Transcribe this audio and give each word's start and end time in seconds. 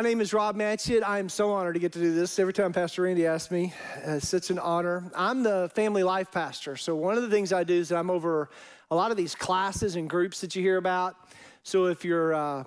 My 0.00 0.08
name 0.08 0.22
is 0.22 0.32
Rob 0.32 0.56
Matchett. 0.56 1.02
I 1.02 1.18
am 1.18 1.28
so 1.28 1.52
honored 1.52 1.74
to 1.74 1.78
get 1.78 1.92
to 1.92 1.98
do 1.98 2.14
this. 2.14 2.38
Every 2.38 2.54
time 2.54 2.72
Pastor 2.72 3.02
Randy 3.02 3.26
asks 3.26 3.50
me, 3.50 3.74
uh, 3.98 4.12
it's 4.12 4.28
such 4.28 4.48
an 4.48 4.58
honor. 4.58 5.04
I'm 5.14 5.42
the 5.42 5.70
family 5.74 6.02
life 6.02 6.32
pastor. 6.32 6.78
So, 6.78 6.96
one 6.96 7.18
of 7.18 7.22
the 7.22 7.28
things 7.28 7.52
I 7.52 7.64
do 7.64 7.74
is 7.74 7.92
I'm 7.92 8.08
over 8.08 8.48
a 8.90 8.94
lot 8.94 9.10
of 9.10 9.18
these 9.18 9.34
classes 9.34 9.96
and 9.96 10.08
groups 10.08 10.40
that 10.40 10.56
you 10.56 10.62
hear 10.62 10.78
about. 10.78 11.16
So, 11.64 11.84
if 11.84 12.02
you're, 12.02 12.32
uh, 12.32 12.64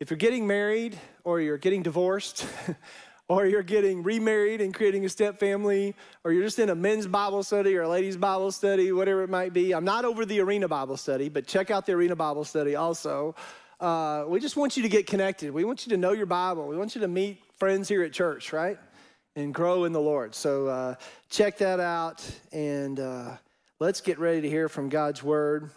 if 0.00 0.10
you're 0.10 0.16
getting 0.16 0.44
married 0.44 0.98
or 1.22 1.40
you're 1.40 1.56
getting 1.56 1.84
divorced, 1.84 2.44
or 3.28 3.46
you're 3.46 3.62
getting 3.62 4.02
remarried 4.02 4.60
and 4.60 4.74
creating 4.74 5.04
a 5.04 5.08
step 5.08 5.38
family, 5.38 5.94
or 6.24 6.32
you're 6.32 6.42
just 6.42 6.58
in 6.58 6.70
a 6.70 6.74
men's 6.74 7.06
Bible 7.06 7.44
study 7.44 7.76
or 7.76 7.82
a 7.82 7.88
ladies' 7.88 8.16
Bible 8.16 8.50
study, 8.50 8.90
whatever 8.90 9.22
it 9.22 9.30
might 9.30 9.52
be. 9.52 9.72
I'm 9.72 9.84
not 9.84 10.04
over 10.04 10.26
the 10.26 10.40
arena 10.40 10.66
Bible 10.66 10.96
study, 10.96 11.28
but 11.28 11.46
check 11.46 11.70
out 11.70 11.86
the 11.86 11.92
arena 11.92 12.16
Bible 12.16 12.42
study 12.42 12.74
also. 12.74 13.36
Uh, 13.80 14.26
we 14.28 14.40
just 14.40 14.58
want 14.58 14.76
you 14.76 14.82
to 14.82 14.90
get 14.90 15.06
connected. 15.06 15.52
We 15.52 15.64
want 15.64 15.86
you 15.86 15.90
to 15.90 15.96
know 15.96 16.12
your 16.12 16.26
Bible. 16.26 16.68
We 16.68 16.76
want 16.76 16.94
you 16.94 17.00
to 17.00 17.08
meet 17.08 17.42
friends 17.56 17.88
here 17.88 18.02
at 18.02 18.12
church, 18.12 18.52
right? 18.52 18.78
And 19.36 19.54
grow 19.54 19.84
in 19.84 19.92
the 19.92 20.00
Lord. 20.00 20.34
So 20.34 20.66
uh, 20.66 20.94
check 21.30 21.56
that 21.58 21.80
out 21.80 22.22
and 22.52 23.00
uh, 23.00 23.36
let's 23.78 24.02
get 24.02 24.18
ready 24.18 24.42
to 24.42 24.50
hear 24.50 24.68
from 24.68 24.90
God's 24.90 25.22
word. 25.22 25.70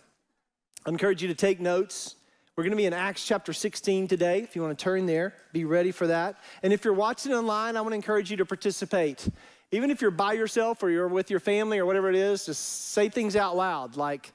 I 0.85 0.89
encourage 0.89 1.21
you 1.21 1.29
to 1.29 1.34
take 1.34 1.62
notes. 1.62 2.16
We're 2.57 2.66
going 2.66 2.71
to 2.71 2.77
be 2.77 2.85
in 2.85 2.93
Acts 2.93 3.26
chapter 3.26 3.53
16 3.53 4.09
today. 4.09 4.40
If 4.41 4.57
you 4.57 4.62
want 4.62 4.77
to 4.77 4.84
turn 4.84 5.05
there, 5.05 5.34
be 5.54 5.63
ready 5.63 5.91
for 5.91 6.07
that. 6.07 6.35
And 6.62 6.73
if 6.73 6.84
you're 6.84 6.93
watching 6.93 7.34
online, 7.34 7.77
I 7.77 7.81
want 7.81 7.93
to 7.93 7.95
encourage 7.95 8.29
you 8.29 8.38
to 8.38 8.45
participate. 8.45 9.29
Even 9.71 9.90
if 9.90 10.01
you're 10.01 10.12
by 10.12 10.34
yourself 10.34 10.84
or 10.84 10.90
you're 10.90 11.07
with 11.07 11.31
your 11.31 11.40
family 11.40 11.79
or 11.79 11.85
whatever 11.85 12.09
it 12.09 12.15
is, 12.15 12.45
just 12.45 12.91
say 12.91 13.07
things 13.07 13.37
out 13.37 13.55
loud. 13.55 13.96
Like 13.96 14.34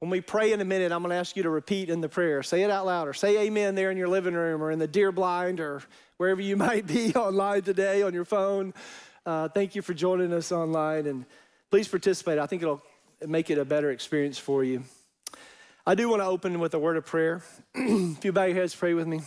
when 0.00 0.10
we 0.10 0.20
pray 0.20 0.52
in 0.52 0.60
a 0.60 0.64
minute, 0.64 0.92
I'm 0.92 1.02
going 1.02 1.10
to 1.10 1.16
ask 1.16 1.36
you 1.36 1.42
to 1.42 1.50
repeat 1.50 1.90
in 1.90 2.00
the 2.00 2.08
prayer. 2.08 2.42
Say 2.42 2.62
it 2.62 2.70
out 2.70 2.86
loud 2.86 3.08
or 3.08 3.12
say 3.12 3.46
amen 3.46 3.74
there 3.74 3.90
in 3.90 3.96
your 3.96 4.08
living 4.08 4.34
room 4.34 4.62
or 4.62 4.70
in 4.70 4.78
the 4.78 4.86
deer 4.86 5.10
blind 5.10 5.58
or 5.58 5.82
wherever 6.18 6.40
you 6.40 6.56
might 6.68 6.86
be 6.86 7.14
online 7.14 7.62
today 7.62 8.02
on 8.02 8.14
your 8.14 8.24
phone. 8.24 8.74
Uh, 9.26 9.48
thank 9.48 9.74
you 9.74 9.82
for 9.82 9.94
joining 9.94 10.32
us 10.32 10.52
online 10.52 11.06
and 11.06 11.26
please 11.70 11.88
participate. 11.88 12.38
I 12.38 12.46
think 12.46 12.62
it'll 12.62 12.82
make 13.26 13.50
it 13.50 13.58
a 13.58 13.64
better 13.64 13.90
experience 13.90 14.38
for 14.38 14.62
you. 14.62 14.84
I 15.84 15.94
do 15.94 16.08
want 16.08 16.22
to 16.22 16.26
open 16.26 16.60
with 16.60 16.74
a 16.74 16.78
word 16.78 16.96
of 16.96 17.04
prayer. 17.04 17.42
if 17.74 18.24
you 18.24 18.30
bow 18.30 18.44
your 18.44 18.54
heads, 18.54 18.74
pray 18.74 18.94
with 18.94 19.06
me. 19.06 19.22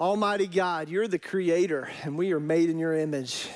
Almighty 0.00 0.46
God, 0.46 0.88
you're 0.88 1.06
the 1.06 1.18
creator, 1.18 1.90
and 2.02 2.16
we 2.16 2.32
are 2.32 2.40
made 2.40 2.70
in 2.70 2.78
your 2.78 2.94
image. 2.94 3.46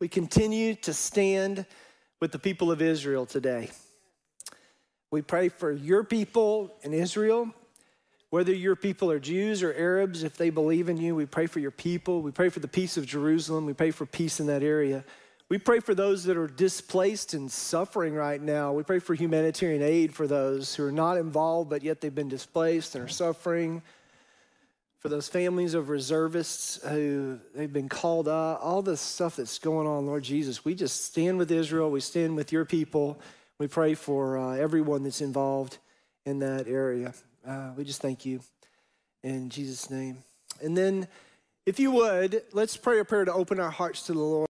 We 0.00 0.08
continue 0.08 0.74
to 0.76 0.94
stand 0.94 1.66
with 2.20 2.32
the 2.32 2.38
people 2.38 2.72
of 2.72 2.80
Israel 2.80 3.26
today. 3.26 3.70
We 5.12 5.20
pray 5.20 5.50
for 5.50 5.70
your 5.70 6.04
people 6.04 6.74
in 6.80 6.94
Israel, 6.94 7.50
whether 8.30 8.54
your 8.54 8.74
people 8.74 9.10
are 9.10 9.18
Jews 9.20 9.62
or 9.62 9.74
Arabs, 9.74 10.22
if 10.22 10.38
they 10.38 10.48
believe 10.48 10.88
in 10.88 10.96
you, 10.96 11.14
we 11.14 11.26
pray 11.26 11.46
for 11.46 11.60
your 11.60 11.70
people. 11.70 12.22
We 12.22 12.30
pray 12.30 12.48
for 12.48 12.60
the 12.60 12.66
peace 12.66 12.96
of 12.96 13.04
Jerusalem. 13.04 13.66
We 13.66 13.74
pray 13.74 13.90
for 13.90 14.06
peace 14.06 14.40
in 14.40 14.46
that 14.46 14.62
area. 14.62 15.04
We 15.50 15.58
pray 15.58 15.80
for 15.80 15.94
those 15.94 16.24
that 16.24 16.38
are 16.38 16.46
displaced 16.46 17.34
and 17.34 17.52
suffering 17.52 18.14
right 18.14 18.40
now. 18.40 18.72
We 18.72 18.84
pray 18.84 19.00
for 19.00 19.12
humanitarian 19.12 19.82
aid 19.82 20.14
for 20.14 20.26
those 20.26 20.74
who 20.74 20.86
are 20.86 20.90
not 20.90 21.18
involved, 21.18 21.68
but 21.68 21.82
yet 21.82 22.00
they've 22.00 22.14
been 22.14 22.30
displaced 22.30 22.94
and 22.94 23.04
are 23.04 23.08
suffering. 23.08 23.82
For 25.00 25.10
those 25.10 25.28
families 25.28 25.74
of 25.74 25.90
reservists 25.90 26.82
who 26.88 27.38
they've 27.54 27.70
been 27.70 27.90
called 27.90 28.28
up, 28.28 28.60
all 28.62 28.80
the 28.80 28.96
stuff 28.96 29.36
that's 29.36 29.58
going 29.58 29.86
on, 29.86 30.06
Lord 30.06 30.22
Jesus, 30.22 30.64
we 30.64 30.74
just 30.74 31.04
stand 31.04 31.36
with 31.36 31.50
Israel. 31.50 31.90
We 31.90 32.00
stand 32.00 32.34
with 32.34 32.50
your 32.50 32.64
people. 32.64 33.20
We 33.62 33.68
pray 33.68 33.94
for 33.94 34.38
uh, 34.38 34.56
everyone 34.56 35.04
that's 35.04 35.20
involved 35.20 35.78
in 36.26 36.40
that 36.40 36.66
area. 36.66 37.14
Uh, 37.46 37.70
we 37.76 37.84
just 37.84 38.02
thank 38.02 38.26
you 38.26 38.40
in 39.22 39.50
Jesus' 39.50 39.88
name. 39.88 40.24
And 40.60 40.76
then, 40.76 41.06
if 41.64 41.78
you 41.78 41.92
would, 41.92 42.42
let's 42.52 42.76
pray 42.76 42.98
a 42.98 43.04
prayer 43.04 43.24
to 43.24 43.32
open 43.32 43.60
our 43.60 43.70
hearts 43.70 44.06
to 44.06 44.14
the 44.14 44.18
Lord. 44.18 44.48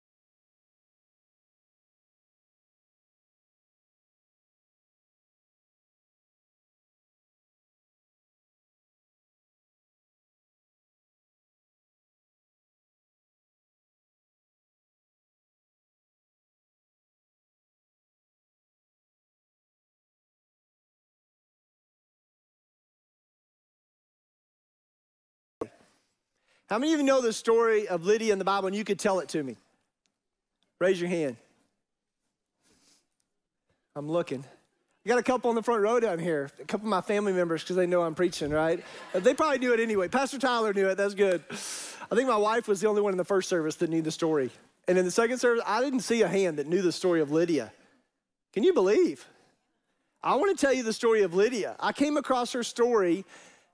How 26.69 26.78
many 26.78 26.94
of 26.94 27.00
you 27.00 27.06
know 27.06 27.22
the 27.22 27.34
story 27.34 27.88
of 27.88 28.06
Lydia 28.06 28.31
in 28.31 28.38
the 28.38 28.46
Bible 28.46 28.68
and 28.68 28.75
you 28.75 28.84
could 28.84 29.00
tell 29.00 29.19
it 29.19 29.30
to 29.30 29.41
me? 29.41 29.57
Raise 30.80 31.02
your 31.02 31.09
hand. 31.09 31.35
I'm 33.96 34.07
looking. 34.07 34.46
I 35.06 35.09
got 35.09 35.18
a 35.18 35.24
couple 35.24 35.50
on 35.50 35.56
the 35.56 35.63
front 35.63 35.81
row 35.81 36.00
down 36.00 36.19
here, 36.19 36.52
a 36.62 36.66
couple 36.66 36.85
of 36.85 36.90
my 36.91 37.02
family 37.02 37.34
members 37.34 37.63
because 37.63 37.75
they 37.75 37.88
know 37.88 38.03
I'm 38.03 38.13
preaching, 38.13 38.52
right? 38.52 38.84
Uh, 39.16 39.19
they 39.19 39.34
probably 39.34 39.57
knew 39.57 39.74
it 39.74 39.80
anyway. 39.80 40.07
Pastor 40.07 40.38
Tyler 40.38 40.72
knew 40.72 40.88
it. 40.90 40.96
That's 40.96 41.16
good. 41.16 41.44
I 41.50 42.16
think 42.16 42.28
my 42.28 42.38
wife 42.38 42.68
was 42.68 42.81
the 42.81 42.88
only 42.88 43.01
one 43.01 43.13
in 43.13 43.18
the 43.18 43.25
first 43.25 43.50
service 43.50 43.75
that 43.78 43.90
knew 43.90 44.03
the 44.03 44.12
story. 44.12 44.51
And 44.88 44.97
in 44.97 45.06
the 45.06 45.12
second 45.12 45.40
service, 45.40 45.63
I 45.66 45.81
didn't 45.81 46.01
see 46.01 46.22
a 46.22 46.28
hand 46.28 46.59
that 46.59 46.68
knew 46.68 46.84
the 46.84 46.91
story 46.91 47.22
of 47.22 47.31
Lydia. 47.31 47.72
Can 48.53 48.63
you 48.63 48.74
believe? 48.74 49.25
I 50.22 50.36
want 50.36 50.56
to 50.57 50.66
tell 50.66 50.74
you 50.74 50.84
the 50.84 50.94
story 50.94 51.24
of 51.24 51.34
Lydia. 51.34 51.75
I 51.80 51.94
came 51.94 52.18
across 52.18 52.51
her 52.53 52.63
story. 52.63 53.25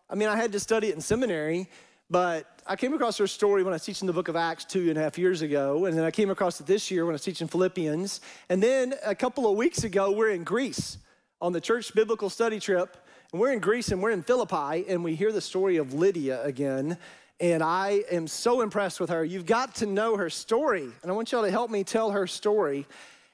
I 0.09 0.15
mean, 0.15 0.29
I 0.29 0.37
had 0.37 0.51
to 0.53 0.59
study 0.59 0.89
it 0.89 0.95
in 0.95 1.01
seminary, 1.01 1.67
but 2.09 2.61
I 2.67 2.75
came 2.75 2.93
across 2.93 3.17
her 3.17 3.27
story 3.27 3.63
when 3.63 3.73
I 3.73 3.75
was 3.75 3.85
teaching 3.85 4.07
the 4.07 4.13
book 4.13 4.27
of 4.27 4.35
Acts 4.35 4.65
two 4.65 4.89
and 4.89 4.97
a 4.97 5.01
half 5.01 5.17
years 5.17 5.41
ago. 5.41 5.85
And 5.85 5.97
then 5.97 6.03
I 6.03 6.11
came 6.11 6.29
across 6.29 6.59
it 6.59 6.67
this 6.67 6.89
year 6.89 7.05
when 7.05 7.13
I 7.13 7.15
was 7.15 7.23
teaching 7.23 7.47
Philippians. 7.47 8.21
And 8.49 8.61
then 8.61 8.93
a 9.03 9.15
couple 9.15 9.49
of 9.49 9.57
weeks 9.57 9.83
ago, 9.83 10.11
we're 10.11 10.31
in 10.31 10.43
Greece 10.43 10.97
on 11.41 11.51
the 11.51 11.61
church 11.61 11.93
biblical 11.93 12.29
study 12.29 12.59
trip. 12.59 12.97
And 13.31 13.41
we're 13.41 13.51
in 13.51 13.59
Greece 13.59 13.89
and 13.89 14.01
we're 14.01 14.11
in 14.11 14.23
Philippi. 14.23 14.85
And 14.87 15.03
we 15.03 15.15
hear 15.15 15.31
the 15.31 15.41
story 15.41 15.77
of 15.77 15.93
Lydia 15.93 16.43
again. 16.43 16.97
And 17.39 17.61
I 17.61 18.03
am 18.11 18.27
so 18.27 18.61
impressed 18.61 18.99
with 18.99 19.09
her. 19.09 19.23
You've 19.23 19.45
got 19.45 19.75
to 19.75 19.85
know 19.85 20.15
her 20.15 20.29
story. 20.29 20.87
And 21.01 21.11
I 21.11 21.13
want 21.13 21.31
y'all 21.31 21.43
to 21.43 21.51
help 21.51 21.69
me 21.69 21.83
tell 21.83 22.11
her 22.11 22.27
story. 22.27 22.85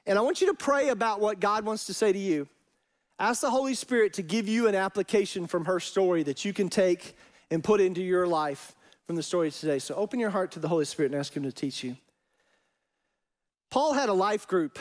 And 0.06 0.18
I 0.18 0.22
want 0.22 0.40
you 0.40 0.48
to 0.48 0.54
pray 0.54 0.88
about 0.88 1.20
what 1.20 1.40
God 1.40 1.64
wants 1.64 1.86
to 1.86 1.94
say 1.94 2.12
to 2.12 2.18
you. 2.18 2.48
Ask 3.18 3.42
the 3.42 3.50
Holy 3.50 3.74
Spirit 3.74 4.14
to 4.14 4.22
give 4.22 4.48
you 4.48 4.66
an 4.66 4.74
application 4.74 5.46
from 5.46 5.66
her 5.66 5.78
story 5.78 6.22
that 6.24 6.44
you 6.44 6.52
can 6.52 6.68
take 6.68 7.14
and 7.52 7.62
put 7.62 7.82
into 7.82 8.00
your 8.00 8.26
life 8.26 8.74
from 9.06 9.14
the 9.14 9.22
story 9.22 9.50
today. 9.50 9.78
So 9.78 9.94
open 9.94 10.18
your 10.18 10.30
heart 10.30 10.52
to 10.52 10.58
the 10.58 10.68
Holy 10.68 10.86
Spirit 10.86 11.12
and 11.12 11.20
ask 11.20 11.36
Him 11.36 11.42
to 11.42 11.52
teach 11.52 11.84
you. 11.84 11.96
Paul 13.70 13.92
had 13.92 14.08
a 14.08 14.14
life 14.14 14.48
group. 14.48 14.78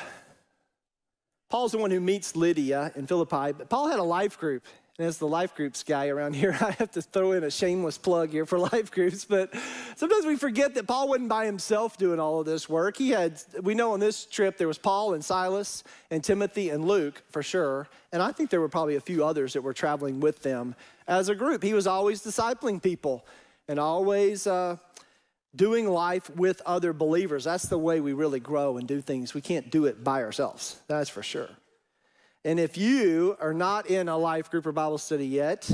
Paul's 1.49 1.73
the 1.73 1.77
one 1.77 1.91
who 1.91 1.99
meets 1.99 2.33
Lydia 2.33 2.93
in 2.95 3.07
Philippi, 3.07 3.51
but 3.51 3.69
Paul 3.69 3.89
had 3.89 3.99
a 3.99 4.03
life 4.03 4.39
group. 4.39 4.65
And 4.97 5.07
as 5.07 5.17
the 5.17 5.27
life 5.27 5.55
groups 5.55 5.83
guy 5.83 6.07
around 6.07 6.33
here, 6.35 6.55
I 6.59 6.71
have 6.71 6.91
to 6.91 7.01
throw 7.01 7.31
in 7.31 7.43
a 7.43 7.51
shameless 7.51 7.97
plug 7.97 8.29
here 8.29 8.45
for 8.45 8.59
life 8.71 8.91
groups. 8.91 9.25
But 9.25 9.53
sometimes 9.95 10.25
we 10.25 10.35
forget 10.35 10.75
that 10.75 10.87
Paul 10.87 11.09
wasn't 11.09 11.29
by 11.29 11.45
himself 11.45 11.97
doing 11.97 12.19
all 12.19 12.39
of 12.39 12.45
this 12.45 12.69
work. 12.69 12.97
He 12.97 13.09
had, 13.09 13.41
we 13.61 13.73
know 13.73 13.93
on 13.93 13.99
this 13.99 14.25
trip, 14.25 14.57
there 14.57 14.67
was 14.67 14.77
Paul 14.77 15.13
and 15.13 15.23
Silas 15.23 15.83
and 16.09 16.23
Timothy 16.23 16.69
and 16.69 16.85
Luke 16.85 17.23
for 17.29 17.41
sure. 17.41 17.87
And 18.11 18.21
I 18.21 18.31
think 18.31 18.49
there 18.49 18.61
were 18.61 18.69
probably 18.69 18.95
a 18.95 19.01
few 19.01 19.25
others 19.25 19.53
that 19.53 19.61
were 19.61 19.73
traveling 19.73 20.19
with 20.19 20.43
them 20.43 20.75
as 21.07 21.29
a 21.29 21.35
group. 21.35 21.63
He 21.63 21.73
was 21.73 21.87
always 21.87 22.21
discipling 22.21 22.81
people 22.81 23.25
and 23.67 23.79
always 23.79 24.47
uh, 24.47 24.77
doing 25.55 25.87
life 25.89 26.29
with 26.35 26.61
other 26.65 26.93
believers. 26.93 27.43
That's 27.45 27.67
the 27.67 27.77
way 27.77 27.99
we 28.01 28.13
really 28.13 28.39
grow 28.39 28.77
and 28.77 28.87
do 28.87 29.01
things. 29.01 29.33
We 29.33 29.41
can't 29.41 29.69
do 29.69 29.85
it 29.85 30.03
by 30.03 30.23
ourselves, 30.23 30.79
that's 30.87 31.09
for 31.09 31.23
sure. 31.23 31.49
And 32.43 32.59
if 32.59 32.77
you 32.77 33.37
are 33.39 33.53
not 33.53 33.87
in 33.87 34.09
a 34.09 34.17
life 34.17 34.49
group 34.49 34.65
or 34.65 34.71
Bible 34.71 34.97
study 34.97 35.27
yet, 35.27 35.69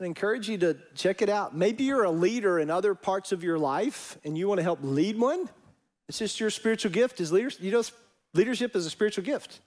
I 0.00 0.04
encourage 0.04 0.48
you 0.48 0.58
to 0.58 0.76
check 0.94 1.22
it 1.22 1.28
out. 1.28 1.56
Maybe 1.56 1.84
you're 1.84 2.04
a 2.04 2.10
leader 2.10 2.58
in 2.58 2.68
other 2.68 2.94
parts 2.94 3.32
of 3.32 3.42
your 3.42 3.58
life 3.58 4.18
and 4.24 4.36
you 4.36 4.46
want 4.48 4.58
to 4.58 4.62
help 4.62 4.80
lead 4.82 5.18
one. 5.18 5.48
It's 6.08 6.18
just 6.18 6.40
your 6.40 6.50
spiritual 6.50 6.90
gift 6.90 7.20
is 7.20 7.32
leaders. 7.32 7.58
You 7.60 7.70
know, 7.70 7.82
leadership 8.34 8.76
is 8.76 8.84
a 8.84 8.90
spiritual 8.90 9.24
gift. 9.24 9.60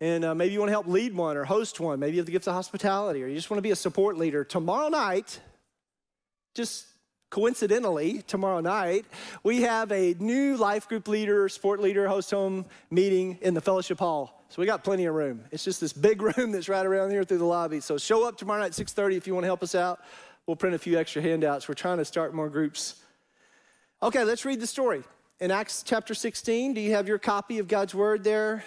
And 0.00 0.24
uh, 0.24 0.34
maybe 0.34 0.54
you 0.54 0.60
want 0.60 0.68
to 0.68 0.72
help 0.72 0.86
lead 0.86 1.14
one 1.14 1.36
or 1.36 1.44
host 1.44 1.78
one. 1.78 2.00
Maybe 2.00 2.12
you 2.12 2.20
have 2.20 2.26
the 2.26 2.32
gift 2.32 2.46
of 2.46 2.54
hospitality 2.54 3.22
or 3.22 3.26
you 3.26 3.34
just 3.34 3.50
want 3.50 3.58
to 3.58 3.62
be 3.62 3.70
a 3.70 3.76
support 3.76 4.16
leader. 4.16 4.44
Tomorrow 4.44 4.88
night, 4.88 5.40
just 6.54 6.86
coincidentally, 7.28 8.22
tomorrow 8.22 8.60
night, 8.60 9.04
we 9.42 9.60
have 9.62 9.92
a 9.92 10.14
new 10.18 10.56
life 10.56 10.88
group 10.88 11.06
leader, 11.06 11.50
sport 11.50 11.80
leader, 11.80 12.08
host 12.08 12.30
home 12.30 12.64
meeting 12.90 13.38
in 13.42 13.52
the 13.52 13.60
fellowship 13.60 13.98
hall. 13.98 14.39
So 14.50 14.60
we 14.60 14.66
got 14.66 14.82
plenty 14.82 15.04
of 15.04 15.14
room. 15.14 15.44
It's 15.52 15.62
just 15.62 15.80
this 15.80 15.92
big 15.92 16.20
room 16.36 16.50
that's 16.50 16.68
right 16.68 16.84
around 16.84 17.10
here 17.10 17.22
through 17.22 17.38
the 17.38 17.44
lobby. 17.44 17.78
So 17.78 17.96
show 17.96 18.26
up 18.26 18.36
tomorrow 18.36 18.60
night 18.60 18.72
6:30 18.72 19.16
if 19.16 19.26
you 19.28 19.32
want 19.32 19.44
to 19.44 19.48
help 19.48 19.62
us 19.62 19.76
out. 19.76 20.00
We'll 20.46 20.56
print 20.56 20.74
a 20.74 20.78
few 20.78 20.98
extra 20.98 21.22
handouts. 21.22 21.68
We're 21.68 21.74
trying 21.74 21.98
to 21.98 22.04
start 22.04 22.34
more 22.34 22.48
groups. 22.48 22.96
Okay, 24.02 24.24
let's 24.24 24.44
read 24.44 24.58
the 24.58 24.66
story. 24.66 25.04
In 25.38 25.52
Acts 25.52 25.84
chapter 25.84 26.14
16, 26.14 26.74
do 26.74 26.80
you 26.80 26.92
have 26.94 27.06
your 27.06 27.18
copy 27.18 27.60
of 27.60 27.68
God's 27.68 27.94
word 27.94 28.24
there? 28.24 28.64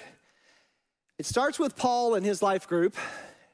It 1.18 1.26
starts 1.26 1.60
with 1.60 1.76
Paul 1.76 2.16
and 2.16 2.26
his 2.26 2.42
life 2.42 2.66
group. 2.68 2.96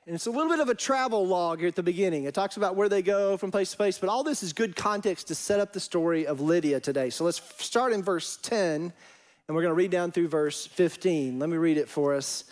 And 0.06 0.16
it's 0.16 0.28
a 0.28 0.32
little 0.32 0.50
bit 0.50 0.60
of 0.60 0.70
a 0.70 0.76
travel 0.76 1.26
log 1.26 1.60
here 1.60 1.68
at 1.68 1.76
the 1.76 1.84
beginning. 1.84 2.26
It 2.26 2.34
talks 2.34 2.58
about 2.58 2.76
where 2.76 2.90
they 2.90 3.02
go 3.02 3.38
from 3.38 3.52
place 3.52 3.72
to 3.72 3.78
place, 3.78 3.98
but 3.98 4.10
all 4.10 4.24
this 4.24 4.44
is 4.44 4.54
good 4.54 4.76
context 4.76 5.28
to 5.28 5.36
set 5.36 5.60
up 5.60 5.74
the 5.74 5.80
story 5.80 6.28
of 6.28 6.42
Lydia 6.42 6.80
today. 6.80 7.10
So 7.10 7.26
let's 7.26 7.42
start 7.64 7.92
in 7.92 8.04
verse 8.04 8.38
10, 8.42 8.94
and 9.50 9.56
we're 9.56 9.64
going 9.64 9.72
to 9.72 9.76
read 9.76 9.90
down 9.90 10.12
through 10.12 10.28
verse 10.28 10.68
15. 10.68 11.40
Let 11.40 11.50
me 11.50 11.58
read 11.58 11.80
it 11.80 11.90
for 11.90 12.14
us. 12.14 12.44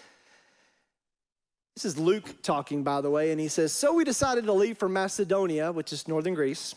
This 1.75 1.85
is 1.85 1.99
Luke 1.99 2.41
talking, 2.41 2.81
by 2.81 3.01
the 3.01 3.09
way, 3.11 3.29
and 3.29 3.39
he 3.39 3.49
says, 3.49 3.71
So 3.71 3.93
we 3.93 4.03
decided 4.03 4.45
to 4.45 4.53
leave 4.53 4.79
for 4.79 4.89
Macedonia, 4.89 5.71
which 5.71 5.93
is 5.93 6.07
northern 6.07 6.33
Greece, 6.33 6.73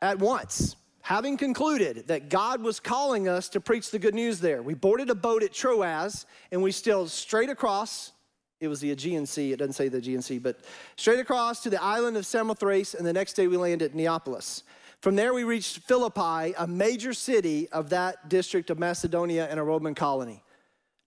at 0.00 0.20
once, 0.20 0.76
having 1.00 1.36
concluded 1.36 2.06
that 2.06 2.28
God 2.28 2.62
was 2.62 2.78
calling 2.78 3.26
us 3.26 3.48
to 3.48 3.60
preach 3.60 3.90
the 3.90 3.98
good 3.98 4.14
news 4.14 4.38
there. 4.38 4.62
We 4.62 4.74
boarded 4.74 5.10
a 5.10 5.14
boat 5.16 5.42
at 5.42 5.52
Troas, 5.52 6.24
and 6.52 6.62
we 6.62 6.70
sailed 6.70 7.10
straight 7.10 7.50
across 7.50 8.12
it 8.60 8.68
was 8.68 8.78
the 8.78 8.92
Aegean 8.92 9.26
Sea. 9.26 9.52
It 9.52 9.56
doesn't 9.56 9.72
say 9.72 9.88
the 9.88 9.98
Aegean 9.98 10.22
Sea, 10.22 10.38
but 10.38 10.60
straight 10.94 11.18
across 11.18 11.64
to 11.64 11.70
the 11.70 11.82
island 11.82 12.16
of 12.16 12.24
Samothrace, 12.24 12.94
and 12.94 13.04
the 13.04 13.12
next 13.12 13.32
day 13.32 13.48
we 13.48 13.56
landed 13.56 13.90
at 13.90 13.96
Neapolis. 13.96 14.62
From 15.02 15.16
there, 15.16 15.34
we 15.34 15.42
reached 15.42 15.78
Philippi, 15.80 16.54
a 16.56 16.64
major 16.68 17.12
city 17.12 17.68
of 17.70 17.90
that 17.90 18.28
district 18.28 18.70
of 18.70 18.78
Macedonia 18.78 19.48
and 19.50 19.58
a 19.58 19.62
Roman 19.64 19.96
colony. 19.96 20.44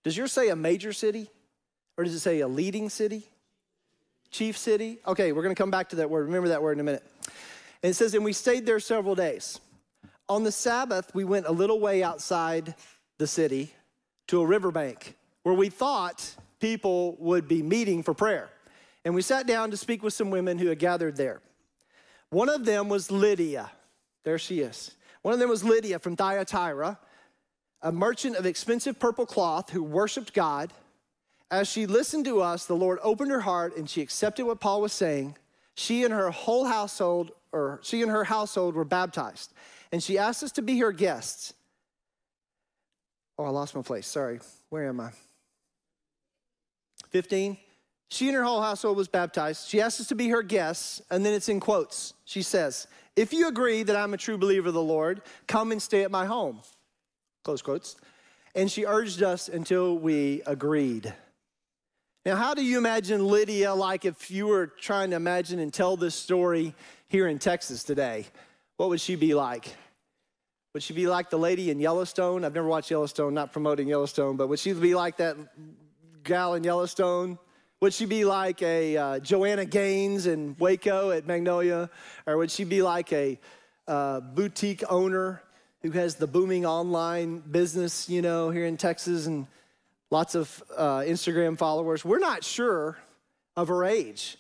Does 0.04 0.18
yours 0.18 0.34
say 0.34 0.50
a 0.50 0.56
major 0.56 0.92
city? 0.92 1.30
Or 1.98 2.04
does 2.04 2.14
it 2.14 2.20
say 2.20 2.42
a 2.42 2.48
leading 2.48 2.90
city? 2.90 3.24
Chief 4.32 4.58
city? 4.58 5.00
Okay, 5.08 5.32
we're 5.32 5.44
going 5.44 5.56
to 5.56 5.58
come 5.58 5.72
back 5.72 5.88
to 5.92 5.96
that 5.96 6.10
word. 6.10 6.26
Remember 6.26 6.50
that 6.50 6.62
word 6.62 6.74
in 6.74 6.82
a 6.82 6.84
minute. 6.84 7.10
And 7.84 7.92
it 7.92 7.94
says, 7.94 8.14
and 8.14 8.26
we 8.26 8.34
stayed 8.34 8.66
there 8.66 8.82
several 8.82 9.16
days. 9.16 9.62
On 10.28 10.44
the 10.44 10.52
Sabbath, 10.52 11.16
we 11.16 11.24
went 11.24 11.46
a 11.46 11.54
little 11.54 11.80
way 11.80 12.04
outside 12.04 12.76
the 13.18 13.28
city 13.28 13.74
to 14.28 14.42
a 14.42 14.46
riverbank 14.46 15.16
where 15.44 15.56
we 15.56 15.70
thought 15.70 16.36
people 16.60 17.16
would 17.18 17.48
be 17.48 17.64
meeting 17.64 18.04
for 18.04 18.14
prayer. 18.14 18.50
And 19.06 19.16
we 19.16 19.22
sat 19.22 19.48
down 19.48 19.72
to 19.72 19.78
speak 19.78 20.04
with 20.04 20.14
some 20.14 20.32
women 20.32 20.58
who 20.58 20.68
had 20.68 20.80
gathered 20.80 21.16
there. 21.16 21.40
One 22.30 22.50
of 22.50 22.66
them 22.66 22.90
was 22.90 23.10
Lydia. 23.10 23.72
There 24.26 24.40
she 24.40 24.60
is. 24.60 24.92
One 25.22 25.34
of 25.34 25.40
them 25.40 25.50
was 25.50 25.64
Lydia 25.64 26.00
from 26.00 26.18
Thyatira, 26.18 27.00
a 27.82 27.92
merchant 27.92 28.36
of 28.36 28.46
expensive 28.46 29.00
purple 29.00 29.26
cloth 29.26 29.70
who 29.70 29.84
worshiped 29.84 30.34
God. 30.34 30.74
As 31.52 31.70
she 31.70 31.86
listened 31.86 32.26
to 32.26 32.42
us, 32.42 32.66
the 32.66 32.76
Lord 32.76 33.00
opened 33.02 33.32
her 33.32 33.42
heart 33.42 33.78
and 33.78 33.90
she 33.90 34.02
accepted 34.02 34.46
what 34.46 34.60
Paul 34.60 34.82
was 34.82 34.92
saying. 34.92 35.38
She 35.76 36.04
and 36.04 36.14
her 36.14 36.32
whole 36.32 36.66
household, 36.66 37.32
or 37.52 37.80
she 37.84 38.02
and 38.02 38.12
her 38.12 38.24
household, 38.24 38.76
were 38.76 38.84
baptized. 38.84 39.54
And 39.92 40.02
she 40.02 40.18
asked 40.18 40.44
us 40.44 40.52
to 40.54 40.62
be 40.62 40.80
her 40.80 40.92
guests. 40.92 41.54
Oh, 43.38 43.46
I 43.46 43.50
lost 43.50 43.76
my 43.76 43.82
place. 43.82 44.08
Sorry. 44.08 44.40
Where 44.70 44.88
am 44.88 45.00
I? 45.00 45.12
15. 47.10 47.58
She 48.10 48.28
and 48.28 48.36
her 48.36 48.44
whole 48.44 48.62
household 48.62 48.98
was 48.98 49.08
baptized. 49.08 49.68
She 49.68 49.82
asked 49.82 50.00
us 50.00 50.08
to 50.08 50.16
be 50.16 50.30
her 50.30 50.44
guests, 50.44 51.02
and 51.10 51.26
then 51.26 51.34
it's 51.34 51.50
in 51.50 51.60
quotes. 51.60 52.14
She 52.26 52.42
says, 52.42 52.88
If 53.16 53.34
you 53.34 53.48
agree 53.48 53.84
that 53.84 53.96
I'm 53.96 54.14
a 54.14 54.18
true 54.18 54.38
believer 54.38 54.68
of 54.68 54.74
the 54.74 54.82
Lord, 54.82 55.22
come 55.48 55.72
and 55.72 55.82
stay 55.82 56.04
at 56.04 56.12
my 56.12 56.26
home. 56.26 56.62
Close 57.44 57.62
quotes. 57.62 57.96
And 58.54 58.72
she 58.72 58.86
urged 58.86 59.22
us 59.22 59.50
until 59.50 59.98
we 59.98 60.42
agreed. 60.46 61.14
Now, 62.26 62.36
how 62.36 62.54
do 62.54 62.64
you 62.64 62.78
imagine 62.78 63.28
Lydia 63.28 63.74
like 63.74 64.06
if 64.06 64.32
you 64.32 64.48
were 64.48 64.68
trying 64.68 65.12
to 65.12 65.16
imagine 65.16 65.60
and 65.60 65.72
tell 65.72 65.96
this 65.96 66.16
story 66.16 66.74
here 67.08 67.28
in 67.28 67.38
Texas 67.38 67.84
today? 67.84 68.26
What 68.78 68.90
would 68.90 69.02
she 69.02 69.16
be 69.16 69.36
like? 69.36 69.76
Would 70.74 70.84
she 70.84 70.94
be 70.94 71.08
like 71.08 71.30
the 71.30 71.38
lady 71.38 71.70
in 71.70 71.80
Yellowstone? 71.80 72.44
I've 72.44 72.56
never 72.56 72.68
watched 72.68 72.90
Yellowstone, 72.90 73.34
not 73.34 73.54
promoting 73.54 73.88
Yellowstone, 73.88 74.38
but 74.38 74.48
would 74.48 74.60
she 74.60 74.74
be 74.74 74.96
like 74.96 75.18
that 75.18 75.38
gal 76.24 76.56
in 76.56 76.64
Yellowstone? 76.64 77.38
Would 77.82 77.94
she 77.94 78.06
be 78.06 78.24
like 78.24 78.62
a 78.62 78.98
uh, 78.98 79.20
Joanna 79.20 79.66
Gaines 79.66 80.28
in 80.28 80.56
Waco 80.58 81.12
at 81.12 81.28
Magnolia? 81.28 81.90
Or 82.26 82.38
would 82.38 82.50
she 82.50 82.64
be 82.64 82.82
like 82.82 83.12
a 83.12 83.38
uh, 83.88 84.22
boutique 84.22 84.84
owner 84.90 85.44
who 85.82 85.92
has 85.92 86.16
the 86.16 86.26
booming 86.26 86.66
online 86.66 87.40
business, 87.40 88.10
you 88.10 88.22
know, 88.22 88.50
here 88.50 88.66
in 88.66 88.78
Texas 88.78 89.28
and 89.28 89.46
lots 90.10 90.36
of 90.36 90.64
uh, 90.76 91.00
Instagram 91.00 91.58
followers? 91.58 92.06
We're 92.06 92.20
not 92.20 92.44
sure 92.44 92.98
of 93.58 93.68
her 93.68 93.84
age. 93.84 94.38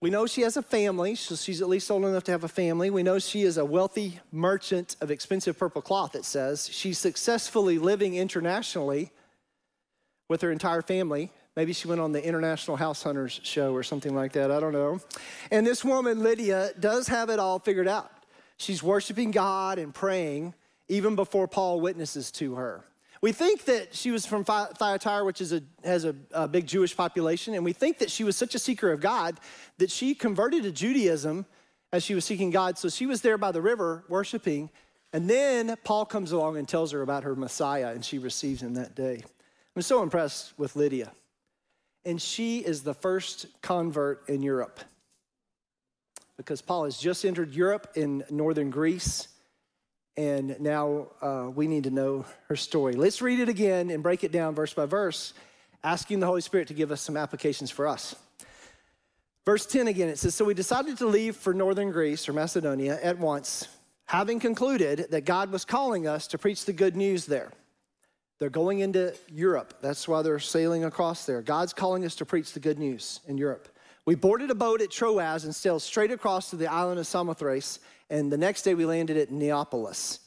We 0.00 0.10
know 0.10 0.26
she 0.26 0.42
has 0.42 0.56
a 0.56 0.62
family, 0.62 1.14
so 1.16 1.34
she's 1.34 1.62
at 1.62 1.68
least 1.68 1.90
old 1.90 2.04
enough 2.04 2.24
to 2.24 2.32
have 2.32 2.42
a 2.44 2.48
family. 2.48 2.90
We 2.90 3.02
know 3.02 3.18
she 3.18 3.42
is 3.42 3.56
a 3.56 3.64
wealthy 3.64 4.20
merchant 4.30 4.96
of 5.00 5.10
expensive 5.10 5.58
purple 5.58 5.82
cloth, 5.82 6.14
it 6.14 6.24
says. 6.24 6.68
She's 6.72 6.98
successfully 6.98 7.78
living 7.78 8.14
internationally 8.14 9.10
with 10.28 10.40
her 10.42 10.50
entire 10.50 10.82
family. 10.82 11.30
Maybe 11.54 11.72
she 11.72 11.86
went 11.86 12.00
on 12.00 12.12
the 12.12 12.24
International 12.24 12.76
House 12.76 13.02
Hunters 13.02 13.40
show 13.42 13.74
or 13.74 13.82
something 13.82 14.14
like 14.14 14.32
that. 14.32 14.50
I 14.50 14.58
don't 14.58 14.72
know. 14.72 15.00
And 15.50 15.66
this 15.66 15.84
woman, 15.84 16.22
Lydia, 16.22 16.70
does 16.80 17.08
have 17.08 17.28
it 17.28 17.38
all 17.38 17.58
figured 17.58 17.88
out. 17.88 18.10
She's 18.56 18.82
worshiping 18.82 19.32
God 19.32 19.78
and 19.78 19.94
praying 19.94 20.54
even 20.88 21.14
before 21.14 21.46
Paul 21.48 21.80
witnesses 21.80 22.30
to 22.32 22.54
her. 22.54 22.84
We 23.20 23.32
think 23.32 23.66
that 23.66 23.94
she 23.94 24.10
was 24.10 24.26
from 24.26 24.44
Thyatira, 24.44 25.24
which 25.24 25.40
is 25.40 25.52
a, 25.52 25.62
has 25.84 26.04
a, 26.04 26.14
a 26.32 26.48
big 26.48 26.66
Jewish 26.66 26.96
population, 26.96 27.54
and 27.54 27.64
we 27.64 27.72
think 27.72 27.98
that 27.98 28.10
she 28.10 28.24
was 28.24 28.36
such 28.36 28.54
a 28.56 28.58
seeker 28.58 28.90
of 28.90 29.00
God 29.00 29.38
that 29.78 29.92
she 29.92 30.14
converted 30.14 30.64
to 30.64 30.72
Judaism 30.72 31.46
as 31.92 32.02
she 32.02 32.14
was 32.14 32.24
seeking 32.24 32.50
God. 32.50 32.78
So 32.78 32.88
she 32.88 33.06
was 33.06 33.20
there 33.20 33.38
by 33.38 33.52
the 33.52 33.62
river 33.62 34.04
worshiping, 34.08 34.70
and 35.12 35.30
then 35.30 35.76
Paul 35.84 36.04
comes 36.04 36.32
along 36.32 36.56
and 36.56 36.66
tells 36.66 36.90
her 36.90 37.02
about 37.02 37.22
her 37.22 37.36
Messiah, 37.36 37.92
and 37.92 38.04
she 38.04 38.18
receives 38.18 38.60
him 38.60 38.74
that 38.74 38.96
day. 38.96 39.22
I'm 39.76 39.82
so 39.82 40.02
impressed 40.02 40.58
with 40.58 40.74
Lydia. 40.74 41.12
And 42.04 42.20
she 42.20 42.58
is 42.58 42.82
the 42.82 42.94
first 42.94 43.46
convert 43.62 44.28
in 44.28 44.42
Europe 44.42 44.80
because 46.36 46.60
Paul 46.60 46.84
has 46.84 46.98
just 46.98 47.24
entered 47.24 47.54
Europe 47.54 47.92
in 47.94 48.24
northern 48.30 48.70
Greece. 48.70 49.28
And 50.16 50.58
now 50.60 51.08
uh, 51.22 51.50
we 51.54 51.66
need 51.66 51.84
to 51.84 51.90
know 51.90 52.24
her 52.48 52.56
story. 52.56 52.94
Let's 52.94 53.22
read 53.22 53.40
it 53.40 53.48
again 53.48 53.90
and 53.90 54.02
break 54.02 54.24
it 54.24 54.32
down 54.32 54.54
verse 54.54 54.74
by 54.74 54.86
verse, 54.86 55.32
asking 55.84 56.20
the 56.20 56.26
Holy 56.26 56.40
Spirit 56.40 56.68
to 56.68 56.74
give 56.74 56.90
us 56.90 57.00
some 57.00 57.16
applications 57.16 57.70
for 57.70 57.86
us. 57.86 58.14
Verse 59.44 59.66
10 59.66 59.88
again, 59.88 60.08
it 60.08 60.18
says 60.18 60.34
So 60.34 60.44
we 60.44 60.54
decided 60.54 60.98
to 60.98 61.06
leave 61.06 61.36
for 61.36 61.54
northern 61.54 61.90
Greece 61.90 62.28
or 62.28 62.32
Macedonia 62.32 62.98
at 63.02 63.18
once, 63.18 63.68
having 64.06 64.38
concluded 64.38 65.06
that 65.10 65.24
God 65.24 65.50
was 65.50 65.64
calling 65.64 66.06
us 66.06 66.26
to 66.28 66.38
preach 66.38 66.64
the 66.64 66.72
good 66.72 66.96
news 66.96 67.26
there. 67.26 67.52
They're 68.42 68.50
going 68.50 68.80
into 68.80 69.14
Europe. 69.32 69.74
That's 69.82 70.08
why 70.08 70.22
they're 70.22 70.40
sailing 70.40 70.82
across 70.82 71.26
there. 71.26 71.42
God's 71.42 71.72
calling 71.72 72.04
us 72.04 72.16
to 72.16 72.24
preach 72.24 72.54
the 72.54 72.58
good 72.58 72.76
news 72.76 73.20
in 73.28 73.38
Europe. 73.38 73.68
We 74.04 74.16
boarded 74.16 74.50
a 74.50 74.54
boat 74.56 74.82
at 74.82 74.90
Troas 74.90 75.44
and 75.44 75.54
sailed 75.54 75.80
straight 75.80 76.10
across 76.10 76.50
to 76.50 76.56
the 76.56 76.66
island 76.66 76.98
of 76.98 77.06
Samothrace, 77.06 77.78
and 78.10 78.32
the 78.32 78.36
next 78.36 78.62
day 78.62 78.74
we 78.74 78.84
landed 78.84 79.16
at 79.16 79.30
Neapolis. 79.30 80.18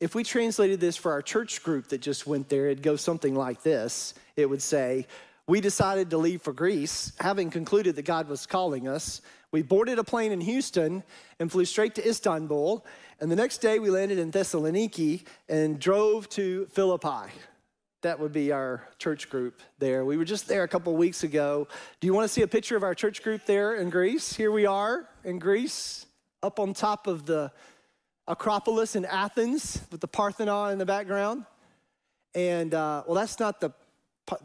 If 0.00 0.14
we 0.14 0.24
translated 0.24 0.80
this 0.80 0.96
for 0.96 1.12
our 1.12 1.20
church 1.20 1.62
group 1.62 1.88
that 1.88 2.00
just 2.00 2.26
went 2.26 2.48
there, 2.48 2.68
it'd 2.68 2.82
go 2.82 2.96
something 2.96 3.34
like 3.34 3.62
this. 3.62 4.14
It 4.34 4.48
would 4.48 4.62
say, 4.62 5.06
We 5.46 5.60
decided 5.60 6.08
to 6.08 6.16
leave 6.16 6.40
for 6.40 6.54
Greece, 6.54 7.12
having 7.20 7.50
concluded 7.50 7.96
that 7.96 8.06
God 8.06 8.30
was 8.30 8.46
calling 8.46 8.88
us. 8.88 9.20
We 9.52 9.60
boarded 9.60 9.98
a 9.98 10.04
plane 10.04 10.32
in 10.32 10.40
Houston 10.40 11.02
and 11.38 11.52
flew 11.52 11.66
straight 11.66 11.94
to 11.96 12.08
Istanbul. 12.08 12.86
And 13.20 13.30
the 13.30 13.36
next 13.36 13.58
day 13.58 13.78
we 13.78 13.90
landed 13.90 14.18
in 14.18 14.32
Thessaloniki 14.32 15.24
and 15.46 15.78
drove 15.78 16.26
to 16.30 16.64
Philippi. 16.72 17.30
That 18.00 18.18
would 18.18 18.32
be 18.32 18.50
our 18.50 18.88
church 18.98 19.28
group 19.28 19.60
there. 19.78 20.06
We 20.06 20.16
were 20.16 20.24
just 20.24 20.48
there 20.48 20.62
a 20.62 20.68
couple 20.68 20.96
weeks 20.96 21.22
ago. 21.22 21.68
Do 22.00 22.06
you 22.06 22.14
want 22.14 22.24
to 22.24 22.32
see 22.32 22.40
a 22.40 22.48
picture 22.48 22.76
of 22.76 22.82
our 22.82 22.94
church 22.94 23.22
group 23.22 23.44
there 23.44 23.74
in 23.74 23.90
Greece? 23.90 24.32
Here 24.32 24.50
we 24.50 24.64
are 24.64 25.06
in 25.22 25.38
Greece, 25.38 26.06
up 26.42 26.58
on 26.58 26.72
top 26.72 27.06
of 27.06 27.26
the 27.26 27.52
Acropolis 28.26 28.96
in 28.96 29.04
Athens 29.04 29.82
with 29.92 30.00
the 30.00 30.08
Parthenon 30.08 30.72
in 30.72 30.78
the 30.78 30.86
background. 30.86 31.44
And 32.34 32.72
uh, 32.72 33.02
well, 33.06 33.16
that's 33.16 33.38
not 33.38 33.60
the 33.60 33.72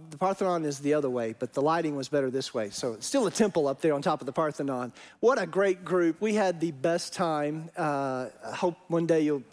the 0.10 0.18
Parthenon 0.18 0.66
is 0.66 0.80
the 0.80 0.94
other 0.94 1.10
way, 1.10 1.36
but 1.38 1.54
the 1.54 1.62
lighting 1.62 1.96
was 1.96 2.10
better 2.10 2.30
this 2.30 2.54
way. 2.54 2.70
So 2.70 2.94
it's 2.94 3.06
still 3.06 3.28
a 3.28 3.32
temple 3.32 3.68
up 3.68 3.82
there 3.82 3.94
on 3.94 4.02
top 4.02 4.22
of 4.22 4.26
the 4.26 4.32
Parthenon. 4.34 4.94
What 5.20 5.42
a 5.42 5.46
great 5.46 5.86
group. 5.86 6.22
We 6.22 6.34
had 6.34 6.60
the 6.60 6.72
best 6.72 7.14
time. 7.14 7.70
Uh, 7.78 8.28
I 8.46 8.56
hope 8.56 8.78
one 8.88 9.06
day 9.06 9.22
you'll 9.22 9.44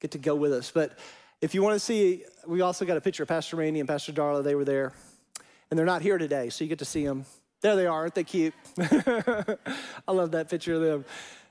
get 0.00 0.12
to 0.12 0.18
go 0.18 0.34
with 0.34 0.52
us. 0.52 0.70
But 0.70 0.98
if 1.40 1.54
you 1.54 1.62
want 1.62 1.74
to 1.74 1.80
see, 1.80 2.24
we 2.46 2.60
also 2.60 2.84
got 2.84 2.96
a 2.96 3.00
picture 3.00 3.22
of 3.22 3.28
Pastor 3.28 3.56
Randy 3.56 3.80
and 3.80 3.88
Pastor 3.88 4.12
Darla. 4.12 4.42
They 4.42 4.54
were 4.54 4.64
there. 4.64 4.92
And 5.70 5.78
they're 5.78 5.86
not 5.86 6.02
here 6.02 6.18
today, 6.18 6.48
so 6.48 6.64
you 6.64 6.68
get 6.68 6.78
to 6.78 6.84
see 6.84 7.04
them. 7.04 7.24
There 7.60 7.76
they 7.76 7.86
are. 7.86 8.00
Aren't 8.00 8.14
they 8.14 8.24
cute? 8.24 8.54
I 8.78 10.12
love 10.12 10.30
that 10.32 10.48
picture 10.48 10.74
of 10.74 10.80
them. 10.80 11.04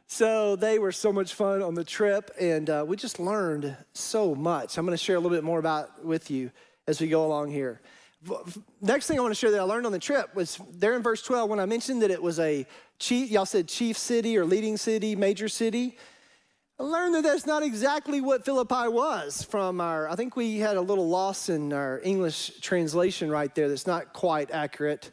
So 0.07 0.55
they 0.55 0.79
were 0.79 0.93
so 0.93 1.11
much 1.11 1.33
fun 1.33 1.61
on 1.61 1.75
the 1.75 1.83
trip, 1.83 2.31
and 2.39 2.69
uh, 2.69 2.85
we 2.87 2.95
just 2.95 3.19
learned 3.19 3.75
so 3.93 4.33
much. 4.33 4.77
I'm 4.77 4.85
going 4.85 4.97
to 4.97 5.03
share 5.03 5.17
a 5.17 5.19
little 5.19 5.35
bit 5.35 5.43
more 5.43 5.59
about 5.59 6.03
with 6.05 6.31
you 6.31 6.51
as 6.87 7.01
we 7.01 7.09
go 7.09 7.25
along 7.25 7.51
here. 7.51 7.81
Next 8.81 9.07
thing 9.07 9.19
I 9.19 9.21
want 9.21 9.31
to 9.31 9.39
share 9.39 9.51
that 9.51 9.59
I 9.59 9.63
learned 9.63 9.85
on 9.85 9.91
the 9.91 9.99
trip 9.99 10.33
was 10.35 10.59
there 10.73 10.95
in 10.95 11.03
verse 11.03 11.21
12 11.21 11.49
when 11.49 11.59
I 11.59 11.65
mentioned 11.65 12.01
that 12.01 12.11
it 12.11 12.21
was 12.21 12.39
a 12.39 12.65
chief, 12.99 13.29
y'all 13.29 13.45
said 13.45 13.67
chief 13.67 13.97
city 13.97 14.37
or 14.37 14.45
leading 14.45 14.75
city, 14.77 15.15
major 15.15 15.47
city. 15.47 15.97
I 16.79 16.83
learned 16.83 17.15
that 17.15 17.23
that's 17.23 17.45
not 17.45 17.63
exactly 17.63 18.21
what 18.21 18.45
Philippi 18.45 18.87
was 18.87 19.43
from 19.43 19.81
our, 19.81 20.09
I 20.09 20.15
think 20.15 20.35
we 20.35 20.57
had 20.57 20.77
a 20.77 20.81
little 20.81 21.07
loss 21.07 21.49
in 21.49 21.73
our 21.73 22.01
English 22.03 22.59
translation 22.61 23.31
right 23.31 23.53
there 23.53 23.67
that's 23.67 23.87
not 23.87 24.13
quite 24.13 24.51
accurate. 24.51 25.11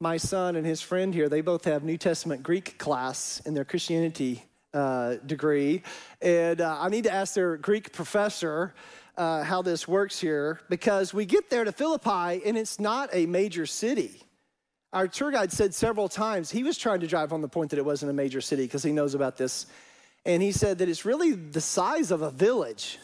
my 0.00 0.16
son 0.16 0.56
and 0.56 0.66
his 0.66 0.80
friend 0.80 1.12
here, 1.12 1.28
they 1.28 1.42
both 1.42 1.64
have 1.64 1.84
New 1.84 1.98
Testament 1.98 2.42
Greek 2.42 2.78
class 2.78 3.40
in 3.44 3.54
their 3.54 3.64
Christianity 3.64 4.44
uh, 4.72 5.16
degree. 5.26 5.82
And 6.22 6.60
uh, 6.60 6.78
I 6.80 6.88
need 6.88 7.04
to 7.04 7.12
ask 7.12 7.34
their 7.34 7.56
Greek 7.56 7.92
professor 7.92 8.74
uh, 9.20 9.44
how 9.44 9.60
this 9.60 9.86
works 9.86 10.18
here 10.18 10.62
because 10.70 11.12
we 11.12 11.26
get 11.26 11.50
there 11.50 11.62
to 11.62 11.72
Philippi 11.72 12.42
and 12.42 12.56
it's 12.56 12.80
not 12.80 13.10
a 13.12 13.26
major 13.26 13.66
city. 13.66 14.22
Our 14.94 15.08
tour 15.08 15.30
guide 15.30 15.52
said 15.52 15.74
several 15.74 16.08
times 16.08 16.50
he 16.50 16.64
was 16.64 16.78
trying 16.78 17.00
to 17.00 17.06
drive 17.06 17.34
on 17.34 17.42
the 17.42 17.48
point 17.48 17.68
that 17.70 17.78
it 17.78 17.84
wasn't 17.84 18.08
a 18.08 18.14
major 18.14 18.40
city 18.40 18.62
because 18.62 18.82
he 18.82 18.92
knows 18.92 19.14
about 19.14 19.36
this. 19.36 19.66
And 20.24 20.42
he 20.42 20.52
said 20.52 20.78
that 20.78 20.88
it's 20.88 21.04
really 21.04 21.32
the 21.32 21.60
size 21.60 22.10
of 22.10 22.22
a 22.22 22.30
village. 22.30 22.98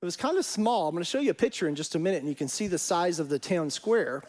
It 0.00 0.06
was 0.06 0.16
kind 0.16 0.38
of 0.38 0.46
small. 0.46 0.88
I'm 0.88 0.94
going 0.94 1.04
to 1.04 1.10
show 1.10 1.20
you 1.20 1.32
a 1.32 1.34
picture 1.34 1.68
in 1.68 1.74
just 1.74 1.94
a 1.94 1.98
minute 1.98 2.20
and 2.20 2.28
you 2.28 2.34
can 2.34 2.48
see 2.48 2.66
the 2.66 2.78
size 2.78 3.20
of 3.20 3.28
the 3.28 3.38
town 3.38 3.68
square. 3.68 4.22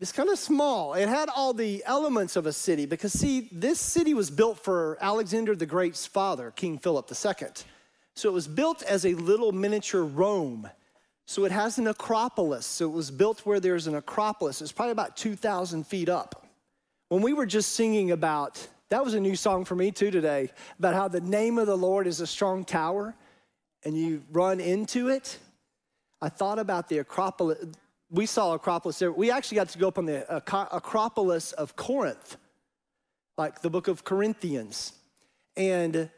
It's 0.00 0.10
kind 0.10 0.30
of 0.30 0.38
small. 0.38 0.94
It 0.94 1.10
had 1.10 1.28
all 1.28 1.52
the 1.52 1.82
elements 1.84 2.34
of 2.34 2.46
a 2.46 2.52
city 2.54 2.86
because, 2.86 3.12
see, 3.12 3.50
this 3.52 3.78
city 3.78 4.14
was 4.14 4.30
built 4.30 4.64
for 4.64 4.96
Alexander 5.02 5.54
the 5.54 5.66
Great's 5.66 6.06
father, 6.06 6.50
King 6.50 6.78
Philip 6.78 7.12
II. 7.12 7.48
So 8.20 8.28
it 8.28 8.32
was 8.32 8.46
built 8.46 8.82
as 8.82 9.06
a 9.06 9.14
little 9.14 9.50
miniature 9.50 10.04
Rome. 10.04 10.68
So 11.24 11.46
it 11.46 11.52
has 11.52 11.78
an 11.78 11.86
acropolis. 11.86 12.66
So 12.66 12.84
it 12.84 12.92
was 12.92 13.10
built 13.10 13.46
where 13.46 13.60
there's 13.60 13.86
an 13.86 13.94
acropolis. 13.94 14.60
It's 14.60 14.72
probably 14.72 14.92
about 14.92 15.16
2,000 15.16 15.86
feet 15.86 16.10
up. 16.10 16.46
When 17.08 17.22
we 17.22 17.32
were 17.32 17.46
just 17.46 17.72
singing 17.72 18.10
about, 18.10 18.68
that 18.90 19.02
was 19.02 19.14
a 19.14 19.20
new 19.20 19.36
song 19.36 19.64
for 19.64 19.74
me 19.74 19.90
too 19.90 20.10
today, 20.10 20.50
about 20.78 20.92
how 20.92 21.08
the 21.08 21.22
name 21.22 21.56
of 21.56 21.66
the 21.66 21.78
Lord 21.78 22.06
is 22.06 22.20
a 22.20 22.26
strong 22.26 22.62
tower 22.62 23.14
and 23.84 23.96
you 23.96 24.22
run 24.30 24.60
into 24.60 25.08
it. 25.08 25.38
I 26.20 26.28
thought 26.28 26.58
about 26.58 26.90
the 26.90 26.98
acropolis. 26.98 27.64
We 28.10 28.26
saw 28.26 28.52
Acropolis 28.52 28.98
there. 28.98 29.12
We 29.12 29.30
actually 29.30 29.56
got 29.56 29.70
to 29.70 29.78
go 29.78 29.88
up 29.88 29.96
on 29.96 30.04
the 30.04 30.30
Acropolis 30.36 31.52
of 31.52 31.74
Corinth, 31.74 32.36
like 33.38 33.62
the 33.62 33.70
book 33.70 33.88
of 33.88 34.04
Corinthians. 34.04 34.92
And 35.56 36.10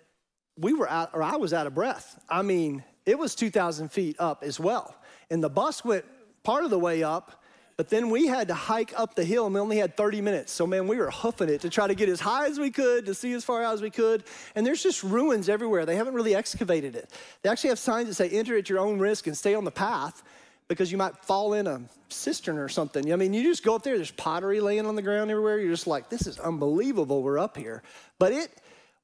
we 0.59 0.73
were 0.73 0.88
out, 0.88 1.11
or 1.12 1.23
I 1.23 1.37
was 1.37 1.52
out 1.52 1.66
of 1.66 1.75
breath. 1.75 2.23
I 2.28 2.42
mean, 2.42 2.85
it 3.06 3.18
was 3.18 3.35
2,000 3.35 3.90
feet 3.90 4.16
up 4.18 4.42
as 4.42 4.61
well. 4.61 4.94
And 5.30 5.42
the 5.42 5.49
bus 5.49 5.85
went 5.85 6.04
part 6.42 6.64
of 6.64 6.71
the 6.71 6.78
way 6.78 7.02
up, 7.02 7.42
but 7.76 7.88
then 7.88 8.11
we 8.11 8.26
had 8.26 8.49
to 8.49 8.54
hike 8.54 8.92
up 8.99 9.14
the 9.14 9.25
hill 9.25 9.47
and 9.47 9.54
we 9.54 9.61
only 9.61 9.78
had 9.78 9.97
30 9.97 10.21
minutes. 10.21 10.52
So, 10.52 10.66
man, 10.66 10.87
we 10.87 10.97
were 10.97 11.11
hoofing 11.11 11.49
it 11.49 11.62
to 11.62 11.71
try 11.71 11.87
to 11.87 11.94
get 11.94 12.09
as 12.09 12.21
high 12.21 12.47
as 12.47 12.59
we 12.59 12.71
could, 12.71 13.06
to 13.06 13.14
see 13.14 13.32
as 13.32 13.44
far 13.44 13.62
out 13.62 13.75
as 13.75 13.82
we 13.82 13.90
could. 13.90 14.25
And 14.54 14.66
there's 14.66 14.82
just 14.82 15.02
ruins 15.02 15.49
everywhere. 15.49 15.87
They 15.87 15.97
haven't 15.97 16.14
really 16.14 16.35
excavated 16.35 16.94
it. 16.94 17.11
They 17.42 17.49
actually 17.49 17.71
have 17.71 17.78
signs 17.78 18.09
that 18.09 18.14
say 18.14 18.28
enter 18.28 18.56
at 18.56 18.68
your 18.68 18.78
own 18.78 18.99
risk 18.99 19.26
and 19.26 19.37
stay 19.37 19.54
on 19.54 19.64
the 19.64 19.71
path 19.71 20.23
because 20.68 20.92
you 20.92 20.99
might 20.99 21.16
fall 21.25 21.54
in 21.54 21.66
a 21.66 21.82
cistern 22.09 22.59
or 22.59 22.68
something. 22.68 23.12
I 23.12 23.16
mean, 23.16 23.35
you 23.35 23.42
just 23.42 23.64
go 23.64 23.75
up 23.75 23.82
there, 23.82 23.97
there's 23.97 24.11
pottery 24.11 24.61
laying 24.61 24.87
on 24.87 24.94
the 24.94 25.02
ground 25.02 25.30
everywhere. 25.30 25.59
You're 25.59 25.73
just 25.73 25.87
like, 25.87 26.09
this 26.09 26.26
is 26.26 26.38
unbelievable. 26.38 27.23
We're 27.23 27.38
up 27.38 27.56
here. 27.56 27.82
But 28.18 28.32
it, 28.32 28.50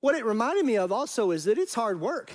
what 0.01 0.15
it 0.15 0.25
reminded 0.25 0.65
me 0.65 0.77
of 0.77 0.93
also 0.93 1.31
is 1.31 1.45
that 1.45 1.59
it's 1.59 1.75
hard 1.75 2.01
work. 2.01 2.33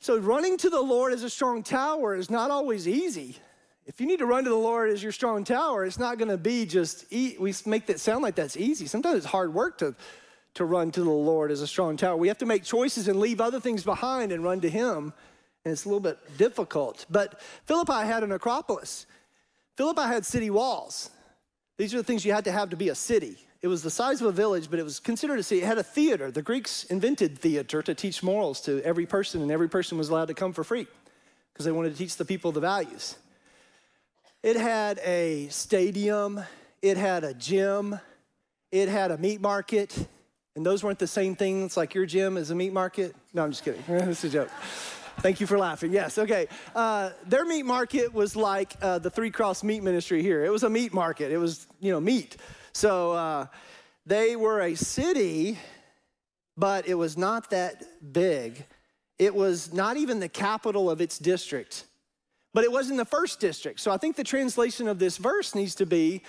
So 0.00 0.18
running 0.18 0.58
to 0.58 0.70
the 0.70 0.80
Lord 0.80 1.12
as 1.12 1.22
a 1.22 1.30
strong 1.30 1.62
tower 1.62 2.14
is 2.14 2.30
not 2.30 2.50
always 2.50 2.86
easy. 2.86 3.36
If 3.86 4.00
you 4.00 4.06
need 4.06 4.18
to 4.18 4.26
run 4.26 4.44
to 4.44 4.50
the 4.50 4.56
Lord 4.56 4.90
as 4.90 5.02
your 5.02 5.12
strong 5.12 5.44
tower, 5.44 5.84
it's 5.84 5.98
not 5.98 6.18
going 6.18 6.28
to 6.28 6.36
be 6.36 6.66
just 6.66 7.06
e- 7.10 7.36
we 7.38 7.54
make 7.64 7.86
that 7.86 8.00
sound 8.00 8.22
like 8.22 8.34
that's 8.34 8.56
easy. 8.56 8.86
Sometimes 8.86 9.16
it's 9.16 9.26
hard 9.26 9.54
work 9.54 9.78
to 9.78 9.94
to 10.56 10.64
run 10.64 10.90
to 10.90 11.04
the 11.04 11.10
Lord 11.10 11.50
as 11.50 11.60
a 11.60 11.66
strong 11.66 11.98
tower. 11.98 12.16
We 12.16 12.28
have 12.28 12.38
to 12.38 12.46
make 12.46 12.64
choices 12.64 13.08
and 13.08 13.20
leave 13.20 13.42
other 13.42 13.60
things 13.60 13.84
behind 13.84 14.32
and 14.32 14.42
run 14.42 14.62
to 14.62 14.70
him. 14.70 15.12
And 15.64 15.72
it's 15.72 15.84
a 15.84 15.88
little 15.88 16.00
bit 16.00 16.18
difficult. 16.38 17.04
But 17.10 17.40
Philippi 17.66 18.06
had 18.06 18.22
an 18.22 18.32
acropolis. 18.32 19.04
Philippi 19.76 20.02
had 20.02 20.24
city 20.24 20.48
walls. 20.48 21.10
These 21.76 21.92
are 21.92 21.98
the 21.98 22.04
things 22.04 22.24
you 22.24 22.32
had 22.32 22.44
to 22.44 22.52
have 22.52 22.70
to 22.70 22.76
be 22.76 22.88
a 22.88 22.94
city. 22.94 23.36
It 23.62 23.68
was 23.68 23.82
the 23.82 23.90
size 23.90 24.20
of 24.20 24.26
a 24.26 24.32
village, 24.32 24.70
but 24.70 24.78
it 24.78 24.82
was 24.84 25.00
considered 25.00 25.38
a 25.38 25.42
city. 25.42 25.62
It 25.62 25.66
had 25.66 25.78
a 25.78 25.82
theater. 25.82 26.30
The 26.30 26.42
Greeks 26.42 26.84
invented 26.84 27.38
theater 27.38 27.82
to 27.82 27.94
teach 27.94 28.22
morals 28.22 28.60
to 28.62 28.82
every 28.82 29.06
person, 29.06 29.42
and 29.42 29.50
every 29.50 29.68
person 29.68 29.98
was 29.98 30.08
allowed 30.08 30.28
to 30.28 30.34
come 30.34 30.52
for 30.52 30.62
free 30.62 30.86
because 31.52 31.64
they 31.64 31.72
wanted 31.72 31.92
to 31.92 31.98
teach 31.98 32.16
the 32.16 32.24
people 32.24 32.52
the 32.52 32.60
values. 32.60 33.16
It 34.42 34.56
had 34.56 34.98
a 34.98 35.48
stadium, 35.48 36.40
it 36.82 36.96
had 36.96 37.24
a 37.24 37.34
gym, 37.34 37.98
it 38.70 38.88
had 38.88 39.10
a 39.10 39.18
meat 39.18 39.40
market, 39.40 40.06
and 40.54 40.64
those 40.64 40.84
weren't 40.84 40.98
the 40.98 41.06
same 41.06 41.34
things 41.34 41.76
like 41.76 41.94
your 41.94 42.06
gym 42.06 42.36
is 42.36 42.50
a 42.50 42.54
meat 42.54 42.72
market. 42.72 43.16
No, 43.32 43.44
I'm 43.44 43.50
just 43.50 43.64
kidding. 43.64 43.82
That's 43.88 44.22
a 44.24 44.28
joke. 44.28 44.50
Thank 45.20 45.40
you 45.40 45.46
for 45.46 45.58
laughing. 45.58 45.92
Yes, 45.92 46.18
okay. 46.18 46.46
Uh, 46.74 47.10
their 47.26 47.46
meat 47.46 47.64
market 47.64 48.12
was 48.12 48.36
like 48.36 48.76
uh, 48.82 48.98
the 48.98 49.08
Three 49.08 49.30
Cross 49.30 49.64
Meat 49.64 49.82
Ministry 49.82 50.22
here. 50.22 50.44
It 50.44 50.52
was 50.52 50.62
a 50.62 50.70
meat 50.70 50.92
market. 50.92 51.32
It 51.32 51.38
was, 51.38 51.66
you 51.80 51.90
know, 51.90 52.00
meat. 52.00 52.36
So 52.76 53.12
uh, 53.12 53.46
they 54.04 54.36
were 54.36 54.60
a 54.60 54.74
city, 54.74 55.58
but 56.58 56.86
it 56.86 56.92
was 56.92 57.16
not 57.16 57.48
that 57.48 57.82
big. 58.12 58.66
It 59.18 59.34
was 59.34 59.72
not 59.72 59.96
even 59.96 60.20
the 60.20 60.28
capital 60.28 60.90
of 60.90 61.00
its 61.00 61.18
district, 61.18 61.86
but 62.52 62.64
it 62.64 62.70
was 62.70 62.90
in 62.90 62.98
the 62.98 63.06
first 63.06 63.40
district. 63.40 63.80
So 63.80 63.90
I 63.90 63.96
think 63.96 64.14
the 64.14 64.24
translation 64.24 64.88
of 64.88 64.98
this 64.98 65.16
verse 65.16 65.54
needs 65.54 65.74
to 65.76 65.86
be 65.86 66.20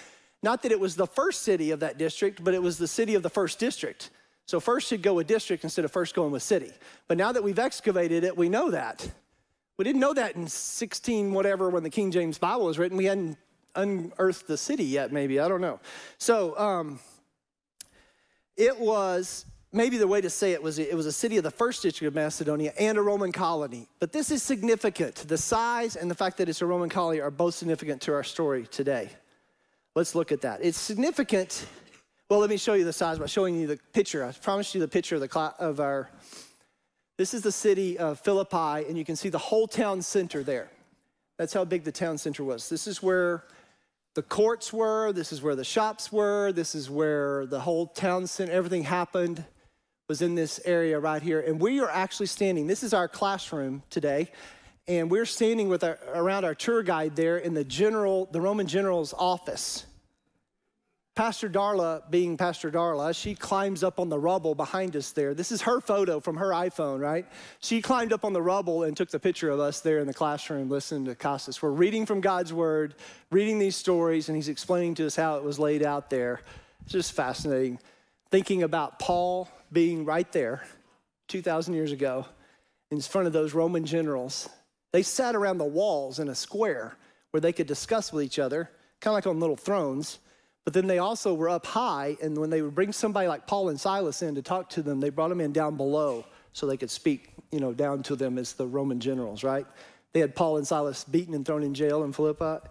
not 0.42 0.62
that 0.64 0.72
it 0.72 0.80
was 0.80 0.96
the 0.96 1.06
first 1.06 1.42
city 1.42 1.72
of 1.72 1.82
that 1.82 1.98
district, 1.98 2.42
but 2.42 2.54
it 2.54 2.64
was 2.64 2.78
the 2.78 2.88
city 2.88 3.16
of 3.16 3.24
the 3.24 3.30
first 3.30 3.60
district. 3.60 4.10
So 4.46 4.62
first 4.62 4.88
should 4.88 5.02
go 5.02 5.16
with 5.16 5.28
district 5.28 5.66
instead 5.66 5.84
of 5.84 5.92
first 5.92 6.16
going 6.16 6.32
with 6.32 6.44
city. 6.44 6.72
But 7.10 7.18
now 7.18 7.34
that 7.34 7.44
we've 7.44 7.60
excavated 7.60 8.24
it, 8.24 8.38
we 8.38 8.48
know 8.48 8.72
that. 8.72 9.06
We 9.76 9.84
didn't 9.84 10.00
know 10.00 10.14
that 10.14 10.38
in 10.38 10.48
16 10.48 11.34
whatever 11.34 11.70
when 11.70 11.84
the 11.84 11.90
King 11.90 12.10
James 12.10 12.38
Bible 12.38 12.68
was 12.68 12.80
written. 12.80 12.96
We 12.96 13.04
hadn't 13.04 13.38
unearthed 13.78 14.48
the 14.48 14.58
city 14.58 14.84
yet, 14.84 15.14
maybe. 15.14 15.40
I 15.40 15.48
don't 15.48 15.62
know. 15.62 15.80
So 16.18 16.58
um, 16.58 17.00
it 18.58 18.78
was 18.78 19.46
maybe 19.72 19.98
the 19.98 20.08
way 20.08 20.20
to 20.20 20.30
say 20.30 20.52
it 20.52 20.62
was 20.62 20.80
it 20.80 20.96
was 20.96 21.06
a 21.06 21.12
city 21.12 21.38
of 21.38 21.44
the 21.44 21.52
first 21.52 21.84
district 21.84 22.08
of 22.08 22.16
Macedonia 22.16 22.74
and 22.80 22.98
a 22.98 23.02
Roman 23.02 23.32
colony. 23.32 23.88
But 24.00 24.12
this 24.12 24.32
is 24.32 24.44
significant. 24.44 25.16
The 25.16 25.38
size 25.38 25.96
and 25.96 26.10
the 26.10 26.16
fact 26.16 26.38
that 26.38 26.50
it's 26.50 26.62
a 26.62 26.66
Roman 26.66 26.90
colony 26.90 27.22
are 27.22 27.32
both 27.32 27.56
significant 27.56 28.02
to 28.04 28.14
our 28.14 28.24
story 28.24 28.68
today. 28.68 29.10
Let's 29.96 30.16
look 30.16 30.32
at 30.32 30.42
that. 30.42 30.60
It's 30.64 30.78
significant. 30.78 31.66
Well, 32.30 32.40
let 32.40 32.50
me 32.50 32.58
show 32.58 32.74
you 32.74 32.84
the 32.84 32.94
size 32.94 33.20
by 33.20 33.26
showing 33.28 33.56
you 33.56 33.68
the 33.68 33.80
picture. 33.94 34.26
I 34.26 34.32
promised 34.32 34.76
you 34.76 34.82
the 34.82 34.88
picture 34.88 35.16
of 35.16 35.22
the 35.22 35.54
of 35.60 35.80
our. 35.80 36.10
This 37.18 37.34
is 37.34 37.42
the 37.42 37.52
city 37.52 37.98
of 37.98 38.20
Philippi, 38.20 38.88
and 38.88 38.96
you 38.96 39.04
can 39.04 39.16
see 39.16 39.30
the 39.30 39.40
whole 39.40 39.68
town 39.68 40.04
center 40.04 40.44
there. 40.44 40.70
That's 41.38 41.54
how 41.54 41.66
big 41.66 41.84
the 41.84 41.92
town 41.92 42.18
center 42.18 42.44
was. 42.44 42.70
This 42.70 42.86
is 42.88 43.02
where 43.02 43.44
the 44.18 44.24
courts 44.24 44.74
were, 44.74 45.14
this 45.14 45.32
is 45.32 45.44
where 45.44 45.56
the 45.56 45.64
shops 45.64 46.12
were, 46.12 46.52
this 46.52 46.74
is 46.74 46.90
where 46.90 47.46
the 47.46 47.60
whole 47.60 47.86
town 47.86 48.26
center, 48.26 48.52
everything 48.52 48.82
happened 48.82 49.46
was 50.10 50.24
in 50.24 50.34
this 50.34 50.60
area 50.66 50.98
right 50.98 51.22
here. 51.22 51.40
And 51.40 51.60
we 51.60 51.80
are 51.82 51.90
actually 51.92 52.26
standing, 52.26 52.66
this 52.66 52.82
is 52.82 52.96
our 52.96 53.08
classroom 53.08 53.84
today, 53.92 54.32
and 54.88 55.12
we're 55.12 55.28
standing 55.28 55.70
with 55.70 55.84
our, 55.84 56.00
around 56.16 56.46
our 56.46 56.56
tour 56.56 56.82
guide 56.82 57.16
there 57.16 57.38
in 57.38 57.54
the 57.54 57.64
general, 57.64 58.28
the 58.32 58.42
Roman 58.42 58.66
general's 58.66 59.14
office. 59.14 59.86
Pastor 61.18 61.50
Darla, 61.50 62.04
being 62.12 62.38
Pastor 62.38 62.70
Darla, 62.70 63.20
she 63.20 63.34
climbs 63.34 63.84
up 63.84 64.00
on 64.00 64.08
the 64.08 64.20
rubble 64.20 64.54
behind 64.54 64.96
us 64.96 65.10
there. 65.14 65.34
This 65.34 65.52
is 65.52 65.64
her 65.64 65.82
photo 65.82 66.20
from 66.20 66.38
her 66.38 66.50
iPhone, 66.52 67.00
right? 67.00 67.26
She 67.60 67.82
climbed 67.82 68.14
up 68.14 68.24
on 68.24 68.34
the 68.34 68.42
rubble 68.42 68.84
and 68.84 68.96
took 68.96 69.10
the 69.10 69.20
picture 69.20 69.50
of 69.50 69.60
us 69.60 69.80
there 69.80 69.98
in 69.98 70.06
the 70.06 70.14
classroom 70.14 70.70
listening 70.70 71.06
to 71.06 71.16
Costas. 71.16 71.60
We're 71.60 71.72
reading 71.72 72.06
from 72.06 72.22
God's 72.22 72.54
Word, 72.54 72.94
reading 73.32 73.58
these 73.58 73.76
stories, 73.76 74.30
and 74.30 74.36
he's 74.36 74.48
explaining 74.48 74.94
to 74.94 75.08
us 75.08 75.16
how 75.16 75.38
it 75.38 75.44
was 75.44 75.58
laid 75.58 75.82
out 75.82 76.12
there. 76.12 76.42
It's 76.84 76.92
just 76.92 77.14
fascinating. 77.14 77.80
Thinking 78.30 78.62
about 78.62 79.00
Paul 79.00 79.50
being 79.72 80.06
right 80.06 80.32
there 80.32 80.62
2,000 81.30 81.74
years 81.74 81.92
ago 81.92 82.28
in 82.92 83.02
front 83.02 83.26
of 83.26 83.34
those 83.34 83.56
Roman 83.56 83.88
generals. 83.88 84.48
They 84.94 85.02
sat 85.02 85.36
around 85.36 85.58
the 85.58 85.66
walls 85.66 86.20
in 86.20 86.30
a 86.30 86.36
square 86.36 86.96
where 87.32 87.42
they 87.42 87.54
could 87.54 87.66
discuss 87.66 88.14
with 88.14 88.24
each 88.24 88.38
other, 88.38 88.70
kind 89.02 89.14
of 89.14 89.16
like 89.16 89.26
on 89.26 89.40
little 89.40 89.58
thrones 89.58 90.20
but 90.68 90.74
then 90.74 90.86
they 90.86 90.98
also 91.00 91.34
were 91.34 91.48
up 91.48 91.66
high, 91.66 92.18
and 92.22 92.38
when 92.38 92.50
they 92.50 92.62
would 92.62 92.76
bring 92.76 92.92
somebody 92.92 93.30
like 93.30 93.48
Paul 93.48 93.70
and 93.70 93.80
Silas 93.80 94.22
in 94.22 94.36
to 94.36 94.42
talk 94.42 94.68
to 94.72 94.82
them, 94.82 95.00
they 95.00 95.10
brought 95.10 95.30
them 95.30 95.40
in 95.40 95.54
down 95.54 95.78
below 95.78 96.26
so 96.52 96.68
they 96.68 96.76
could 96.76 96.92
speak, 96.92 97.30
you 97.54 97.62
know, 97.62 97.72
down 97.72 98.04
to 98.04 98.18
them 98.18 98.38
as 98.38 98.52
the 98.52 98.68
Roman 98.68 99.00
generals, 99.00 99.46
right? 99.46 99.66
They 100.12 100.20
had 100.20 100.36
Paul 100.36 100.58
and 100.58 100.68
Silas 100.68 101.06
beaten 101.06 101.34
and 101.36 101.46
thrown 101.46 101.64
in 101.64 101.74
jail 101.74 102.04
in 102.04 102.12
Philippi. 102.12 102.68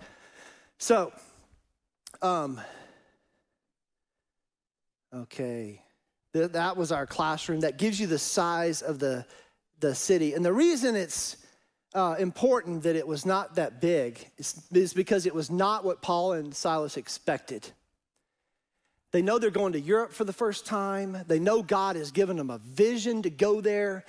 So, 0.77 1.11
um, 2.21 2.61
okay, 5.15 5.81
Th- 6.35 6.51
that 6.51 6.77
was 6.77 6.93
our 6.93 7.07
classroom. 7.07 7.61
That 7.61 7.79
gives 7.79 7.99
you 7.99 8.07
the 8.07 8.19
size 8.19 8.83
of 8.83 8.99
the 8.99 9.25
the 9.81 9.95
city, 9.95 10.35
and 10.35 10.45
the 10.45 10.53
reason 10.53 10.97
it's 10.97 11.39
uh, 11.95 12.17
important 12.19 12.83
that 12.83 12.95
it 12.95 13.07
was 13.07 13.25
not 13.25 13.55
that 13.55 13.81
big 13.81 14.31
is, 14.37 14.69
is 14.71 14.93
because 14.93 15.25
it 15.25 15.35
was 15.35 15.51
not 15.51 15.83
what 15.83 16.03
Paul 16.03 16.35
and 16.35 16.55
Silas 16.55 16.99
expected. 16.99 17.73
They 19.17 19.23
know 19.23 19.39
they're 19.39 19.51
going 19.51 19.73
to 19.73 19.81
Europe 19.81 20.13
for 20.13 20.25
the 20.25 20.33
first 20.35 20.67
time. 20.67 21.17
They 21.27 21.39
know 21.39 21.63
God 21.63 21.97
has 21.97 22.11
given 22.11 22.37
them 22.37 22.51
a 22.51 22.59
vision 22.59 23.23
to 23.23 23.31
go 23.31 23.63
there. 23.63 24.05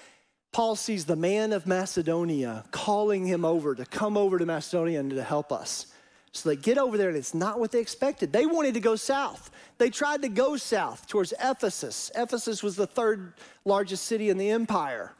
Paul 0.51 0.75
sees 0.75 1.05
the 1.05 1.15
man 1.15 1.53
of 1.53 1.65
Macedonia 1.65 2.65
calling 2.71 3.25
him 3.25 3.45
over 3.45 3.73
to 3.73 3.85
come 3.85 4.17
over 4.17 4.37
to 4.37 4.45
Macedonia 4.45 4.99
and 4.99 5.11
to 5.11 5.23
help 5.23 5.53
us. 5.53 5.87
So 6.33 6.49
they 6.49 6.57
get 6.57 6.77
over 6.77 6.97
there 6.97 7.07
and 7.07 7.17
it's 7.17 7.33
not 7.33 7.57
what 7.57 7.71
they 7.71 7.79
expected. 7.79 8.33
They 8.33 8.45
wanted 8.45 8.73
to 8.73 8.81
go 8.81 8.97
south. 8.97 9.49
They 9.77 9.89
tried 9.89 10.23
to 10.23 10.27
go 10.27 10.57
south 10.57 11.07
towards 11.07 11.33
Ephesus. 11.41 12.11
Ephesus 12.13 12.61
was 12.61 12.75
the 12.75 12.85
third 12.85 13.31
largest 13.63 14.07
city 14.07 14.29
in 14.29 14.37
the 14.37 14.49
empire. 14.49 15.13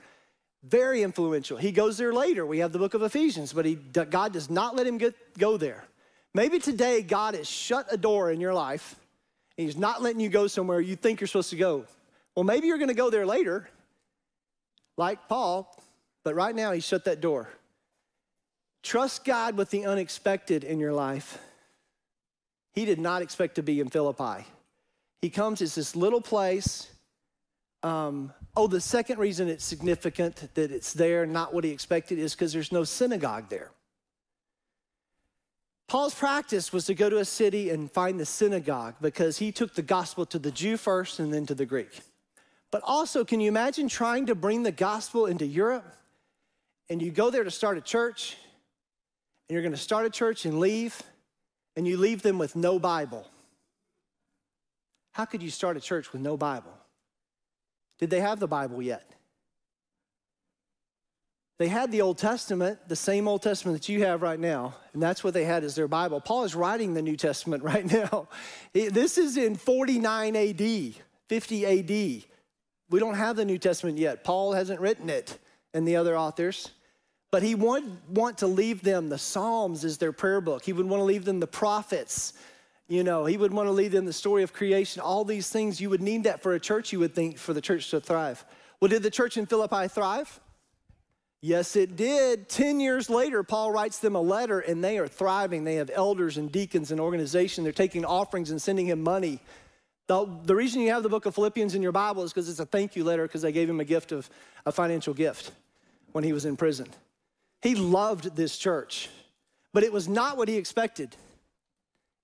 Very 0.63 1.01
influential. 1.01 1.55
He 1.55 1.71
goes 1.71 1.97
there 1.97 2.11
later. 2.11 2.45
We 2.45 2.59
have 2.59 2.73
the 2.73 2.79
book 2.79 2.93
of 2.93 3.03
Ephesians, 3.03 3.53
but 3.53 3.63
he, 3.63 3.75
God 3.75 4.33
does 4.33 4.49
not 4.49 4.75
let 4.75 4.85
him 4.85 4.97
get, 4.97 5.15
go 5.37 5.55
there. 5.55 5.85
Maybe 6.33 6.59
today 6.59 7.03
God 7.03 7.35
has 7.35 7.47
shut 7.47 7.87
a 7.89 7.95
door 7.95 8.31
in 8.31 8.41
your 8.41 8.53
life. 8.53 8.97
He's 9.57 9.75
not 9.75 10.01
letting 10.01 10.21
you 10.21 10.29
go 10.29 10.47
somewhere 10.47 10.79
you 10.79 10.95
think 10.95 11.19
you're 11.19 11.27
supposed 11.27 11.49
to 11.49 11.55
go. 11.55 11.85
Well, 12.35 12.43
maybe 12.43 12.67
you're 12.67 12.77
going 12.77 12.89
to 12.89 12.93
go 12.93 13.09
there 13.09 13.25
later, 13.25 13.67
like 14.95 15.27
Paul, 15.27 15.75
but 16.23 16.35
right 16.35 16.55
now 16.55 16.71
he 16.71 16.79
shut 16.79 17.05
that 17.05 17.19
door. 17.19 17.49
Trust 18.83 19.25
God 19.25 19.57
with 19.57 19.71
the 19.71 19.85
unexpected 19.85 20.63
in 20.63 20.79
your 20.79 20.93
life. 20.93 21.39
He 22.73 22.85
did 22.85 22.99
not 22.99 23.23
expect 23.23 23.55
to 23.55 23.63
be 23.63 23.79
in 23.79 23.89
Philippi. 23.89 24.45
He 25.21 25.31
comes, 25.31 25.61
it's 25.63 25.73
this 25.73 25.95
little 25.95 26.21
place. 26.21 26.87
Um, 27.81 28.31
oh, 28.55 28.67
the 28.67 28.79
second 28.79 29.17
reason 29.17 29.47
it's 29.47 29.65
significant 29.65 30.53
that 30.53 30.71
it's 30.71 30.93
there, 30.93 31.25
not 31.25 31.55
what 31.55 31.63
he 31.63 31.71
expected, 31.71 32.19
is 32.19 32.35
because 32.35 32.53
there's 32.53 32.71
no 32.71 32.83
synagogue 32.83 33.49
there. 33.49 33.71
Paul's 35.87 36.13
practice 36.13 36.73
was 36.73 36.85
to 36.85 36.93
go 36.93 37.09
to 37.09 37.17
a 37.19 37.25
city 37.25 37.69
and 37.69 37.89
find 37.89 38.19
the 38.19 38.25
synagogue 38.25 38.95
because 38.99 39.37
he 39.37 39.53
took 39.53 39.73
the 39.73 39.81
gospel 39.81 40.25
to 40.25 40.39
the 40.39 40.51
Jew 40.51 40.75
first 40.75 41.19
and 41.19 41.33
then 41.33 41.45
to 41.45 41.55
the 41.55 41.65
Greek. 41.65 42.01
But 42.71 42.81
also, 42.83 43.23
can 43.23 43.39
you 43.39 43.47
imagine 43.47 43.87
trying 43.87 44.25
to 44.25 44.35
bring 44.35 44.63
the 44.63 44.71
gospel 44.73 45.25
into 45.25 45.45
Europe? 45.45 45.95
And 46.89 47.01
you 47.01 47.11
go 47.11 47.29
there 47.29 47.45
to 47.45 47.51
start 47.51 47.77
a 47.77 47.81
church, 47.81 48.35
and 49.47 49.53
you're 49.53 49.61
going 49.61 49.73
to 49.73 49.77
start 49.77 50.05
a 50.05 50.09
church 50.09 50.45
and 50.45 50.59
leave, 50.59 51.01
and 51.77 51.87
you 51.87 51.95
leave 51.95 52.21
them 52.21 52.37
with 52.37 52.57
no 52.57 52.79
Bible. 52.79 53.25
How 55.13 55.23
could 55.23 55.41
you 55.41 55.49
start 55.49 55.77
a 55.77 55.79
church 55.79 56.11
with 56.11 56.21
no 56.21 56.35
Bible? 56.35 56.73
Did 57.97 58.09
they 58.09 58.19
have 58.19 58.39
the 58.39 58.47
Bible 58.47 58.81
yet? 58.81 59.09
They 61.57 61.67
had 61.67 61.91
the 61.91 62.01
Old 62.01 62.19
Testament, 62.19 62.77
the 62.87 62.95
same 62.95 63.27
Old 63.27 63.41
Testament 63.41 63.79
that 63.79 63.89
you 63.89 64.03
have 64.05 64.21
right 64.21 64.39
now, 64.39 64.75
and 64.93 65.01
that's 65.01 65.23
what 65.23 65.33
they 65.33 65.43
had 65.43 65.63
as 65.63 65.73
their 65.73 65.87
Bible. 65.87 66.21
Paul 66.21 66.43
is 66.43 66.53
writing 66.53 66.93
the 66.93 67.01
New 67.01 67.17
Testament 67.17 67.63
right 67.71 67.85
now. 67.91 68.27
This 68.73 69.17
is 69.17 69.37
in 69.37 69.55
49 69.55 70.35
AD, 70.35 70.93
50 71.27 71.65
AD. 71.65 72.23
We 72.89 72.99
don't 72.99 73.15
have 73.15 73.35
the 73.35 73.45
New 73.45 73.57
Testament 73.57 73.97
yet. 73.97 74.23
Paul 74.23 74.53
hasn't 74.53 74.79
written 74.79 75.09
it, 75.09 75.39
and 75.73 75.87
the 75.87 75.95
other 75.95 76.17
authors. 76.17 76.69
But 77.31 77.43
he 77.43 77.55
would 77.55 77.83
want 78.07 78.37
to 78.37 78.47
leave 78.47 78.83
them 78.83 79.09
the 79.09 79.17
Psalms 79.17 79.83
as 79.83 79.97
their 79.97 80.13
prayer 80.13 80.39
book. 80.39 80.63
He 80.63 80.73
would 80.73 80.85
want 80.85 81.01
to 81.01 81.05
leave 81.05 81.25
them 81.25 81.39
the 81.39 81.47
prophets. 81.47 82.33
You 82.87 83.03
know, 83.03 83.25
he 83.25 83.35
would 83.35 83.51
want 83.51 83.67
to 83.67 83.73
leave 83.73 83.91
them 83.91 84.05
the 84.05 84.13
story 84.13 84.43
of 84.43 84.53
creation. 84.53 85.01
All 85.01 85.25
these 85.25 85.49
things, 85.49 85.81
you 85.81 85.89
would 85.89 86.01
need 86.01 86.23
that 86.23 86.41
for 86.41 86.53
a 86.53 86.59
church, 86.59 86.93
you 86.93 86.99
would 86.99 87.13
think, 87.13 87.37
for 87.37 87.53
the 87.53 87.59
church 87.59 87.89
to 87.89 87.99
thrive. 87.99 88.45
Well, 88.79 88.87
did 88.87 89.03
the 89.03 89.09
church 89.09 89.35
in 89.35 89.45
Philippi 89.45 89.89
thrive? 89.89 90.39
Yes, 91.41 91.75
it 91.75 91.95
did. 91.95 92.49
10 92.49 92.79
years 92.79 93.09
later, 93.09 93.43
Paul 93.43 93.71
writes 93.71 93.99
them 93.99 94.15
a 94.15 94.21
letter 94.21 94.59
and 94.59 94.83
they 94.83 94.97
are 94.97 95.07
thriving. 95.07 95.63
They 95.63 95.75
have 95.75 95.91
elders 95.93 96.37
and 96.37 96.51
deacons 96.51 96.91
and 96.91 96.99
organization. 96.99 97.63
They're 97.63 97.73
taking 97.73 98.05
offerings 98.05 98.49
and 98.49 98.61
sending 98.61 98.87
him 98.87 99.03
money. 99.03 99.39
The, 100.07 100.25
the 100.43 100.55
reason 100.55 100.81
you 100.81 100.91
have 100.91 101.03
the 101.03 101.09
book 101.09 101.25
of 101.25 101.35
Philippians 101.35 101.75
in 101.75 101.81
your 101.81 101.91
Bible 101.91 102.23
is 102.23 102.33
because 102.33 102.49
it's 102.49 102.59
a 102.59 102.65
thank 102.65 102.95
you 102.95 103.03
letter 103.03 103.23
because 103.23 103.41
they 103.41 103.51
gave 103.51 103.69
him 103.69 103.79
a 103.79 103.85
gift 103.85 104.11
of 104.11 104.29
a 104.65 104.71
financial 104.71 105.13
gift 105.13 105.51
when 106.13 106.23
he 106.23 106.33
was 106.33 106.45
in 106.45 106.57
prison. 106.57 106.87
He 107.61 107.75
loved 107.75 108.35
this 108.35 108.57
church, 108.57 109.09
but 109.73 109.83
it 109.83 109.91
was 109.91 110.07
not 110.07 110.37
what 110.37 110.47
he 110.47 110.55
expected. 110.55 111.15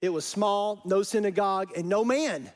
It 0.02 0.10
was 0.10 0.26
small, 0.26 0.82
no 0.86 1.04
synagogue, 1.04 1.72
and 1.76 1.88
no 1.88 2.04
man. 2.04 2.52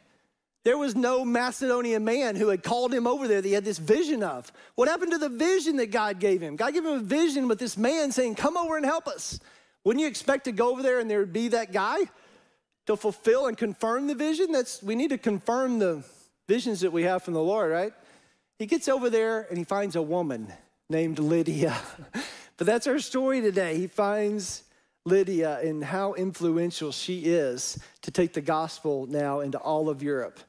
There 0.63 0.78
was 0.78 0.96
no 0.96 1.24
Macedonian 1.24 2.04
man 2.04 2.36
who 2.36 2.50
had 2.50 2.62
called 2.62 2.93
him 2.93 3.08
over 3.08 3.28
there 3.28 3.41
that 3.41 3.48
he 3.48 3.54
had 3.54 3.63
this 3.63 3.78
vision 3.78 4.22
of. 4.22 4.52
What 4.76 4.88
happened 4.89 5.12
to 5.12 5.17
the 5.17 5.30
vision 5.30 5.78
that 5.78 5.91
God 5.91 6.20
gave 6.20 6.41
him? 6.41 6.56
God 6.56 6.74
gave 6.74 6.86
him 6.86 6.93
a 6.93 7.00
vision 7.00 7.48
with 7.48 7.60
this 7.60 7.78
man 7.78 8.12
saying, 8.12 8.36
Come 8.36 8.58
over 8.58 8.76
and 8.76 8.86
help 8.86 9.08
us. 9.08 9.39
Wouldn't 9.84 10.02
you 10.02 10.08
expect 10.08 10.46
to 10.46 10.52
go 10.52 10.72
over 10.72 10.84
there 10.84 11.00
and 11.00 11.10
there 11.10 11.20
would 11.20 11.32
be 11.32 11.48
that 11.50 11.72
guy 11.72 12.00
to 12.88 12.98
fulfill 12.98 13.48
and 13.48 13.58
confirm 13.58 14.08
the 14.08 14.15
vision? 14.15 14.52
That's 14.52 14.84
we 14.84 14.96
need 14.96 15.12
to 15.12 15.17
confirm 15.17 15.80
the 15.80 16.04
visions 16.48 16.82
that 16.82 16.91
we 16.91 17.04
have 17.04 17.24
from 17.24 17.34
the 17.34 17.41
Lord, 17.41 17.72
right? 17.72 17.93
He 18.60 18.65
gets 18.65 18.88
over 18.88 19.10
there 19.10 19.48
and 19.50 19.58
he 19.58 19.63
finds 19.63 19.96
a 19.96 20.02
woman 20.02 20.52
named 20.89 21.20
Lydia. 21.20 21.78
but 22.58 22.67
that's 22.67 22.88
our 22.88 23.00
story 23.00 23.39
today. 23.39 23.78
He 23.78 23.88
finds 23.88 24.63
Lydia 25.08 25.60
and 25.62 25.84
how 25.84 26.13
influential 26.13 26.91
she 26.91 27.22
is 27.22 27.80
to 28.02 28.12
take 28.12 28.34
the 28.34 28.41
gospel 28.41 29.08
now 29.08 29.39
into 29.39 29.58
all 29.58 29.89
of 29.89 30.04
Europe. 30.04 30.39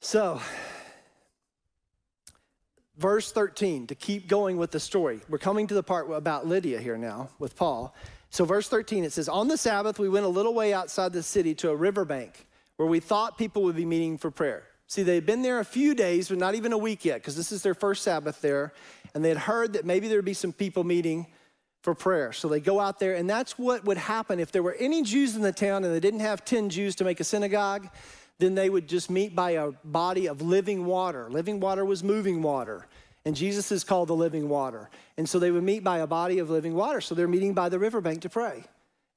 So, 0.00 0.40
verse 2.96 3.30
13, 3.32 3.88
to 3.88 3.94
keep 3.94 4.28
going 4.28 4.56
with 4.56 4.70
the 4.70 4.80
story. 4.80 5.20
We're 5.28 5.38
coming 5.38 5.66
to 5.66 5.74
the 5.74 5.82
part 5.82 6.10
about 6.10 6.46
Lydia 6.46 6.80
here 6.80 6.96
now 6.96 7.28
with 7.38 7.54
Paul. 7.54 7.94
So, 8.30 8.46
verse 8.46 8.68
13, 8.68 9.04
it 9.04 9.12
says, 9.12 9.28
On 9.28 9.48
the 9.48 9.58
Sabbath, 9.58 9.98
we 9.98 10.08
went 10.08 10.24
a 10.24 10.28
little 10.28 10.54
way 10.54 10.72
outside 10.72 11.12
the 11.12 11.22
city 11.22 11.54
to 11.56 11.70
a 11.70 11.76
riverbank 11.76 12.46
where 12.76 12.88
we 12.88 12.98
thought 13.00 13.36
people 13.36 13.62
would 13.64 13.76
be 13.76 13.84
meeting 13.84 14.16
for 14.16 14.30
prayer. 14.30 14.64
See, 14.86 15.02
they 15.02 15.16
had 15.16 15.26
been 15.26 15.42
there 15.42 15.60
a 15.60 15.64
few 15.64 15.94
days, 15.94 16.30
but 16.30 16.38
not 16.38 16.54
even 16.54 16.72
a 16.72 16.78
week 16.78 17.04
yet, 17.04 17.20
because 17.20 17.36
this 17.36 17.52
is 17.52 17.62
their 17.62 17.74
first 17.74 18.02
Sabbath 18.02 18.40
there. 18.40 18.72
And 19.14 19.22
they 19.22 19.28
had 19.28 19.38
heard 19.38 19.74
that 19.74 19.84
maybe 19.84 20.08
there'd 20.08 20.24
be 20.24 20.34
some 20.34 20.52
people 20.52 20.82
meeting 20.82 21.26
for 21.82 21.94
prayer. 21.94 22.32
So 22.32 22.48
they 22.48 22.60
go 22.60 22.78
out 22.78 22.98
there, 22.98 23.14
and 23.14 23.28
that's 23.28 23.58
what 23.58 23.84
would 23.84 23.96
happen 23.96 24.38
if 24.38 24.52
there 24.52 24.62
were 24.62 24.76
any 24.78 25.02
Jews 25.02 25.36
in 25.36 25.42
the 25.42 25.52
town 25.52 25.84
and 25.84 25.94
they 25.94 26.00
didn't 26.00 26.20
have 26.20 26.44
10 26.44 26.70
Jews 26.70 26.94
to 26.96 27.04
make 27.04 27.20
a 27.20 27.24
synagogue 27.24 27.88
then 28.40 28.54
they 28.54 28.68
would 28.68 28.88
just 28.88 29.10
meet 29.10 29.36
by 29.36 29.52
a 29.52 29.70
body 29.84 30.26
of 30.26 30.42
living 30.42 30.86
water. 30.86 31.28
Living 31.30 31.60
water 31.60 31.84
was 31.84 32.02
moving 32.02 32.42
water. 32.42 32.86
And 33.24 33.36
Jesus 33.36 33.70
is 33.70 33.84
called 33.84 34.08
the 34.08 34.16
living 34.16 34.48
water. 34.48 34.88
And 35.18 35.28
so 35.28 35.38
they 35.38 35.50
would 35.50 35.62
meet 35.62 35.84
by 35.84 35.98
a 35.98 36.06
body 36.06 36.38
of 36.38 36.48
living 36.48 36.74
water. 36.74 37.00
So 37.00 37.14
they're 37.14 37.28
meeting 37.28 37.52
by 37.52 37.68
the 37.68 37.78
riverbank 37.78 38.22
to 38.22 38.30
pray. 38.30 38.64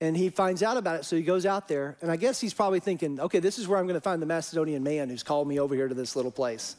And 0.02 0.18
he 0.18 0.30
finds 0.30 0.62
out 0.62 0.76
about 0.76 1.00
it, 1.00 1.06
so 1.06 1.16
he 1.16 1.22
goes 1.22 1.46
out 1.46 1.70
there. 1.70 1.96
And 2.02 2.12
I 2.12 2.18
guess 2.18 2.42
he's 2.42 2.54
probably 2.54 2.82
thinking, 2.82 3.22
okay, 3.22 3.40
this 3.40 3.58
is 3.58 3.68
where 3.68 3.80
I'm 3.80 3.86
going 3.86 3.96
to 3.96 4.02
find 4.02 4.22
the 4.22 4.26
Macedonian 4.26 4.84
man 4.84 5.10
who's 5.10 5.24
called 5.24 5.48
me 5.48 5.60
over 5.60 5.74
here 5.74 5.88
to 5.88 5.96
this 5.96 6.18
little 6.18 6.32
place. 6.32 6.76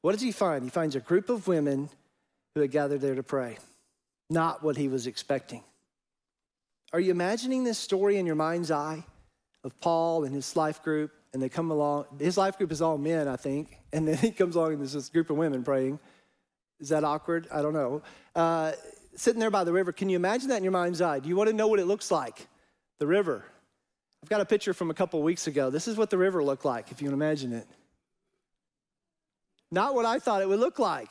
What 0.00 0.12
does 0.12 0.22
he 0.22 0.32
find? 0.32 0.64
He 0.64 0.70
finds 0.70 0.96
a 0.96 1.00
group 1.00 1.28
of 1.28 1.46
women 1.46 1.90
who 2.54 2.62
had 2.62 2.70
gathered 2.70 3.02
there 3.02 3.14
to 3.14 3.22
pray. 3.22 3.58
Not 4.32 4.62
what 4.62 4.76
he 4.76 4.88
was 4.88 5.06
expecting. 5.06 5.62
Are 6.92 7.00
you 7.00 7.10
imagining 7.10 7.64
this 7.64 7.78
story 7.78 8.16
in 8.16 8.26
your 8.26 8.34
mind's 8.34 8.70
eye 8.70 9.04
of 9.64 9.78
Paul 9.80 10.24
and 10.24 10.34
his 10.34 10.56
life 10.56 10.82
group? 10.82 11.12
and 11.32 11.42
they 11.42 11.48
come 11.48 11.70
along. 11.70 12.04
His 12.18 12.36
life 12.36 12.58
group 12.58 12.70
is 12.72 12.82
all 12.82 12.98
men, 12.98 13.26
I 13.26 13.36
think, 13.36 13.78
and 13.92 14.06
then 14.06 14.16
he 14.18 14.30
comes 14.30 14.56
along 14.56 14.72
and 14.72 14.80
there's 14.80 14.92
this 14.92 15.08
group 15.08 15.30
of 15.30 15.36
women 15.36 15.62
praying. 15.62 15.98
Is 16.80 16.88
that 16.90 17.04
awkward? 17.04 17.48
I 17.52 17.62
don't 17.62 17.72
know. 17.72 18.02
Uh, 18.34 18.72
sitting 19.14 19.40
there 19.40 19.50
by 19.50 19.64
the 19.64 19.72
river, 19.72 19.92
can 19.92 20.08
you 20.08 20.16
imagine 20.16 20.48
that 20.48 20.58
in 20.58 20.64
your 20.64 20.72
mind's 20.72 21.00
eye? 21.00 21.20
Do 21.20 21.28
you 21.28 21.36
want 21.36 21.48
to 21.48 21.56
know 21.56 21.68
what 21.68 21.78
it 21.78 21.86
looks 21.86 22.10
like? 22.10 22.46
The 22.98 23.06
river. 23.06 23.44
I've 24.22 24.28
got 24.28 24.40
a 24.40 24.44
picture 24.44 24.74
from 24.74 24.90
a 24.90 24.94
couple 24.94 25.22
weeks 25.22 25.46
ago. 25.46 25.70
This 25.70 25.88
is 25.88 25.96
what 25.96 26.10
the 26.10 26.18
river 26.18 26.42
looked 26.42 26.64
like, 26.64 26.90
if 26.90 27.00
you 27.00 27.08
can 27.08 27.14
imagine 27.14 27.52
it. 27.52 27.66
Not 29.70 29.94
what 29.94 30.04
I 30.04 30.18
thought 30.18 30.42
it 30.42 30.48
would 30.48 30.60
look 30.60 30.78
like. 30.78 31.10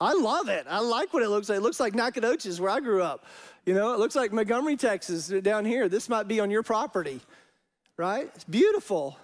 I 0.00 0.14
love 0.14 0.48
it. 0.48 0.66
I 0.68 0.80
like 0.80 1.12
what 1.12 1.22
it 1.22 1.28
looks 1.28 1.48
like. 1.48 1.58
It 1.58 1.62
looks 1.62 1.78
like 1.78 1.94
Nacogdoches, 1.94 2.60
where 2.60 2.70
I 2.70 2.80
grew 2.80 3.02
up. 3.02 3.26
You 3.66 3.74
know, 3.74 3.92
it 3.92 3.98
looks 3.98 4.16
like 4.16 4.32
Montgomery, 4.32 4.76
Texas, 4.76 5.28
down 5.28 5.66
here. 5.66 5.88
This 5.88 6.08
might 6.08 6.26
be 6.26 6.40
on 6.40 6.50
your 6.50 6.62
property, 6.62 7.20
right? 7.98 8.30
It's 8.34 8.44
beautiful. 8.44 9.18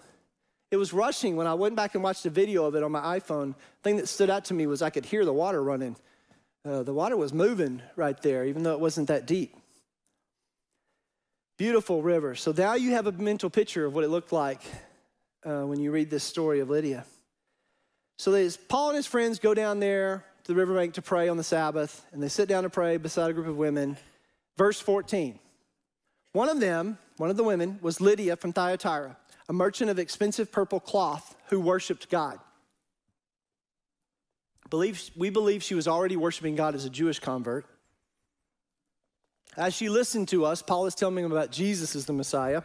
It 0.71 0.77
was 0.77 0.93
rushing 0.93 1.37
when 1.37 1.47
I 1.47 1.55
went 1.55 1.77
back 1.77 1.95
and 1.95 2.05
watched 2.05 2.27
a 2.27 2.31
video 2.31 2.67
of 2.67 2.75
it 2.75 2.83
on 2.83 2.93
my 2.93 3.19
iPhone. 3.19 3.55
The 3.55 3.83
thing 3.83 3.97
that 3.97 4.09
stood 4.09 4.29
out 4.29 4.45
to 4.47 4.55
me 4.55 4.67
was 4.67 4.83
I 4.83 4.91
could 4.91 5.07
hear 5.07 5.25
the 5.25 5.33
water 5.33 5.63
running. 5.63 5.97
Uh, 6.63 6.83
the 6.83 6.93
water 6.93 7.17
was 7.17 7.33
moving 7.33 7.81
right 7.95 8.21
there, 8.21 8.45
even 8.45 8.63
though 8.63 8.75
it 8.75 8.81
wasn't 8.81 9.09
that 9.09 9.27
deep. 9.27 9.57
Beautiful 11.57 12.03
river. 12.03 12.35
So 12.35 12.53
now 12.53 12.75
you 12.75 12.91
have 12.91 13.07
a 13.07 13.13
mental 13.13 13.49
picture 13.49 13.87
of 13.87 13.95
what 13.95 14.05
it 14.05 14.09
looked 14.09 14.33
like 14.33 14.61
uh, 15.45 15.63
when 15.63 15.81
you 15.81 15.91
read 15.91 16.11
this 16.11 16.25
story 16.25 16.61
of 16.61 16.69
Lydia. 16.69 17.07
So 18.19 18.51
Paul 18.69 18.91
and 18.91 18.97
his 18.97 19.07
friends 19.07 19.39
go 19.39 19.55
down 19.55 19.79
there 19.79 20.25
to 20.47 20.53
the 20.53 20.59
riverbank 20.59 20.95
to 20.95 21.03
pray 21.03 21.29
on 21.29 21.37
the 21.37 21.43
Sabbath, 21.43 22.07
and 22.13 22.23
they 22.23 22.29
sit 22.29 22.49
down 22.49 22.63
to 22.63 22.71
pray 22.71 22.99
beside 22.99 23.31
a 23.31 23.33
group 23.33 23.49
of 23.49 23.57
women. 23.57 23.97
Verse 24.57 24.81
14. 24.81 25.41
One 26.35 26.49
of 26.49 26.61
them, 26.61 26.99
one 27.17 27.31
of 27.31 27.37
the 27.37 27.43
women, 27.43 27.81
was 27.83 28.01
Lydia 28.01 28.37
from 28.37 28.53
Thyatira 28.53 29.17
a 29.49 29.53
merchant 29.53 29.91
of 29.91 29.99
expensive 29.99 30.51
purple 30.51 30.81
cloth 30.81 31.37
who 31.49 31.61
worshiped 31.61 32.11
God. 32.11 32.39
we 34.73 35.31
believe 35.31 35.63
she 35.63 35.75
was 35.75 35.87
already 35.87 36.17
worshiping 36.17 36.57
God 36.57 36.75
as 36.75 36.85
a 36.85 36.91
Jewish 36.91 37.21
convert. 37.21 37.65
As 39.57 39.75
she 39.75 39.89
listened 39.89 40.29
to 40.29 40.45
us, 40.45 40.63
Paul 40.63 40.87
is 40.87 40.95
telling 40.95 41.15
them 41.17 41.33
about 41.33 41.53
Jesus 41.53 41.95
as 41.95 42.07
the 42.07 42.13
Messiah. 42.13 42.63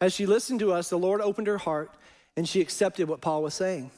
As 0.00 0.12
she 0.12 0.26
listened 0.26 0.60
to 0.60 0.72
us, 0.72 0.88
the 0.88 0.98
Lord 0.98 1.20
opened 1.20 1.46
her 1.46 1.58
heart 1.58 1.92
and 2.36 2.48
she 2.48 2.60
accepted 2.60 3.08
what 3.08 3.20
Paul 3.20 3.42
was 3.42 3.54
saying. 3.54 3.90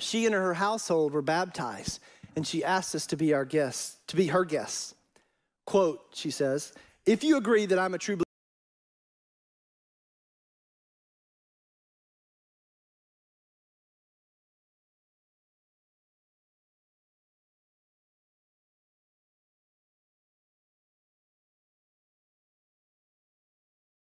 She 0.00 0.26
and 0.26 0.34
her 0.34 0.54
household 0.54 1.12
were 1.12 1.22
baptized, 1.22 2.00
and 2.36 2.46
she 2.46 2.64
asked 2.64 2.94
us 2.94 3.06
to 3.06 3.16
be 3.16 3.32
our 3.32 3.44
guests, 3.44 3.98
to 4.08 4.16
be 4.16 4.28
her 4.28 4.44
guests. 4.44 4.94
Quote, 5.66 6.00
she 6.12 6.30
says, 6.30 6.72
If 7.06 7.24
you 7.24 7.36
agree 7.36 7.66
that 7.66 7.78
I'm 7.78 7.94
a 7.94 7.98
true 7.98 8.16
believer, 8.16 8.24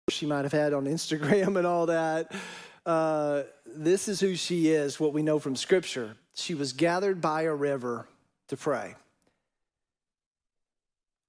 she 0.10 0.25
might 0.25 0.43
have 0.43 0.51
had 0.51 0.73
on 0.73 0.86
Instagram 0.86 1.58
and 1.58 1.67
all 1.67 1.86
that. 1.86 2.32
Uh, 2.86 3.43
this 3.65 4.08
is 4.08 4.19
who 4.19 4.36
she 4.36 4.69
is, 4.69 4.99
what 4.99 5.13
we 5.13 5.21
know 5.21 5.39
from 5.39 5.56
Scripture. 5.56 6.15
She 6.38 6.54
was 6.54 6.71
gathered 6.73 7.19
by 7.19 7.43
a 7.43 7.54
river 7.54 8.08
to 8.50 8.58
pray. 8.58 8.93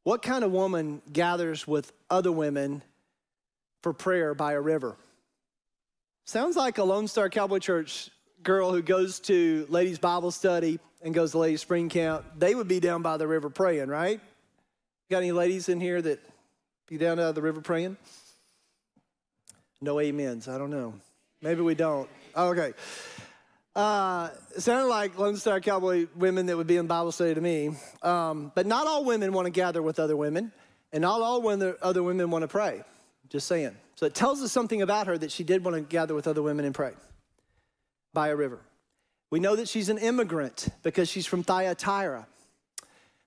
What 0.05 0.21
kind 0.21 0.44
of 0.44 0.53
woman 0.53 1.01
gathers 1.11 1.66
with 1.66 1.92
other 2.11 2.31
women 2.31 2.83
for 3.83 3.94
prayer 3.94 4.35
by 4.35 4.53
a 4.53 4.61
river? 4.61 4.97
Sounds 6.27 6.57
like 6.57 6.77
a 6.77 6.85
Lone 6.85 7.09
Star 7.09 7.31
Cowboy 7.31 7.59
Church 7.59 8.11
girl 8.42 8.71
who 8.71 8.83
goes 8.83 9.18
to 9.21 9.66
ladies' 9.71 9.99
Bible 9.99 10.31
study 10.31 10.79
and 11.03 11.14
goes 11.14 11.33
to 11.33 11.38
ladies' 11.38 11.62
spring 11.62 11.88
camp. 11.88 12.25
They 12.37 12.55
would 12.55 12.68
be 12.68 12.79
down 12.79 13.01
by 13.01 13.16
the 13.16 13.27
river 13.27 13.49
praying, 13.49 13.88
right? 13.88 14.21
Got 15.11 15.18
any 15.18 15.33
ladies 15.33 15.71
in 15.71 15.81
here 15.81 16.03
that 16.03 16.21
be 16.87 16.99
down 16.99 17.16
by 17.16 17.33
the 17.33 17.42
river 17.42 17.62
praying? 17.62 17.97
No 19.81 20.01
amens. 20.01 20.49
I 20.49 20.59
don't 20.59 20.71
know. 20.71 20.92
Maybe 21.40 21.62
we 21.62 21.75
don't. 21.75 22.11
Okay. 22.37 22.75
Uh, 23.78 24.30
sounded 24.56 24.88
like 24.88 25.16
Lone 25.16 25.36
Star 25.36 25.60
Cowboy 25.60 26.08
women 26.16 26.46
that 26.46 26.56
would 26.56 26.66
be 26.66 26.78
in 26.78 26.88
Bible 26.88 27.12
study 27.12 27.32
to 27.32 27.40
me. 27.40 27.70
Um, 28.02 28.50
but 28.56 28.66
not 28.66 28.88
all 28.88 29.04
women 29.04 29.32
want 29.32 29.46
to 29.46 29.52
gather 29.52 29.80
with 29.80 30.00
other 30.00 30.16
women, 30.16 30.50
and 30.92 31.02
not 31.02 31.20
all 31.20 31.40
women, 31.40 31.76
other 31.80 32.02
women 32.02 32.28
want 32.32 32.42
to 32.42 32.48
pray. 32.48 32.82
Just 33.28 33.46
saying. 33.46 33.76
So 33.94 34.04
it 34.04 34.16
tells 34.16 34.42
us 34.42 34.50
something 34.50 34.82
about 34.82 35.06
her 35.06 35.16
that 35.16 35.30
she 35.30 35.44
did 35.44 35.64
want 35.64 35.76
to 35.76 35.82
gather 35.82 36.12
with 36.12 36.26
other 36.26 36.42
women 36.42 36.64
and 36.64 36.74
pray 36.74 36.90
by 38.12 38.30
a 38.30 38.34
river. 38.34 38.58
We 39.30 39.38
know 39.38 39.54
that 39.54 39.68
she's 39.68 39.90
an 39.90 39.98
immigrant 39.98 40.70
because 40.82 41.08
she's 41.08 41.26
from 41.26 41.44
Thyatira. 41.44 42.26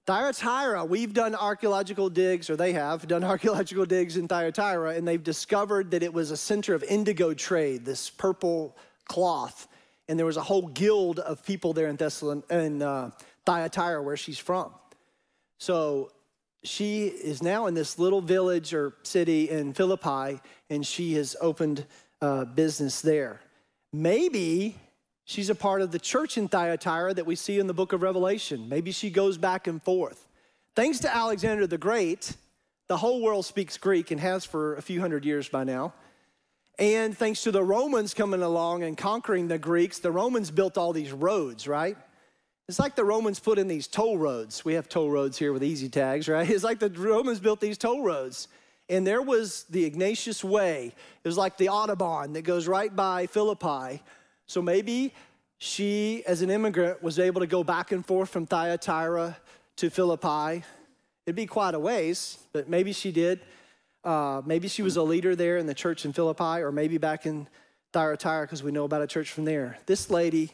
Thyatira, 0.05 0.83
we've 0.83 1.13
done 1.13 1.33
archaeological 1.33 2.09
digs, 2.09 2.49
or 2.49 2.57
they 2.57 2.73
have 2.73 3.07
done 3.07 3.23
archaeological 3.33 3.85
digs 3.85 4.17
in 4.17 4.27
Thyatira, 4.27 4.95
and 4.95 5.07
they've 5.07 5.23
discovered 5.23 5.91
that 5.91 6.03
it 6.03 6.13
was 6.13 6.29
a 6.29 6.35
center 6.35 6.73
of 6.73 6.83
indigo 6.83 7.33
trade, 7.33 7.85
this 7.85 8.09
purple 8.09 8.75
cloth. 9.05 9.69
And 10.11 10.19
there 10.19 10.25
was 10.25 10.35
a 10.35 10.43
whole 10.43 10.67
guild 10.67 11.19
of 11.19 11.41
people 11.45 11.71
there 11.71 11.87
in, 11.87 11.95
Thessalon- 11.95 12.43
in 12.51 12.81
uh, 12.81 13.11
Thyatira, 13.45 14.03
where 14.03 14.17
she's 14.17 14.37
from. 14.37 14.73
So 15.57 16.11
she 16.63 17.07
is 17.07 17.41
now 17.41 17.67
in 17.67 17.75
this 17.75 17.97
little 17.97 18.19
village 18.19 18.73
or 18.73 18.93
city 19.03 19.49
in 19.49 19.71
Philippi, 19.71 20.41
and 20.69 20.85
she 20.85 21.13
has 21.13 21.37
opened 21.39 21.85
uh, 22.21 22.43
business 22.43 23.01
there. 23.01 23.39
Maybe 23.93 24.75
She's 25.31 25.49
a 25.49 25.55
part 25.55 25.81
of 25.81 25.91
the 25.91 25.99
church 25.99 26.37
in 26.37 26.49
Thyatira 26.49 27.13
that 27.13 27.25
we 27.25 27.37
see 27.37 27.57
in 27.57 27.65
the 27.65 27.73
book 27.73 27.93
of 27.93 28.01
Revelation. 28.01 28.67
Maybe 28.67 28.91
she 28.91 29.09
goes 29.09 29.37
back 29.37 29.65
and 29.65 29.81
forth. 29.81 30.27
Thanks 30.75 30.99
to 30.99 31.15
Alexander 31.15 31.65
the 31.67 31.77
Great, 31.77 32.35
the 32.89 32.97
whole 32.97 33.21
world 33.21 33.45
speaks 33.45 33.77
Greek 33.77 34.11
and 34.11 34.19
has 34.19 34.43
for 34.43 34.75
a 34.75 34.81
few 34.81 34.99
hundred 34.99 35.23
years 35.23 35.47
by 35.47 35.63
now. 35.63 35.93
And 36.79 37.15
thanks 37.17 37.43
to 37.43 37.51
the 37.51 37.63
Romans 37.63 38.13
coming 38.13 38.41
along 38.41 38.83
and 38.83 38.97
conquering 38.97 39.47
the 39.47 39.59
Greeks, 39.59 39.99
the 39.99 40.11
Romans 40.11 40.49
built 40.49 40.77
all 40.77 40.93
these 40.93 41.11
roads, 41.11 41.67
right? 41.67 41.97
It's 42.67 42.79
like 42.79 42.95
the 42.95 43.05
Romans 43.05 43.39
put 43.39 43.59
in 43.59 43.67
these 43.67 43.87
toll 43.87 44.17
roads. 44.17 44.65
We 44.65 44.73
have 44.73 44.89
toll 44.89 45.09
roads 45.09 45.37
here 45.37 45.53
with 45.53 45.61
EZ 45.63 45.89
TAGs, 45.89 46.27
right? 46.27 46.49
It's 46.55 46.63
like 46.63 46.79
the 46.79 46.89
Romans 46.89 47.39
built 47.39 47.59
these 47.59 47.77
toll 47.77 48.01
roads. 48.01 48.47
And 48.89 49.05
there 49.05 49.21
was 49.21 49.63
the 49.69 49.85
Ignatius 49.85 50.43
Way. 50.43 50.93
It 51.23 51.27
was 51.27 51.37
like 51.37 51.57
the 51.57 51.67
Autobahn 51.67 52.33
that 52.33 52.41
goes 52.41 52.67
right 52.67 52.93
by 52.93 53.27
Philippi 53.27 54.01
so 54.51 54.61
maybe 54.61 55.13
she, 55.59 56.23
as 56.27 56.41
an 56.41 56.49
immigrant, 56.49 57.01
was 57.01 57.19
able 57.19 57.39
to 57.39 57.47
go 57.47 57.63
back 57.63 57.93
and 57.93 58.05
forth 58.05 58.29
from 58.29 58.45
Thyatira 58.45 59.37
to 59.77 59.89
Philippi. 59.89 60.65
It'd 61.25 61.37
be 61.37 61.45
quite 61.45 61.73
a 61.73 61.79
ways, 61.79 62.37
but 62.51 62.67
maybe 62.67 62.91
she 62.91 63.13
did. 63.13 63.39
Uh, 64.03 64.41
maybe 64.45 64.67
she 64.67 64.81
was 64.81 64.97
a 64.97 65.03
leader 65.03 65.35
there 65.35 65.57
in 65.57 65.67
the 65.67 65.73
church 65.73 66.05
in 66.05 66.13
Philippi, 66.13 66.61
or 66.61 66.71
maybe 66.71 66.97
back 66.97 67.25
in 67.25 67.47
Thyatira 67.93 68.43
because 68.43 68.63
we 68.63 68.71
know 68.71 68.85
about 68.85 69.01
a 69.01 69.07
church 69.07 69.31
from 69.31 69.45
there. 69.45 69.77
This 69.85 70.09
lady 70.09 70.51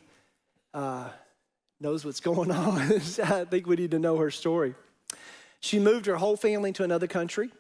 uh, 0.74 1.10
knows 1.80 2.04
what's 2.04 2.20
going 2.32 2.52
on. 2.52 2.78
I 2.80 3.46
think 3.46 3.68
we 3.68 3.76
need 3.76 3.92
to 3.92 4.00
know 4.00 4.18
her 4.18 4.32
story. 4.32 4.76
She 5.60 5.80
moved 5.80 6.06
her 6.06 6.16
whole 6.16 6.38
family 6.38 6.72
to 6.74 6.84
another 6.84 7.08
country. 7.08 7.52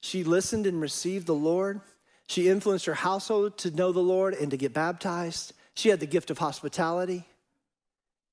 She 0.00 0.24
listened 0.24 0.66
and 0.66 0.80
received 0.80 1.26
the 1.26 1.34
Lord. 1.34 1.80
She 2.26 2.48
influenced 2.48 2.86
her 2.86 2.94
household 2.94 3.56
to 3.58 3.70
know 3.70 3.90
the 3.90 4.00
Lord 4.00 4.34
and 4.34 4.50
to 4.50 4.56
get 4.56 4.74
baptized. 4.74 5.54
She 5.74 5.88
had 5.88 6.00
the 6.00 6.06
gift 6.06 6.30
of 6.30 6.38
hospitality. 6.38 7.24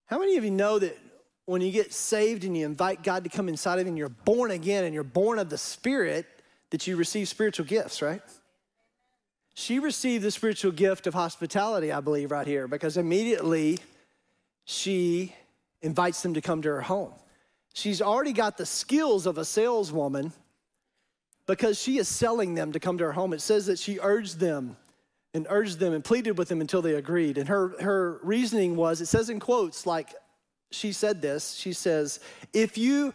How 0.07 0.19
many 0.19 0.37
of 0.37 0.43
you 0.43 0.51
know 0.51 0.79
that 0.79 0.97
when 1.45 1.61
you 1.61 1.71
get 1.71 1.93
saved 1.93 2.43
and 2.43 2.57
you 2.57 2.65
invite 2.65 3.03
God 3.03 3.23
to 3.23 3.29
come 3.29 3.47
inside 3.47 3.79
of 3.79 3.85
you 3.85 3.89
and 3.89 3.97
you're 3.97 4.09
born 4.09 4.51
again 4.51 4.83
and 4.83 4.93
you're 4.93 5.03
born 5.03 5.39
of 5.39 5.49
the 5.49 5.57
Spirit, 5.57 6.25
that 6.71 6.87
you 6.87 6.95
receive 6.95 7.27
spiritual 7.27 7.65
gifts, 7.65 8.01
right? 8.01 8.21
She 9.53 9.79
received 9.79 10.23
the 10.23 10.31
spiritual 10.31 10.71
gift 10.71 11.07
of 11.07 11.13
hospitality, 11.13 11.91
I 11.91 12.01
believe, 12.01 12.31
right 12.31 12.45
here, 12.45 12.67
because 12.67 12.97
immediately 12.97 13.79
she 14.65 15.33
invites 15.81 16.21
them 16.21 16.33
to 16.33 16.41
come 16.41 16.61
to 16.63 16.69
her 16.69 16.81
home. 16.81 17.13
She's 17.73 18.01
already 18.01 18.33
got 18.33 18.57
the 18.57 18.65
skills 18.65 19.25
of 19.25 19.37
a 19.37 19.45
saleswoman 19.45 20.33
because 21.45 21.79
she 21.79 21.97
is 21.97 22.07
selling 22.07 22.55
them 22.55 22.71
to 22.71 22.79
come 22.79 22.97
to 22.97 23.03
her 23.05 23.11
home. 23.11 23.33
It 23.33 23.41
says 23.41 23.67
that 23.67 23.79
she 23.79 23.99
urged 24.01 24.39
them 24.39 24.77
and 25.33 25.45
urged 25.49 25.79
them 25.79 25.93
and 25.93 26.03
pleaded 26.03 26.37
with 26.37 26.47
them 26.47 26.61
until 26.61 26.81
they 26.81 26.95
agreed. 26.95 27.37
And 27.37 27.47
her, 27.49 27.79
her 27.81 28.19
reasoning 28.23 28.75
was 28.75 29.01
it 29.01 29.07
says 29.07 29.29
in 29.29 29.39
quotes, 29.39 29.85
like 29.85 30.13
she 30.71 30.91
said 30.91 31.21
this 31.21 31.53
she 31.53 31.73
says, 31.73 32.19
If 32.53 32.77
you 32.77 33.13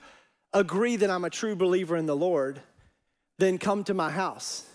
agree 0.52 0.96
that 0.96 1.10
I'm 1.10 1.24
a 1.24 1.30
true 1.30 1.56
believer 1.56 1.96
in 1.96 2.06
the 2.06 2.16
Lord, 2.16 2.60
then 3.40 3.58
come 3.58 3.84
to 3.84 3.94
my 3.94 4.10
house. 4.10 4.66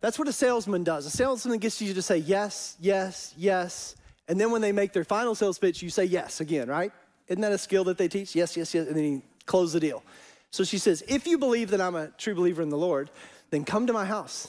That's 0.00 0.18
what 0.18 0.28
a 0.28 0.32
salesman 0.32 0.84
does. 0.84 1.06
A 1.06 1.10
salesman 1.10 1.58
gets 1.58 1.80
you 1.80 1.94
to 1.94 2.02
say 2.02 2.18
yes, 2.18 2.76
yes, 2.80 3.32
yes. 3.36 3.96
And 4.28 4.40
then 4.40 4.50
when 4.50 4.60
they 4.60 4.72
make 4.72 4.92
their 4.92 5.04
final 5.04 5.34
sales 5.34 5.58
pitch, 5.58 5.82
you 5.82 5.90
say 5.90 6.04
yes 6.04 6.40
again, 6.40 6.68
right? 6.68 6.92
Isn't 7.28 7.40
that 7.40 7.52
a 7.52 7.58
skill 7.58 7.84
that 7.84 7.98
they 7.98 8.08
teach? 8.08 8.34
Yes, 8.34 8.56
yes, 8.56 8.74
yes. 8.74 8.86
And 8.86 8.96
then 8.96 9.04
you 9.04 9.22
close 9.46 9.72
the 9.72 9.80
deal. 9.80 10.02
So 10.50 10.62
she 10.62 10.78
says, 10.78 11.02
If 11.08 11.26
you 11.26 11.38
believe 11.38 11.70
that 11.70 11.80
I'm 11.80 11.94
a 11.94 12.08
true 12.08 12.34
believer 12.34 12.62
in 12.62 12.68
the 12.68 12.78
Lord, 12.78 13.10
then 13.50 13.64
come 13.64 13.86
to 13.86 13.92
my 13.92 14.04
house. 14.04 14.48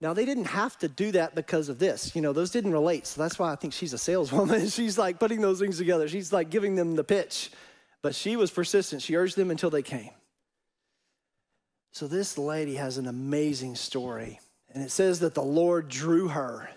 Now, 0.00 0.12
they 0.12 0.26
didn't 0.26 0.44
have 0.44 0.76
to 0.78 0.88
do 0.88 1.12
that 1.12 1.34
because 1.34 1.70
of 1.70 1.78
this. 1.78 2.14
You 2.14 2.20
know, 2.20 2.34
those 2.34 2.50
didn't 2.50 2.72
relate. 2.72 3.06
So 3.06 3.22
that's 3.22 3.38
why 3.38 3.50
I 3.50 3.56
think 3.56 3.72
she's 3.72 3.94
a 3.94 3.98
saleswoman. 3.98 4.68
she's 4.68 4.98
like 4.98 5.18
putting 5.18 5.40
those 5.40 5.58
things 5.58 5.78
together. 5.78 6.06
She's 6.06 6.32
like 6.32 6.50
giving 6.50 6.76
them 6.76 6.96
the 6.96 7.04
pitch. 7.04 7.50
But 8.02 8.14
she 8.14 8.36
was 8.36 8.50
persistent. 8.50 9.00
She 9.00 9.16
urged 9.16 9.36
them 9.36 9.50
until 9.50 9.70
they 9.70 9.82
came. 9.82 10.10
So 11.96 12.06
this 12.06 12.36
lady 12.36 12.74
has 12.74 12.98
an 12.98 13.06
amazing 13.06 13.74
story. 13.74 14.38
And 14.74 14.84
it 14.84 14.90
says 14.90 15.20
that 15.20 15.32
the 15.32 15.42
Lord 15.42 15.88
drew 15.88 16.28
her. 16.28 16.68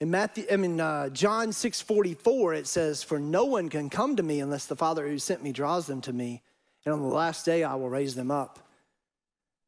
In 0.00 0.12
Matthew, 0.12 0.44
I 0.48 0.54
mean, 0.54 0.80
uh, 0.80 1.08
John 1.08 1.50
6 1.52 1.80
44, 1.80 2.54
it 2.54 2.68
says, 2.68 3.02
For 3.02 3.18
no 3.18 3.46
one 3.46 3.68
can 3.68 3.90
come 3.90 4.14
to 4.14 4.22
me 4.22 4.38
unless 4.38 4.66
the 4.66 4.76
Father 4.76 5.08
who 5.08 5.18
sent 5.18 5.42
me 5.42 5.50
draws 5.50 5.88
them 5.88 6.00
to 6.02 6.12
me. 6.12 6.42
And 6.84 6.94
on 6.94 7.00
the 7.00 7.08
last 7.08 7.44
day, 7.44 7.64
I 7.64 7.74
will 7.74 7.88
raise 7.88 8.14
them 8.14 8.30
up. 8.30 8.60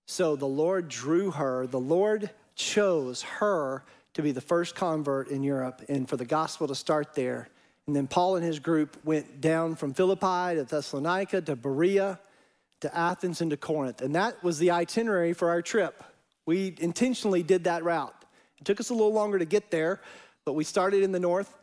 So 0.06 0.36
the 0.36 0.46
Lord 0.46 0.86
drew 0.86 1.32
her. 1.32 1.66
The 1.66 1.80
Lord 1.80 2.30
chose 2.54 3.22
her 3.22 3.82
to 4.14 4.22
be 4.22 4.30
the 4.30 4.40
first 4.40 4.76
convert 4.76 5.26
in 5.26 5.42
Europe 5.42 5.82
and 5.88 6.08
for 6.08 6.16
the 6.16 6.24
gospel 6.24 6.68
to 6.68 6.76
start 6.76 7.16
there. 7.16 7.48
And 7.88 7.96
then 7.96 8.06
Paul 8.06 8.36
and 8.36 8.44
his 8.44 8.60
group 8.60 8.96
went 9.04 9.40
down 9.40 9.74
from 9.74 9.92
Philippi 9.92 10.54
to 10.54 10.62
Thessalonica 10.62 11.40
to 11.40 11.56
Berea 11.56 12.20
to 12.80 12.96
Athens 12.96 13.40
and 13.40 13.50
to 13.50 13.56
Corinth. 13.56 14.00
And 14.02 14.14
that 14.14 14.42
was 14.42 14.58
the 14.58 14.70
itinerary 14.70 15.32
for 15.32 15.48
our 15.48 15.62
trip. 15.62 16.02
We 16.46 16.74
intentionally 16.78 17.42
did 17.42 17.64
that 17.64 17.84
route. 17.84 18.14
It 18.58 18.64
took 18.64 18.80
us 18.80 18.90
a 18.90 18.94
little 18.94 19.12
longer 19.12 19.38
to 19.38 19.44
get 19.44 19.70
there, 19.70 20.00
but 20.44 20.54
we 20.54 20.64
started 20.64 21.02
in 21.02 21.12
the 21.12 21.20
north 21.20 21.54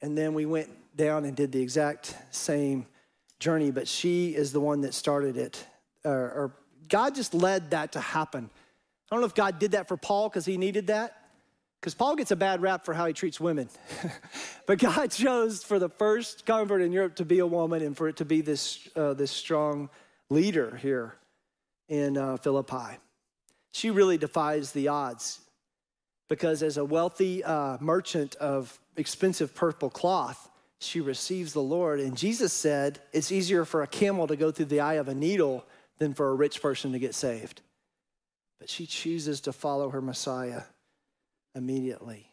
and 0.00 0.18
then 0.18 0.34
we 0.34 0.46
went 0.46 0.68
down 0.96 1.24
and 1.24 1.36
did 1.36 1.52
the 1.52 1.60
exact 1.60 2.16
same 2.30 2.86
journey. 3.38 3.70
But 3.70 3.88
she 3.88 4.34
is 4.34 4.52
the 4.52 4.60
one 4.60 4.80
that 4.82 4.94
started 4.94 5.36
it, 5.36 5.64
or, 6.04 6.12
or 6.12 6.56
God 6.88 7.14
just 7.14 7.34
led 7.34 7.70
that 7.70 7.92
to 7.92 8.00
happen. 8.00 8.50
I 9.10 9.14
don't 9.14 9.20
know 9.20 9.26
if 9.26 9.34
God 9.34 9.58
did 9.58 9.72
that 9.72 9.88
for 9.88 9.96
Paul 9.96 10.28
because 10.28 10.44
he 10.44 10.56
needed 10.56 10.88
that, 10.88 11.28
because 11.80 11.94
Paul 11.94 12.16
gets 12.16 12.30
a 12.30 12.36
bad 12.36 12.62
rap 12.62 12.84
for 12.84 12.94
how 12.94 13.06
he 13.06 13.12
treats 13.12 13.38
women. 13.38 13.68
but 14.66 14.78
God 14.78 15.10
chose 15.10 15.62
for 15.62 15.78
the 15.78 15.88
first 15.88 16.46
convert 16.46 16.82
in 16.82 16.92
Europe 16.92 17.16
to 17.16 17.24
be 17.24 17.38
a 17.38 17.46
woman 17.46 17.82
and 17.82 17.96
for 17.96 18.08
it 18.08 18.16
to 18.16 18.24
be 18.24 18.40
this, 18.40 18.88
uh, 18.96 19.14
this 19.14 19.30
strong 19.30 19.88
leader 20.32 20.76
here 20.76 21.14
in 21.88 22.16
uh, 22.16 22.36
Philippi. 22.38 22.98
She 23.72 23.90
really 23.90 24.18
defies 24.18 24.72
the 24.72 24.88
odds 24.88 25.40
because, 26.28 26.62
as 26.62 26.76
a 26.76 26.84
wealthy 26.84 27.42
uh, 27.44 27.78
merchant 27.80 28.34
of 28.36 28.78
expensive 28.96 29.54
purple 29.54 29.90
cloth, 29.90 30.50
she 30.78 31.00
receives 31.00 31.52
the 31.52 31.62
Lord. 31.62 32.00
And 32.00 32.16
Jesus 32.16 32.52
said, 32.52 33.00
It's 33.12 33.32
easier 33.32 33.64
for 33.64 33.82
a 33.82 33.86
camel 33.86 34.26
to 34.26 34.36
go 34.36 34.50
through 34.50 34.66
the 34.66 34.80
eye 34.80 34.94
of 34.94 35.08
a 35.08 35.14
needle 35.14 35.64
than 35.98 36.14
for 36.14 36.28
a 36.28 36.34
rich 36.34 36.60
person 36.60 36.92
to 36.92 36.98
get 36.98 37.14
saved. 37.14 37.62
But 38.58 38.68
she 38.68 38.86
chooses 38.86 39.40
to 39.42 39.52
follow 39.52 39.90
her 39.90 40.00
Messiah 40.00 40.62
immediately. 41.54 42.32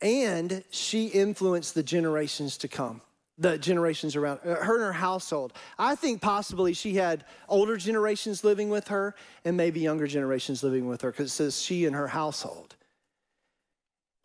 And 0.00 0.62
she 0.70 1.06
influenced 1.06 1.74
the 1.74 1.82
generations 1.82 2.56
to 2.58 2.68
come, 2.68 3.00
the 3.38 3.56
generations 3.56 4.16
around 4.16 4.40
uh, 4.44 4.56
her 4.56 4.74
and 4.74 4.84
her 4.84 4.92
household. 4.92 5.52
I 5.78 5.94
think 5.94 6.20
possibly 6.20 6.74
she 6.74 6.94
had 6.94 7.24
older 7.48 7.76
generations 7.76 8.42
living 8.42 8.68
with 8.68 8.88
her 8.88 9.14
and 9.44 9.56
maybe 9.56 9.80
younger 9.80 10.06
generations 10.06 10.62
living 10.62 10.86
with 10.88 11.02
her 11.02 11.12
because 11.12 11.26
it 11.26 11.34
says 11.34 11.62
she 11.62 11.86
and 11.86 11.94
her 11.94 12.08
household. 12.08 12.74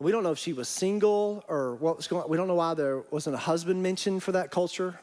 We 0.00 0.10
don't 0.10 0.24
know 0.24 0.32
if 0.32 0.38
she 0.38 0.52
was 0.52 0.68
single 0.68 1.44
or 1.48 1.76
what 1.76 1.96
was 1.96 2.08
going 2.08 2.24
on. 2.24 2.28
We 2.28 2.36
don't 2.36 2.48
know 2.48 2.56
why 2.56 2.74
there 2.74 3.04
wasn't 3.10 3.36
a 3.36 3.38
husband 3.38 3.82
mentioned 3.82 4.22
for 4.22 4.32
that 4.32 4.50
culture, 4.50 5.00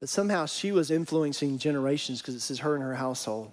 but 0.00 0.10
somehow 0.10 0.44
she 0.46 0.70
was 0.70 0.90
influencing 0.90 1.58
generations 1.58 2.20
because 2.20 2.34
it 2.34 2.40
says 2.40 2.58
her 2.58 2.74
and 2.74 2.84
her 2.84 2.94
household. 2.94 3.52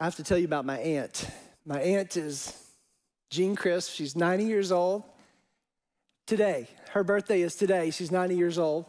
I 0.00 0.04
have 0.04 0.16
to 0.16 0.24
tell 0.24 0.38
you 0.38 0.46
about 0.46 0.64
my 0.64 0.78
aunt. 0.78 1.28
My 1.66 1.80
aunt 1.80 2.16
is 2.16 2.52
Jean 3.30 3.56
Crisp. 3.56 3.92
She's 3.92 4.16
90 4.16 4.44
years 4.44 4.72
old. 4.72 5.04
Today, 6.26 6.66
her 6.90 7.04
birthday 7.04 7.40
is 7.42 7.54
today. 7.54 7.92
She's 7.92 8.10
90 8.10 8.34
years 8.34 8.58
old. 8.58 8.86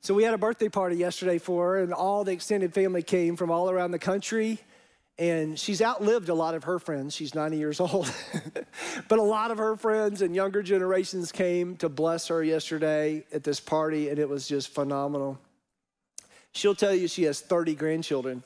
So 0.00 0.14
we 0.14 0.22
had 0.22 0.32
a 0.32 0.38
birthday 0.38 0.68
party 0.68 0.94
yesterday 0.94 1.38
for 1.38 1.72
her, 1.72 1.82
and 1.82 1.92
all 1.92 2.22
the 2.22 2.30
extended 2.30 2.72
family 2.72 3.02
came 3.02 3.34
from 3.34 3.50
all 3.50 3.68
around 3.68 3.90
the 3.90 3.98
country. 3.98 4.60
And 5.18 5.58
she's 5.58 5.82
outlived 5.82 6.28
a 6.28 6.34
lot 6.34 6.54
of 6.54 6.62
her 6.64 6.78
friends. 6.78 7.16
She's 7.16 7.34
90 7.34 7.56
years 7.56 7.80
old. 7.80 8.12
but 9.08 9.18
a 9.18 9.22
lot 9.22 9.50
of 9.50 9.58
her 9.58 9.74
friends 9.74 10.22
and 10.22 10.36
younger 10.36 10.62
generations 10.62 11.32
came 11.32 11.76
to 11.78 11.88
bless 11.88 12.28
her 12.28 12.44
yesterday 12.44 13.24
at 13.32 13.42
this 13.42 13.58
party, 13.58 14.08
and 14.08 14.20
it 14.20 14.28
was 14.28 14.46
just 14.46 14.68
phenomenal. 14.68 15.40
She'll 16.52 16.76
tell 16.76 16.94
you 16.94 17.08
she 17.08 17.24
has 17.24 17.40
30 17.40 17.74
grandchildren 17.74 18.44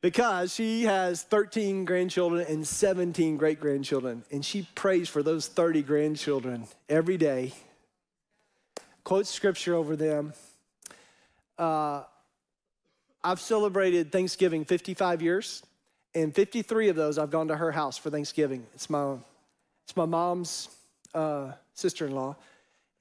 because 0.00 0.54
she 0.54 0.84
has 0.84 1.22
13 1.22 1.84
grandchildren 1.84 2.46
and 2.48 2.66
17 2.66 3.36
great 3.36 3.60
grandchildren, 3.60 4.24
and 4.30 4.44
she 4.44 4.66
prays 4.74 5.08
for 5.08 5.22
those 5.22 5.46
30 5.46 5.82
grandchildren 5.82 6.66
every 6.88 7.16
day, 7.16 7.52
quotes 9.04 9.28
scripture 9.28 9.74
over 9.74 9.96
them. 9.96 10.32
Uh, 11.58 12.04
I've 13.22 13.40
celebrated 13.40 14.10
Thanksgiving 14.10 14.64
55 14.64 15.20
years, 15.20 15.62
and 16.14 16.34
53 16.34 16.88
of 16.88 16.96
those 16.96 17.18
I've 17.18 17.30
gone 17.30 17.48
to 17.48 17.56
her 17.56 17.70
house 17.70 17.98
for 17.98 18.08
Thanksgiving. 18.10 18.66
It's 18.74 18.88
my, 18.88 19.16
it's 19.84 19.94
my 19.94 20.06
mom's 20.06 20.70
uh, 21.14 21.52
sister 21.74 22.06
in 22.06 22.14
law, 22.14 22.36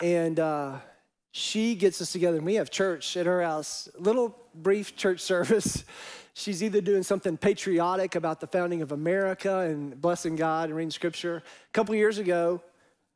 and 0.02 0.38
uh, 0.38 0.78
she 1.32 1.76
gets 1.76 2.02
us 2.02 2.12
together, 2.12 2.38
and 2.38 2.46
we 2.46 2.56
have 2.56 2.72
church 2.72 3.16
at 3.16 3.26
her 3.26 3.42
house, 3.42 3.88
little 3.98 4.36
brief 4.56 4.96
church 4.96 5.20
service. 5.20 5.84
She's 6.34 6.64
either 6.64 6.82
doing 6.82 7.04
something 7.04 7.38
patriotic 7.38 8.16
about 8.16 8.40
the 8.40 8.48
founding 8.48 8.82
of 8.82 8.92
America 8.92 9.60
and 9.60 10.00
blessing 10.00 10.36
God 10.36 10.70
and 10.70 10.78
reading 10.78 10.92
scripture. 10.92 11.38
A 11.38 11.74
couple 11.74 11.94
years 11.96 12.18
ago, 12.18 12.62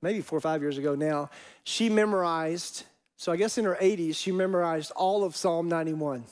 maybe 0.01 0.21
four 0.21 0.37
or 0.37 0.41
five 0.41 0.61
years 0.61 0.77
ago 0.77 0.93
now, 0.93 1.29
she 1.63 1.89
memorized, 1.89 2.83
so 3.15 3.31
I 3.31 3.37
guess 3.37 3.57
in 3.57 3.65
her 3.65 3.77
80s, 3.81 4.15
she 4.15 4.31
memorized 4.31 4.91
all 4.91 5.23
of 5.23 5.35
Psalm 5.35 5.69
91. 5.69 6.25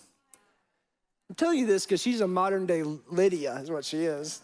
I'm 1.30 1.36
telling 1.36 1.60
you 1.60 1.66
this 1.66 1.86
because 1.86 2.02
she's 2.02 2.20
a 2.20 2.28
modern 2.28 2.66
day 2.66 2.84
Lydia, 2.84 3.56
is 3.56 3.72
what 3.72 3.86
she 3.86 4.04
is. 4.04 4.42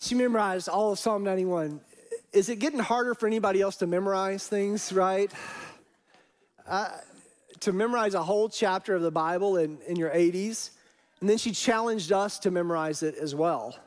She 0.00 0.14
memorized 0.14 0.68
all 0.68 0.92
of 0.92 0.98
Psalm 0.98 1.22
91. 1.22 1.80
Is 2.32 2.48
it 2.48 2.56
getting 2.56 2.78
harder 2.78 3.14
for 3.14 3.26
anybody 3.26 3.60
else 3.60 3.76
to 3.76 3.86
memorize 3.86 4.48
things, 4.48 4.92
right? 4.94 5.30
To 7.60 7.72
memorize 7.72 8.14
a 8.14 8.22
whole 8.22 8.48
chapter 8.48 8.94
of 8.94 9.02
the 9.02 9.10
Bible 9.10 9.56
in, 9.56 9.78
in 9.86 9.96
your 9.96 10.10
80s 10.10 10.70
and 11.22 11.30
then 11.30 11.38
she 11.38 11.52
challenged 11.52 12.10
us 12.10 12.40
to 12.40 12.50
memorize 12.50 13.04
it 13.04 13.14
as 13.14 13.32
well. 13.32 13.78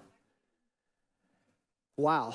Wow, 1.97 2.33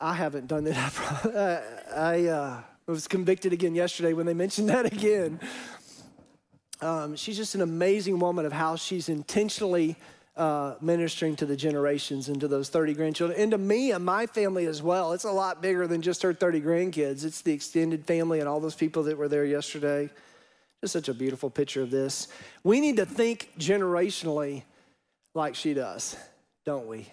I 0.00 0.14
haven't 0.14 0.46
done 0.46 0.62
that. 0.64 1.74
I 1.96 2.26
uh, 2.26 2.62
was 2.86 3.08
convicted 3.08 3.52
again 3.52 3.74
yesterday 3.74 4.12
when 4.12 4.26
they 4.26 4.34
mentioned 4.34 4.68
that 4.68 4.86
again. 4.86 5.40
Um, 6.80 7.16
she's 7.16 7.36
just 7.36 7.56
an 7.56 7.60
amazing 7.60 8.20
woman 8.20 8.46
of 8.46 8.52
how 8.52 8.76
she's 8.76 9.08
intentionally 9.08 9.96
uh, 10.36 10.74
ministering 10.80 11.36
to 11.36 11.46
the 11.46 11.56
generations 11.56 12.28
and 12.28 12.40
to 12.40 12.48
those 12.48 12.68
30 12.68 12.94
grandchildren 12.94 13.40
and 13.40 13.50
to 13.50 13.58
me 13.58 13.90
and 13.92 14.04
my 14.04 14.26
family 14.26 14.66
as 14.66 14.82
well. 14.82 15.12
It's 15.12 15.24
a 15.24 15.32
lot 15.32 15.60
bigger 15.60 15.86
than 15.86 16.02
just 16.02 16.22
her 16.22 16.32
30 16.32 16.60
grandkids, 16.60 17.24
it's 17.24 17.42
the 17.42 17.52
extended 17.52 18.06
family 18.06 18.40
and 18.40 18.48
all 18.48 18.60
those 18.60 18.74
people 18.74 19.02
that 19.04 19.18
were 19.18 19.28
there 19.28 19.44
yesterday. 19.44 20.10
Just 20.80 20.92
such 20.94 21.08
a 21.08 21.14
beautiful 21.14 21.50
picture 21.50 21.82
of 21.82 21.90
this. 21.90 22.28
We 22.64 22.80
need 22.80 22.96
to 22.96 23.06
think 23.06 23.50
generationally 23.58 24.62
like 25.34 25.54
she 25.54 25.74
does, 25.74 26.16
don't 26.64 26.86
we? 26.86 27.06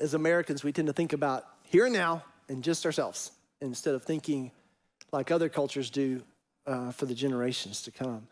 As 0.00 0.14
Americans, 0.14 0.64
we 0.64 0.72
tend 0.72 0.86
to 0.86 0.94
think 0.94 1.12
about 1.12 1.44
here 1.64 1.84
and 1.86 1.94
now 1.94 2.24
and 2.48 2.62
just 2.62 2.86
ourselves 2.86 3.32
instead 3.60 3.94
of 3.94 4.04
thinking 4.04 4.52
like 5.12 5.30
other 5.30 5.48
cultures 5.48 5.90
do 5.90 6.22
uh, 6.66 6.92
for 6.92 7.06
the 7.06 7.14
generations 7.14 7.82
to 7.82 7.90
come. 7.90 8.26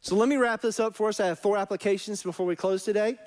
So 0.00 0.14
let 0.14 0.28
me 0.28 0.36
wrap 0.36 0.60
this 0.60 0.78
up 0.78 0.94
for 0.94 1.08
us. 1.08 1.18
I 1.18 1.26
have 1.26 1.38
four 1.38 1.56
applications 1.56 2.22
before 2.22 2.46
we 2.46 2.54
close 2.54 2.84
today. 2.84 3.18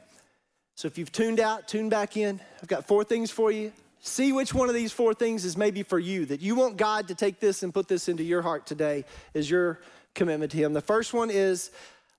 So 0.76 0.88
if 0.88 0.98
you've 0.98 1.12
tuned 1.12 1.42
out, 1.42 1.68
tune 1.68 1.89
back 1.89 2.15
in. 2.15 2.39
I've 2.62 2.70
got 2.70 2.88
four 2.88 3.04
things 3.04 3.30
for 3.30 3.52
you. 3.52 3.74
See 4.00 4.32
which 4.32 4.54
one 4.54 4.70
of 4.70 4.76
these 4.76 4.94
four 4.94 5.13
things 5.13 5.44
is 5.44 5.58
maybe 5.58 5.84
for 5.84 6.00
you, 6.00 6.26
that 6.28 6.39
you 6.39 6.56
want 6.56 6.78
God 6.78 7.10
to 7.10 7.15
take 7.15 7.42
this 7.42 7.63
and 7.63 7.74
put 7.74 7.89
this 7.89 8.08
into 8.08 8.24
your 8.24 8.42
heart 8.42 8.65
today 8.65 9.04
is 9.34 9.50
your 9.50 9.82
commitment 10.15 10.52
to 10.54 10.58
Him. 10.58 10.72
The 10.72 10.80
first 10.80 11.13
one 11.13 11.30
is 11.30 11.72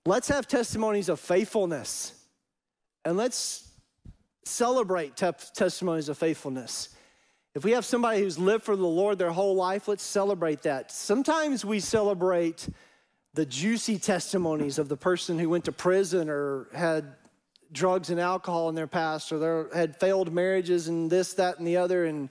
let's 0.04 0.28
have 0.28 0.46
testimonies 0.46 1.08
of 1.08 1.18
faithfulness 1.20 2.12
and 3.06 3.16
let's 3.16 3.66
celebrate 4.44 5.16
te- 5.16 5.30
testimonies 5.54 6.10
of 6.10 6.18
faithfulness. 6.18 6.90
If 7.54 7.64
we 7.64 7.70
have 7.72 7.84
somebody 7.84 8.20
who's 8.20 8.38
lived 8.38 8.64
for 8.64 8.76
the 8.76 8.86
Lord 8.86 9.18
their 9.18 9.32
whole 9.32 9.54
life, 9.54 9.88
let's 9.88 10.04
celebrate 10.04 10.62
that. 10.62 10.92
Sometimes 10.92 11.64
we 11.64 11.80
celebrate 11.80 12.68
the 13.34 13.46
juicy 13.46 13.98
testimonies 13.98 14.78
of 14.78 14.88
the 14.88 14.96
person 14.96 15.38
who 15.38 15.48
went 15.48 15.64
to 15.66 15.72
prison 15.72 16.28
or 16.28 16.66
had 16.74 17.14
drugs 17.72 18.10
and 18.10 18.18
alcohol 18.18 18.68
in 18.68 18.74
their 18.74 18.86
past 18.86 19.32
or 19.32 19.38
they 19.38 19.78
had 19.78 19.96
failed 19.96 20.32
marriages 20.32 20.88
and 20.88 21.10
this, 21.10 21.34
that, 21.34 21.58
and 21.58 21.66
the 21.66 21.76
other. 21.76 22.06
And 22.06 22.28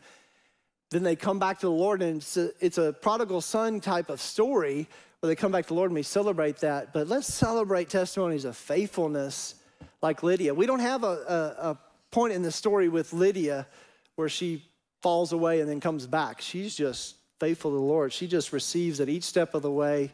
then 0.92 1.04
they 1.04 1.16
come 1.16 1.40
back 1.40 1.60
to 1.60 1.68
the 1.68 1.72
Lord, 1.72 2.02
and 2.02 2.18
it's 2.18 2.36
a, 2.36 2.52
it's 2.60 2.78
a 2.78 2.92
prodigal 2.92 3.42
son 3.42 3.80
type 3.80 4.10
of 4.10 4.20
story 4.20 4.88
where 5.20 5.28
they 5.28 5.36
come 5.36 5.52
back 5.52 5.66
to 5.66 5.70
the 5.70 5.74
Lord 5.76 5.92
and 5.92 5.96
we 5.96 6.04
celebrate 6.04 6.58
that. 6.58 6.94
But 6.94 7.08
let's 7.08 7.32
celebrate 7.32 7.90
testimonies 7.90 8.46
of 8.46 8.58
faithfulness 8.58 9.56
like 10.02 10.24
Lydia. 10.24 10.54
We 10.54 10.66
don't 10.66 10.80
have 10.80 11.04
a, 11.04 11.08
a, 11.08 11.70
a 11.72 11.78
point 12.12 12.34
in 12.34 12.42
the 12.42 12.52
story 12.52 12.90
with 12.90 13.14
Lydia 13.14 13.68
where 14.16 14.30
she 14.30 14.64
falls 15.02 15.32
away 15.32 15.62
and 15.62 15.70
then 15.70 15.80
comes 15.80 16.08
back. 16.08 16.42
She's 16.42 16.76
just 16.76 17.16
faithful 17.40 17.72
to 17.72 17.76
the 17.76 17.82
Lord. 17.82 18.12
She 18.12 18.28
just 18.28 18.52
receives 18.52 19.00
at 19.00 19.08
each 19.08 19.24
step 19.24 19.54
of 19.54 19.62
the 19.62 19.72
way 19.72 20.12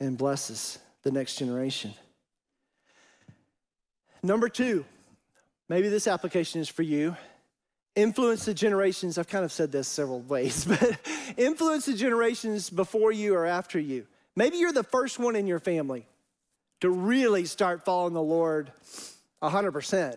and 0.00 0.18
blesses 0.18 0.78
the 1.02 1.10
next 1.10 1.36
generation. 1.36 1.94
Number 4.22 4.48
two, 4.48 4.84
maybe 5.68 5.88
this 5.88 6.06
application 6.06 6.60
is 6.60 6.68
for 6.68 6.82
you. 6.82 7.16
Influence 7.94 8.44
the 8.44 8.54
generations. 8.54 9.18
I've 9.18 9.28
kind 9.28 9.44
of 9.44 9.52
said 9.52 9.70
this 9.70 9.86
several 9.86 10.20
ways, 10.34 10.64
but 10.64 10.98
influence 11.36 11.86
the 11.86 11.94
generations 11.94 12.70
before 12.70 13.12
you 13.12 13.34
or 13.34 13.46
after 13.46 13.78
you. 13.78 14.06
Maybe 14.36 14.56
you're 14.56 14.72
the 14.72 14.82
first 14.82 15.18
one 15.18 15.36
in 15.36 15.46
your 15.46 15.60
family 15.60 16.06
to 16.80 16.90
really 16.90 17.44
start 17.44 17.84
following 17.84 18.14
the 18.14 18.22
Lord 18.22 18.72
100%. 19.42 20.16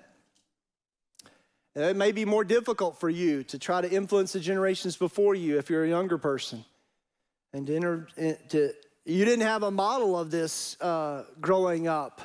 It 1.76 1.96
may 1.96 2.12
be 2.12 2.26
more 2.26 2.44
difficult 2.44 3.00
for 3.00 3.10
you 3.10 3.44
to 3.44 3.60
try 3.60 3.82
to 3.82 3.92
influence 3.92 4.34
the 4.34 4.40
generations 4.40 4.98
before 4.98 5.36
you 5.36 5.60
if 5.60 5.70
you're 5.70 5.84
a 5.84 5.90
younger 5.90 6.18
person. 6.18 6.66
And 7.54 7.68
to, 7.68 7.76
enter, 7.76 8.08
to 8.50 8.74
you 9.08 9.24
didn't 9.24 9.46
have 9.46 9.63
a 9.63 9.72
model 9.72 10.20
of 10.20 10.32
this 10.32 10.80
uh, 10.82 11.24
growing 11.39 11.88
up. 11.88 12.22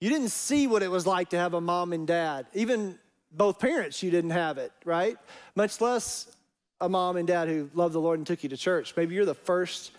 You 0.00 0.08
didn't 0.08 0.30
see 0.30 0.66
what 0.66 0.82
it 0.82 0.90
was 0.90 1.06
like 1.06 1.30
to 1.30 1.36
have 1.36 1.52
a 1.52 1.60
mom 1.60 1.92
and 1.92 2.06
dad. 2.06 2.46
Even 2.54 2.98
both 3.30 3.58
parents, 3.58 4.02
you 4.02 4.10
didn't 4.10 4.30
have 4.30 4.56
it, 4.56 4.72
right? 4.86 5.18
Much 5.54 5.82
less 5.82 6.34
a 6.80 6.88
mom 6.88 7.16
and 7.16 7.28
dad 7.28 7.48
who 7.48 7.68
loved 7.74 7.94
the 7.94 8.00
Lord 8.00 8.18
and 8.18 8.26
took 8.26 8.42
you 8.42 8.48
to 8.48 8.56
church. 8.56 8.94
Maybe 8.96 9.14
you're 9.14 9.26
the 9.26 9.34
first 9.34 9.92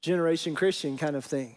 generation 0.00 0.56
Christian 0.56 0.98
kind 0.98 1.14
of 1.14 1.24
thing. 1.24 1.54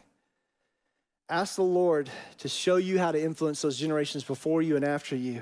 Ask 1.28 1.56
the 1.56 1.64
Lord 1.64 2.08
to 2.40 2.50
show 2.50 2.76
you 2.76 3.00
how 3.00 3.12
to 3.12 3.22
influence 3.22 3.64
those 3.64 3.78
generations 3.78 4.24
before 4.24 4.62
you 4.62 4.76
and 4.76 4.86
after 4.86 5.16
you. 5.16 5.42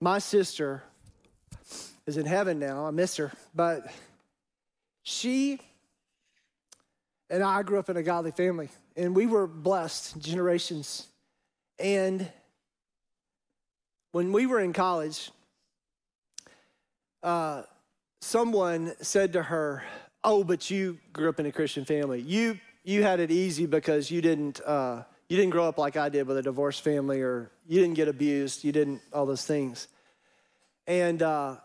My 0.00 0.18
sister 0.18 0.82
is 2.04 2.16
in 2.16 2.26
heaven 2.26 2.58
now. 2.58 2.86
I 2.86 2.90
miss 2.90 3.16
her, 3.16 3.30
but 3.54 3.92
she 5.02 5.60
and 7.30 7.42
I 7.42 7.62
grew 7.62 7.78
up 7.78 7.90
in 7.90 7.96
a 7.96 8.02
godly 8.02 8.30
family, 8.30 8.68
and 8.96 9.14
we 9.14 9.26
were 9.26 9.46
blessed 9.46 10.20
generations 10.20 11.08
and 11.78 12.28
when 14.12 14.32
we 14.32 14.46
were 14.46 14.58
in 14.58 14.72
college, 14.72 15.30
uh, 17.22 17.62
someone 18.20 18.92
said 19.00 19.32
to 19.34 19.42
her, 19.42 19.84
Oh, 20.24 20.42
but 20.42 20.70
you 20.70 20.98
grew 21.12 21.28
up 21.28 21.38
in 21.38 21.46
a 21.46 21.52
Christian 21.52 21.84
family. 21.84 22.20
You, 22.20 22.58
you 22.82 23.02
had 23.04 23.20
it 23.20 23.30
easy 23.30 23.66
because 23.66 24.10
you 24.10 24.20
didn't 24.20 24.60
uh, 24.66 25.04
you 25.28 25.36
didn't 25.36 25.50
grow 25.50 25.68
up 25.68 25.78
like 25.78 25.96
I 25.96 26.08
did 26.08 26.26
with 26.26 26.38
a 26.38 26.42
divorced 26.42 26.82
family, 26.82 27.20
or 27.20 27.50
you 27.68 27.80
didn't 27.80 27.94
get 27.94 28.08
abused, 28.08 28.64
you 28.64 28.72
didn't 28.72 29.00
all 29.12 29.26
those 29.26 29.44
things. 29.44 29.88
And 30.86 31.22
uh, 31.22 31.56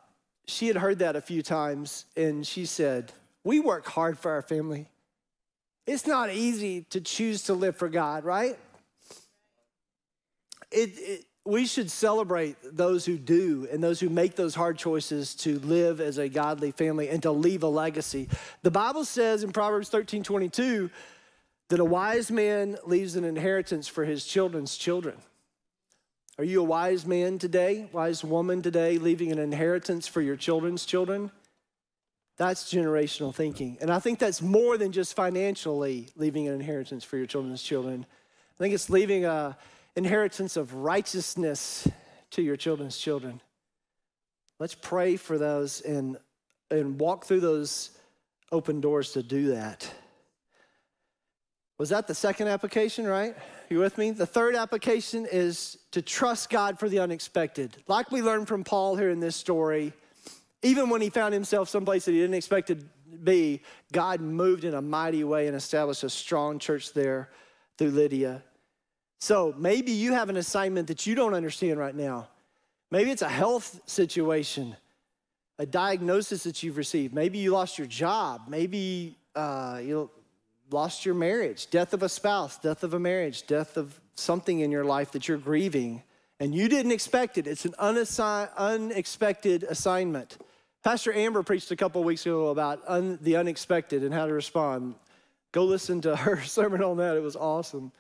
she 0.46 0.68
had 0.68 0.76
heard 0.76 1.00
that 1.00 1.16
a 1.16 1.22
few 1.22 1.42
times, 1.42 2.06
and 2.16 2.46
she 2.46 2.66
said, 2.66 3.12
"We 3.44 3.60
work 3.60 3.88
hard 3.88 4.20
for 4.20 4.32
our 4.32 4.42
family. 4.42 4.90
It's 5.86 6.08
not 6.08 6.32
easy 6.32 6.86
to 6.92 7.02
choose 7.02 7.44
to 7.44 7.54
live 7.54 7.76
for 7.76 7.90
God, 7.90 8.24
right? 8.24 8.58
It, 10.72 10.92
it, 10.98 11.26
we 11.46 11.66
should 11.66 11.92
celebrate 11.92 12.56
those 12.64 13.06
who 13.06 13.18
do 13.18 13.68
and 13.70 13.84
those 13.84 14.00
who 14.00 14.10
make 14.10 14.36
those 14.36 14.56
hard 14.56 14.78
choices 14.78 15.36
to 15.36 15.60
live 15.60 16.00
as 16.00 16.18
a 16.18 16.30
godly 16.30 16.72
family 16.72 17.10
and 17.10 17.22
to 17.24 17.32
leave 17.32 17.64
a 17.64 17.68
legacy. 17.68 18.30
The 18.62 18.72
Bible 18.72 19.04
says 19.04 19.44
in 19.44 19.52
Proverbs 19.52 19.90
13 19.90 20.24
22 20.24 20.90
that 21.70 21.80
a 21.80 21.86
wise 21.86 22.32
man 22.32 22.78
leaves 22.86 23.16
an 23.16 23.26
inheritance 23.26 23.88
for 23.88 24.06
his 24.06 24.26
children's 24.26 24.78
children. 24.78 25.18
Are 26.38 26.44
you 26.44 26.62
a 26.62 26.66
wise 26.66 27.06
man 27.06 27.40
today, 27.40 27.90
wise 27.92 28.24
woman 28.24 28.62
today, 28.62 28.98
leaving 28.98 29.32
an 29.32 29.38
inheritance 29.38 30.08
for 30.08 30.22
your 30.22 30.36
children's 30.36 30.86
children? 30.86 31.30
That's 32.44 32.66
generational 32.66 33.34
thinking. 33.34 33.78
And 33.80 33.90
I 33.90 34.00
think 34.00 34.20
that's 34.20 34.42
more 34.42 34.78
than 34.78 34.92
just 34.92 35.16
financially 35.16 36.10
leaving 36.18 36.50
an 36.50 36.54
inheritance 36.54 37.06
for 37.06 37.16
your 37.16 37.26
children's 37.26 37.64
children. 37.64 38.06
I 38.06 38.58
think 38.58 38.74
it's 38.74 38.90
leaving 38.90 39.24
an 39.24 39.56
inheritance 39.96 40.58
of 40.58 40.74
righteousness 40.74 41.88
to 42.32 42.42
your 42.42 42.58
children's 42.58 42.98
children. 42.98 43.40
Let's 44.60 44.76
pray 44.76 45.16
for 45.16 45.38
those 45.38 45.80
and, 45.82 46.18
and 46.70 47.00
walk 47.00 47.24
through 47.24 47.40
those 47.40 47.92
open 48.52 48.82
doors 48.82 49.14
to 49.14 49.24
do 49.24 49.54
that. 49.54 49.90
Was 51.78 51.90
that 51.90 52.08
the 52.08 52.16
second 52.16 52.50
application, 52.50 53.08
right? 53.08 53.38
You 53.70 53.80
with 53.80 53.98
me? 53.98 54.12
The 54.12 54.26
third 54.26 54.58
application 54.58 55.26
is 55.32 55.78
to 55.92 56.02
trust 56.02 56.50
God 56.50 56.78
for 56.78 56.90
the 56.90 57.00
unexpected. 57.00 57.82
Like 57.88 58.12
we 58.12 58.22
learned 58.22 58.50
from 58.50 58.66
Paul 58.66 58.98
here 58.98 59.12
in 59.12 59.22
this 59.22 59.38
story, 59.38 59.94
even 60.64 60.90
when 60.90 61.02
he 61.02 61.10
found 61.10 61.34
himself 61.34 61.70
someplace 61.70 62.06
that 62.06 62.12
he 62.12 62.20
didn't 62.20 62.36
expect 62.36 62.68
to 62.68 62.76
be, 63.24 63.62
God 63.92 64.22
moved 64.22 64.64
in 64.64 64.74
a 64.74 64.82
mighty 64.82 65.24
way 65.24 65.48
and 65.48 65.56
established 65.56 66.04
a 66.04 66.10
strong 66.10 66.58
church 66.58 66.94
there 66.94 67.30
through 67.78 67.92
Lydia. 67.92 68.44
So 69.20 69.54
maybe 69.58 69.92
you 69.92 70.14
have 70.14 70.30
an 70.30 70.38
assignment 70.38 70.88
that 70.88 71.06
you 71.06 71.16
don't 71.16 71.34
understand 71.34 71.80
right 71.80 71.96
now. 71.96 72.28
Maybe 72.92 73.12
it's 73.12 73.22
a 73.22 73.30
health 73.30 73.80
situation, 73.86 74.76
a 75.58 75.66
diagnosis 75.66 76.44
that 76.44 76.62
you've 76.64 76.78
received. 76.78 77.14
Maybe 77.14 77.38
you 77.38 77.52
lost 77.52 77.78
your 77.78 77.88
job. 77.88 78.44
Maybe 78.48 79.18
uh, 79.36 79.80
you 79.84 80.10
lost 80.70 81.06
your 81.06 81.16
marriage, 81.16 81.70
death 81.70 81.94
of 81.94 82.04
a 82.04 82.10
spouse, 82.10 82.58
death 82.58 82.84
of 82.84 82.94
a 82.94 83.00
marriage, 83.00 83.48
death 83.48 83.78
of 83.78 84.00
something 84.16 84.60
in 84.60 84.72
your 84.72 84.86
life 84.86 85.12
that 85.12 85.28
you're 85.28 85.38
grieving, 85.38 86.04
and 86.40 86.54
you 86.54 86.68
didn't 86.68 86.92
expect 86.92 87.38
it. 87.38 87.48
It's 87.48 87.66
an 87.66 87.74
unassi- 87.80 88.50
unexpected 88.58 89.64
assignment. 89.64 90.38
Pastor 90.84 91.14
Amber 91.14 91.44
preached 91.44 91.72
a 91.72 91.78
couple 91.78 92.04
weeks 92.04 92.26
ago 92.26 92.50
about 92.50 92.82
un- 92.88 93.18
the 93.22 93.38
unexpected 93.38 94.04
and 94.04 94.14
how 94.14 94.26
to 94.26 94.34
respond. 94.34 94.96
Go 95.54 95.64
listen 95.64 96.02
to 96.02 96.14
her 96.18 96.42
sermon 96.42 96.84
on 96.84 96.98
that. 96.98 97.16
It 97.16 97.22
was 97.22 97.38
awesome. 97.38 97.94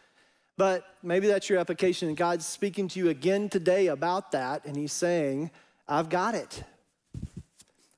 But 0.58 0.86
maybe 1.02 1.28
that's 1.28 1.50
your 1.50 1.60
application, 1.60 2.10
and 2.10 2.17
God's 2.17 2.46
speaking 2.46 2.89
to 2.89 3.00
you 3.00 3.08
again 3.08 3.48
today 3.48 3.88
about 3.88 4.34
that, 4.34 4.65
and 4.65 4.76
He's 4.76 4.91
saying, 4.91 5.50
I've 5.88 6.10
got 6.10 6.36
it. 6.36 6.63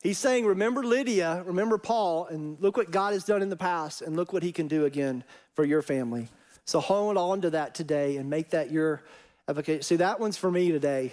He's 0.03 0.19
saying, 0.19 0.45
Remember 0.45 0.83
Lydia, 0.83 1.41
remember 1.47 1.79
Paul, 1.79 2.27
and 2.27 2.57
look 2.61 2.77
what 2.77 2.91
God 2.91 3.13
has 3.13 3.23
done 3.23 3.41
in 3.41 3.49
the 3.49 3.57
past, 3.57 4.03
and 4.03 4.15
look 4.15 4.33
what 4.33 4.43
He 4.43 4.51
can 4.51 4.67
do 4.67 4.85
again 4.85 5.23
for 5.55 5.65
your 5.65 5.81
family. 5.81 6.29
So 6.65 6.79
hold 6.79 7.17
on 7.17 7.41
to 7.41 7.49
that 7.49 7.73
today 7.73 8.17
and 8.17 8.29
make 8.29 8.51
that 8.51 8.71
your 8.71 9.01
application. 9.49 9.81
See, 9.81 9.95
that 9.95 10.19
one's 10.19 10.37
for 10.37 10.51
me 10.51 10.71
today. 10.71 11.11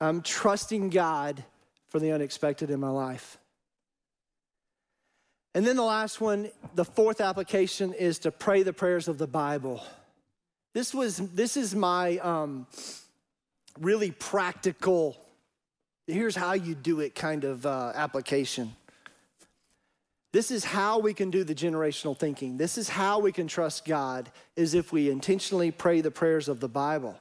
I'm 0.00 0.22
trusting 0.22 0.90
God 0.90 1.44
for 1.94 2.00
the 2.00 2.10
unexpected 2.10 2.72
in 2.72 2.80
my 2.80 2.88
life. 2.88 3.38
And 5.54 5.64
then 5.64 5.76
the 5.76 5.84
last 5.84 6.20
one, 6.20 6.50
the 6.74 6.84
fourth 6.84 7.20
application 7.20 7.92
is 7.92 8.18
to 8.18 8.32
pray 8.32 8.64
the 8.64 8.72
prayers 8.72 9.06
of 9.06 9.16
the 9.16 9.28
Bible. 9.28 9.80
This 10.72 10.92
was 10.92 11.18
this 11.18 11.56
is 11.56 11.72
my 11.72 12.18
um, 12.18 12.66
really 13.78 14.10
practical. 14.10 15.16
Here's 16.08 16.34
how 16.34 16.54
you 16.54 16.74
do 16.74 16.98
it 16.98 17.14
kind 17.14 17.44
of 17.44 17.64
uh, 17.64 17.92
application. 17.94 18.74
This 20.32 20.50
is 20.50 20.64
how 20.64 20.98
we 20.98 21.14
can 21.14 21.30
do 21.30 21.44
the 21.44 21.54
generational 21.54 22.18
thinking. 22.18 22.56
This 22.56 22.76
is 22.76 22.88
how 22.88 23.20
we 23.20 23.30
can 23.30 23.46
trust 23.46 23.84
God 23.84 24.32
is 24.56 24.74
if 24.74 24.90
we 24.90 25.10
intentionally 25.10 25.70
pray 25.70 26.00
the 26.00 26.10
prayers 26.10 26.48
of 26.48 26.58
the 26.58 26.68
Bible. 26.68 27.16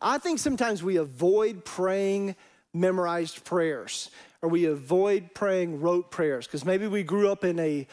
I 0.00 0.16
think 0.16 0.38
sometimes 0.38 0.82
we 0.82 0.96
avoid 0.96 1.66
praying 1.66 2.34
memorized 2.76 3.44
prayers 3.44 4.10
or 4.42 4.48
we 4.48 4.66
avoid 4.66 5.34
praying 5.34 5.80
rote 5.80 6.10
prayers 6.10 6.46
because 6.46 6.64
maybe 6.64 6.86
we 6.86 7.02
grew 7.02 7.30
up 7.30 7.44
in 7.44 7.58
a 7.58 7.86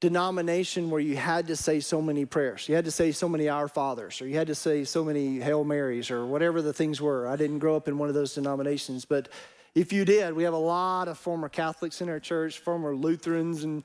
denomination 0.00 0.90
where 0.90 1.00
you 1.00 1.16
had 1.16 1.48
to 1.48 1.56
say 1.56 1.80
so 1.80 2.00
many 2.00 2.24
prayers. 2.24 2.68
You 2.68 2.74
had 2.74 2.84
to 2.84 2.90
say 2.90 3.10
so 3.10 3.28
many 3.28 3.48
Our 3.48 3.68
Fathers, 3.68 4.22
or 4.22 4.28
you 4.28 4.36
had 4.36 4.46
to 4.46 4.54
say 4.54 4.84
so 4.84 5.04
many 5.04 5.40
Hail 5.40 5.64
Marys, 5.64 6.10
or 6.10 6.24
whatever 6.24 6.62
the 6.62 6.72
things 6.72 7.00
were. 7.00 7.26
I 7.26 7.36
didn't 7.36 7.58
grow 7.58 7.76
up 7.76 7.88
in 7.88 7.98
one 7.98 8.08
of 8.08 8.14
those 8.14 8.34
denominations, 8.34 9.04
but 9.04 9.28
if 9.74 9.92
you 9.92 10.04
did, 10.04 10.34
we 10.34 10.44
have 10.44 10.54
a 10.54 10.56
lot 10.56 11.08
of 11.08 11.18
former 11.18 11.48
Catholics 11.48 12.00
in 12.00 12.08
our 12.08 12.20
church, 12.20 12.60
former 12.60 12.94
Lutherans, 12.94 13.64
and 13.64 13.82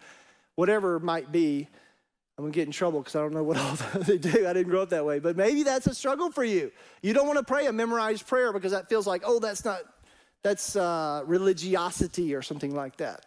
whatever 0.56 0.98
it 0.98 1.04
might 1.04 1.32
be. 1.32 1.68
I'm 2.38 2.46
gonna 2.46 2.54
get 2.54 2.68
in 2.68 2.72
trouble 2.72 3.00
because 3.00 3.16
I 3.16 3.20
don't 3.20 3.34
know 3.34 3.44
what 3.44 3.58
all 3.58 3.76
they 4.02 4.18
do. 4.18 4.48
I 4.48 4.54
didn't 4.54 4.70
grow 4.70 4.82
up 4.82 4.90
that 4.90 5.06
way, 5.06 5.20
but 5.20 5.36
maybe 5.36 5.64
that's 5.64 5.88
a 5.88 5.94
struggle 5.94 6.32
for 6.32 6.44
you. 6.44 6.72
You 7.02 7.14
don't 7.14 7.28
want 7.28 7.38
to 7.38 7.44
pray 7.44 7.68
a 7.68 7.74
memorized 7.74 8.28
prayer 8.28 8.54
because 8.54 8.72
that 8.72 8.90
feels 8.90 9.06
like, 9.06 9.24
oh, 9.26 9.40
that's 9.40 9.66
not, 9.66 9.82
that's 10.44 10.76
uh, 10.76 11.24
religiosity 11.26 12.36
or 12.36 12.42
something 12.42 12.76
like 12.76 12.98
that. 12.98 13.26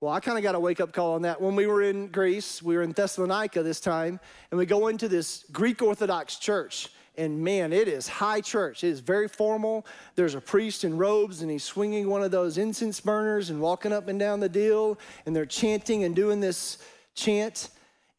Well, 0.00 0.12
I 0.12 0.20
kind 0.20 0.36
of 0.36 0.44
got 0.44 0.54
a 0.54 0.60
wake 0.60 0.80
up 0.80 0.92
call 0.92 1.14
on 1.14 1.22
that. 1.22 1.40
When 1.40 1.56
we 1.56 1.66
were 1.66 1.82
in 1.82 2.08
Greece, 2.08 2.62
we 2.62 2.76
were 2.76 2.82
in 2.82 2.92
Thessalonica 2.92 3.62
this 3.62 3.80
time, 3.80 4.20
and 4.50 4.58
we 4.58 4.66
go 4.66 4.88
into 4.88 5.08
this 5.08 5.46
Greek 5.50 5.80
Orthodox 5.80 6.36
church. 6.36 6.90
And 7.16 7.42
man, 7.42 7.72
it 7.72 7.88
is 7.88 8.06
high 8.06 8.42
church. 8.42 8.84
It 8.84 8.88
is 8.88 9.00
very 9.00 9.26
formal. 9.26 9.86
There's 10.14 10.34
a 10.34 10.40
priest 10.40 10.84
in 10.84 10.98
robes, 10.98 11.40
and 11.40 11.50
he's 11.50 11.64
swinging 11.64 12.10
one 12.10 12.22
of 12.22 12.30
those 12.30 12.58
incense 12.58 13.00
burners 13.00 13.48
and 13.48 13.58
walking 13.58 13.90
up 13.90 14.08
and 14.08 14.20
down 14.20 14.38
the 14.38 14.50
deal. 14.50 14.98
And 15.24 15.34
they're 15.34 15.46
chanting 15.46 16.04
and 16.04 16.14
doing 16.14 16.40
this 16.40 16.76
chant. 17.14 17.70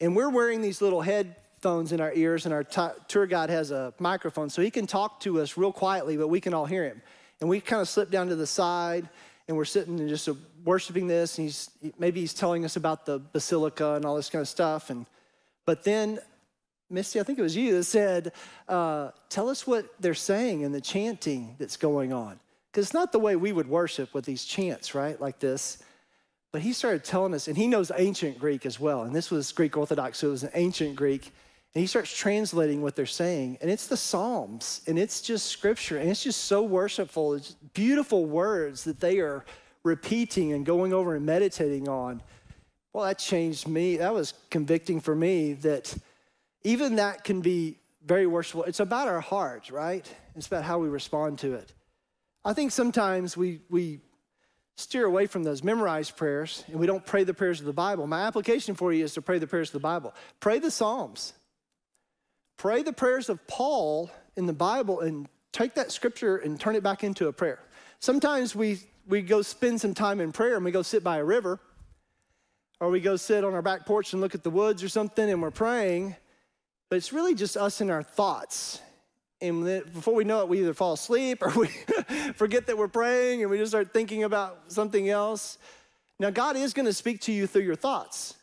And 0.01 0.15
we're 0.15 0.31
wearing 0.31 0.61
these 0.61 0.81
little 0.81 1.01
headphones 1.01 1.91
in 1.91 2.01
our 2.01 2.11
ears, 2.13 2.45
and 2.45 2.53
our 2.55 2.63
t- 2.63 2.99
tour 3.07 3.27
guide 3.27 3.51
has 3.51 3.69
a 3.69 3.93
microphone, 3.99 4.49
so 4.49 4.63
he 4.63 4.71
can 4.71 4.87
talk 4.87 5.19
to 5.19 5.41
us 5.41 5.57
real 5.57 5.71
quietly, 5.71 6.17
but 6.17 6.27
we 6.27 6.41
can 6.41 6.55
all 6.55 6.65
hear 6.65 6.85
him. 6.85 7.03
And 7.39 7.49
we 7.49 7.61
kind 7.61 7.81
of 7.81 7.87
slip 7.87 8.09
down 8.09 8.27
to 8.29 8.35
the 8.35 8.47
side, 8.47 9.07
and 9.47 9.55
we're 9.55 9.65
sitting 9.65 9.99
and 9.99 10.09
just 10.09 10.27
worshiping 10.63 11.07
this, 11.07 11.37
and 11.37 11.45
he's 11.45 11.69
maybe 11.97 12.19
he's 12.19 12.33
telling 12.33 12.65
us 12.65 12.75
about 12.75 13.05
the 13.05 13.19
basilica 13.19 13.93
and 13.93 14.05
all 14.05 14.15
this 14.15 14.29
kind 14.29 14.41
of 14.41 14.47
stuff. 14.47 14.89
And 14.89 15.05
but 15.65 15.83
then, 15.83 16.19
Misty, 16.89 17.19
I 17.19 17.23
think 17.23 17.39
it 17.39 17.43
was 17.43 17.55
you 17.55 17.75
that 17.75 17.83
said, 17.83 18.33
uh, 18.67 19.11
"Tell 19.29 19.49
us 19.49 19.65
what 19.67 19.85
they're 19.99 20.13
saying 20.13 20.63
and 20.63 20.73
the 20.73 20.81
chanting 20.81 21.55
that's 21.59 21.77
going 21.77 22.11
on." 22.11 22.39
Because 22.71 22.87
it's 22.87 22.93
not 22.93 23.11
the 23.11 23.19
way 23.19 23.35
we 23.35 23.51
would 23.51 23.67
worship 23.67 24.13
with 24.13 24.25
these 24.25 24.45
chants, 24.45 24.93
right? 24.93 25.19
Like 25.19 25.39
this. 25.39 25.79
But 26.51 26.61
he 26.61 26.73
started 26.73 27.03
telling 27.03 27.33
us, 27.33 27.47
and 27.47 27.57
he 27.57 27.67
knows 27.67 27.91
ancient 27.95 28.39
Greek 28.39 28.65
as 28.65 28.79
well. 28.79 29.03
And 29.03 29.15
this 29.15 29.29
was 29.29 29.51
Greek 29.51 29.77
Orthodox, 29.77 30.19
so 30.19 30.27
it 30.27 30.31
was 30.31 30.43
an 30.43 30.51
ancient 30.53 30.95
Greek. 30.95 31.31
And 31.77 31.81
he 31.83 31.85
starts 31.85 32.11
translating 32.11 32.81
what 32.81 32.95
they're 32.95 33.05
saying. 33.05 33.59
And 33.61 33.69
it's 33.69 33.85
the 33.85 33.97
Psalms, 33.97 34.81
and 34.87 34.97
it's 34.97 35.21
just 35.21 35.45
scripture, 35.45 35.99
and 35.99 36.09
it's 36.09 36.23
just 36.23 36.45
so 36.45 36.63
worshipful. 36.63 37.35
It's 37.35 37.51
beautiful 37.75 38.25
words 38.25 38.83
that 38.85 38.99
they 38.99 39.19
are 39.19 39.45
repeating 39.83 40.53
and 40.53 40.65
going 40.65 40.91
over 40.91 41.15
and 41.15 41.23
meditating 41.23 41.87
on. 41.87 42.23
Well, 42.93 43.05
that 43.05 43.19
changed 43.19 43.67
me. 43.67 43.97
That 43.97 44.11
was 44.11 44.33
convicting 44.49 45.01
for 45.01 45.15
me 45.15 45.53
that 45.53 45.95
even 46.63 46.95
that 46.95 47.23
can 47.23 47.41
be 47.41 47.77
very 48.03 48.25
worshipful. 48.25 48.63
It's 48.63 48.79
about 48.79 49.07
our 49.07 49.21
hearts, 49.21 49.69
right? 49.69 50.11
It's 50.35 50.47
about 50.47 50.63
how 50.63 50.79
we 50.79 50.87
respond 50.87 51.37
to 51.39 51.53
it. 51.53 51.71
I 52.43 52.53
think 52.53 52.71
sometimes 52.71 53.37
we, 53.37 53.61
we 53.69 53.99
steer 54.77 55.05
away 55.05 55.27
from 55.27 55.43
those 55.43 55.63
memorized 55.63 56.17
prayers 56.17 56.63
and 56.69 56.79
we 56.79 56.87
don't 56.87 57.05
pray 57.05 57.23
the 57.23 57.35
prayers 57.35 57.59
of 57.59 57.67
the 57.67 57.71
Bible. 57.71 58.07
My 58.07 58.23
application 58.23 58.73
for 58.73 58.91
you 58.91 59.03
is 59.03 59.13
to 59.13 59.21
pray 59.21 59.37
the 59.37 59.45
prayers 59.45 59.69
of 59.69 59.73
the 59.73 59.79
Bible. 59.79 60.15
Pray 60.39 60.57
the 60.57 60.71
Psalms. 60.71 61.33
Pray 62.57 62.81
the 62.81 62.93
prayers 62.93 63.29
of 63.29 63.45
Paul 63.47 64.11
in 64.35 64.47
the 64.47 64.53
Bible 64.53 65.01
and 65.01 65.27
take 65.51 65.75
that 65.75 65.91
scripture 65.91 66.37
and 66.37 66.59
turn 66.59 66.75
it 66.75 66.83
back 66.83 67.03
into 67.03 67.27
a 67.27 67.33
prayer. 67.33 67.59
Sometimes 67.99 68.55
we, 68.55 68.79
we 69.07 69.21
go 69.21 69.41
spend 69.43 69.79
some 69.79 69.93
time 69.93 70.19
in 70.19 70.31
prayer 70.31 70.55
and 70.55 70.65
we 70.65 70.71
go 70.71 70.81
sit 70.81 71.03
by 71.03 71.17
a 71.17 71.23
river, 71.23 71.59
or 72.79 72.89
we 72.89 72.99
go 72.99 73.15
sit 73.15 73.43
on 73.43 73.53
our 73.53 73.61
back 73.61 73.85
porch 73.85 74.13
and 74.13 74.21
look 74.21 74.35
at 74.35 74.43
the 74.43 74.49
woods 74.49 74.83
or 74.83 74.89
something 74.89 75.29
and 75.29 75.41
we're 75.41 75.51
praying, 75.51 76.15
but 76.89 76.95
it's 76.95 77.13
really 77.13 77.35
just 77.35 77.57
us 77.57 77.81
and 77.81 77.91
our 77.91 78.03
thoughts. 78.03 78.81
And 79.39 79.63
before 79.93 80.15
we 80.15 80.23
know 80.23 80.41
it, 80.41 80.49
we 80.49 80.59
either 80.59 80.73
fall 80.73 80.93
asleep 80.93 81.43
or 81.43 81.49
we 81.55 81.67
forget 82.33 82.65
that 82.67 82.77
we're 82.77 82.87
praying 82.87 83.41
and 83.41 83.51
we 83.51 83.57
just 83.57 83.71
start 83.71 83.93
thinking 83.93 84.23
about 84.23 84.71
something 84.71 85.09
else. 85.09 85.59
Now, 86.19 86.31
God 86.31 86.55
is 86.55 86.73
going 86.73 86.87
to 86.87 86.93
speak 86.93 87.21
to 87.21 87.31
you 87.31 87.45
through 87.45 87.61
your 87.61 87.75
thoughts. 87.75 88.36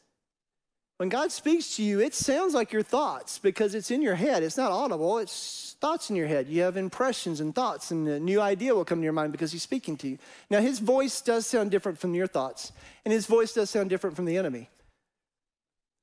When 0.97 1.09
God 1.09 1.33
speaks 1.33 1.77
to 1.77 1.83
you, 1.83 2.01
it 2.01 2.15
sounds 2.15 2.55
like 2.55 2.73
your 2.73 2.83
thoughts 2.83 3.39
because 3.39 3.75
it's 3.75 3.91
in 3.91 4.01
your 4.01 4.15
head. 4.15 4.45
It's 4.45 4.57
not 4.57 4.71
audible, 4.71 5.19
it's 5.19 5.77
thoughts 5.81 6.09
in 6.09 6.15
your 6.15 6.29
head. 6.29 6.49
You 6.49 6.63
have 6.63 6.77
impressions 6.77 7.41
and 7.41 7.53
thoughts, 7.53 7.91
and 7.91 8.07
a 8.07 8.21
new 8.21 8.41
idea 8.41 8.75
will 8.75 8.85
come 8.85 9.01
to 9.01 9.05
your 9.05 9.13
mind 9.13 9.33
because 9.33 9.51
He's 9.51 9.63
speaking 9.63 9.97
to 9.99 10.09
you. 10.09 10.19
Now, 10.51 10.61
His 10.61 10.79
voice 10.79 11.21
does 11.21 11.47
sound 11.47 11.73
different 11.73 11.99
from 11.99 12.15
your 12.15 12.29
thoughts, 12.29 12.73
and 13.05 13.13
His 13.13 13.27
voice 13.27 13.53
does 13.53 13.71
sound 13.71 13.91
different 13.91 14.15
from 14.15 14.25
the 14.25 14.37
enemy. 14.37 14.71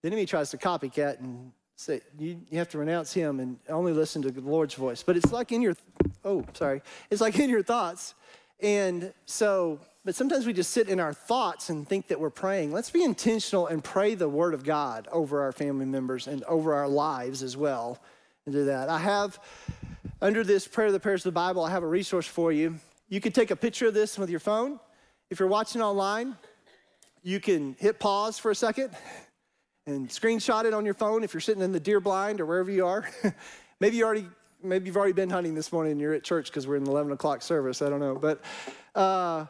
The 0.02 0.08
enemy 0.08 0.26
tries 0.26 0.50
to 0.52 0.58
copycat 0.58 1.20
and 1.20 1.52
say, 1.76 2.02
you, 2.20 2.42
you 2.50 2.58
have 2.58 2.70
to 2.70 2.78
renounce 2.78 3.14
him 3.14 3.40
and 3.40 3.58
only 3.70 3.94
listen 3.94 4.22
to 4.22 4.32
the 4.32 4.42
Lord's 4.42 4.74
voice. 4.76 5.04
But 5.04 5.18
it's 5.18 5.32
like 5.32 5.52
in 5.52 5.62
your, 5.62 5.76
oh, 6.24 6.46
sorry, 6.54 6.82
it's 7.10 7.22
like 7.22 7.40
in 7.40 7.50
your 7.50 7.64
thoughts. 7.64 8.14
And 8.60 9.14
so, 9.26 9.80
but 10.04 10.16
sometimes 10.16 10.48
we 10.48 10.54
just 10.54 10.72
sit 10.72 10.90
in 10.90 11.00
our 11.00 11.14
thoughts 11.14 11.70
and 11.70 11.88
think 11.88 12.08
that 12.08 12.20
we're 12.20 12.32
praying. 12.32 12.72
Let's 12.72 12.90
be 12.90 13.04
intentional 13.04 13.68
and 13.68 13.84
pray 13.84 14.16
the 14.16 14.28
word 14.28 14.54
of 14.54 14.64
God 14.64 15.08
over 15.12 15.42
our 15.42 15.52
family 15.52 15.86
members 15.86 16.28
and 16.28 16.44
over 16.46 16.74
our 16.74 16.88
lives 16.88 17.44
as 17.44 17.56
well. 17.56 18.00
And 18.46 18.56
do 18.56 18.66
that. 18.66 18.90
I 18.90 18.98
have, 18.98 19.40
under 20.20 20.44
this 20.44 20.68
prayer 20.68 20.88
of 20.88 20.94
the 20.94 21.00
prayers 21.00 21.22
of 21.22 21.34
the 21.34 21.36
Bible, 21.36 21.64
I 21.64 21.70
have 21.70 21.84
a 21.84 21.88
resource 21.88 22.26
for 22.26 22.52
you. 22.52 22.80
You 23.10 23.22
could 23.22 23.36
take 23.36 23.52
a 23.52 23.56
picture 23.56 23.88
of 23.88 23.94
this 23.94 24.18
with 24.18 24.32
your 24.32 24.40
phone. 24.40 24.80
If 25.30 25.40
you're 25.40 25.48
watching 25.48 25.82
online, 25.82 26.36
you 27.22 27.40
can 27.40 27.76
hit 27.80 28.00
pause 28.00 28.40
for 28.40 28.50
a 28.50 28.56
second 28.56 28.96
and 29.86 30.10
screenshot 30.10 30.66
it 30.66 30.74
on 30.74 30.84
your 30.84 30.96
phone 30.96 31.24
if 31.24 31.34
you're 31.34 31.42
sitting 31.42 31.62
in 31.62 31.72
the 31.72 31.80
deer 31.80 32.00
blind 32.00 32.42
or 32.42 32.48
wherever 32.48 32.72
you 32.72 32.88
are. 32.88 33.08
maybe 33.80 33.98
you 33.98 34.06
already 34.06 34.26
maybe 34.64 34.86
you've 34.86 34.98
already 34.98 35.14
been 35.14 35.30
hunting 35.30 35.56
this 35.56 35.72
morning 35.72 35.94
and 35.94 36.02
you're 36.02 36.14
at 36.14 36.24
church 36.24 36.48
because 36.48 36.68
we're 36.68 36.76
in 36.76 36.84
the 36.84 36.92
11 36.92 37.12
o'clock 37.12 37.42
service. 37.42 37.82
I 37.82 37.90
don't 37.90 38.00
know, 38.00 38.16
but 38.16 38.42
uh, 38.96 39.46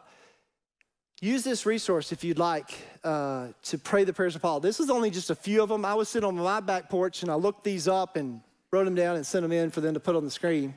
use 1.22 1.44
this 1.44 1.64
resource 1.66 2.10
if 2.10 2.24
you'd 2.24 2.38
like 2.38 2.76
uh, 3.04 3.46
to 3.62 3.78
pray 3.78 4.02
the 4.02 4.12
prayers 4.12 4.34
of 4.34 4.42
Paul. 4.42 4.58
This 4.58 4.80
is 4.80 4.90
only 4.90 5.08
just 5.08 5.30
a 5.30 5.36
few 5.36 5.62
of 5.62 5.68
them. 5.68 5.84
I 5.84 5.94
was 5.94 6.08
sitting 6.08 6.26
on 6.26 6.34
my 6.34 6.58
back 6.58 6.90
porch 6.90 7.22
and 7.22 7.30
I 7.30 7.34
looked 7.34 7.62
these 7.62 7.86
up 7.86 8.16
and 8.16 8.40
wrote 8.72 8.84
them 8.84 8.96
down 8.96 9.14
and 9.14 9.24
sent 9.24 9.42
them 9.42 9.52
in 9.52 9.70
for 9.70 9.80
them 9.80 9.94
to 9.94 10.00
put 10.00 10.16
on 10.16 10.24
the 10.24 10.30
screen. 10.32 10.74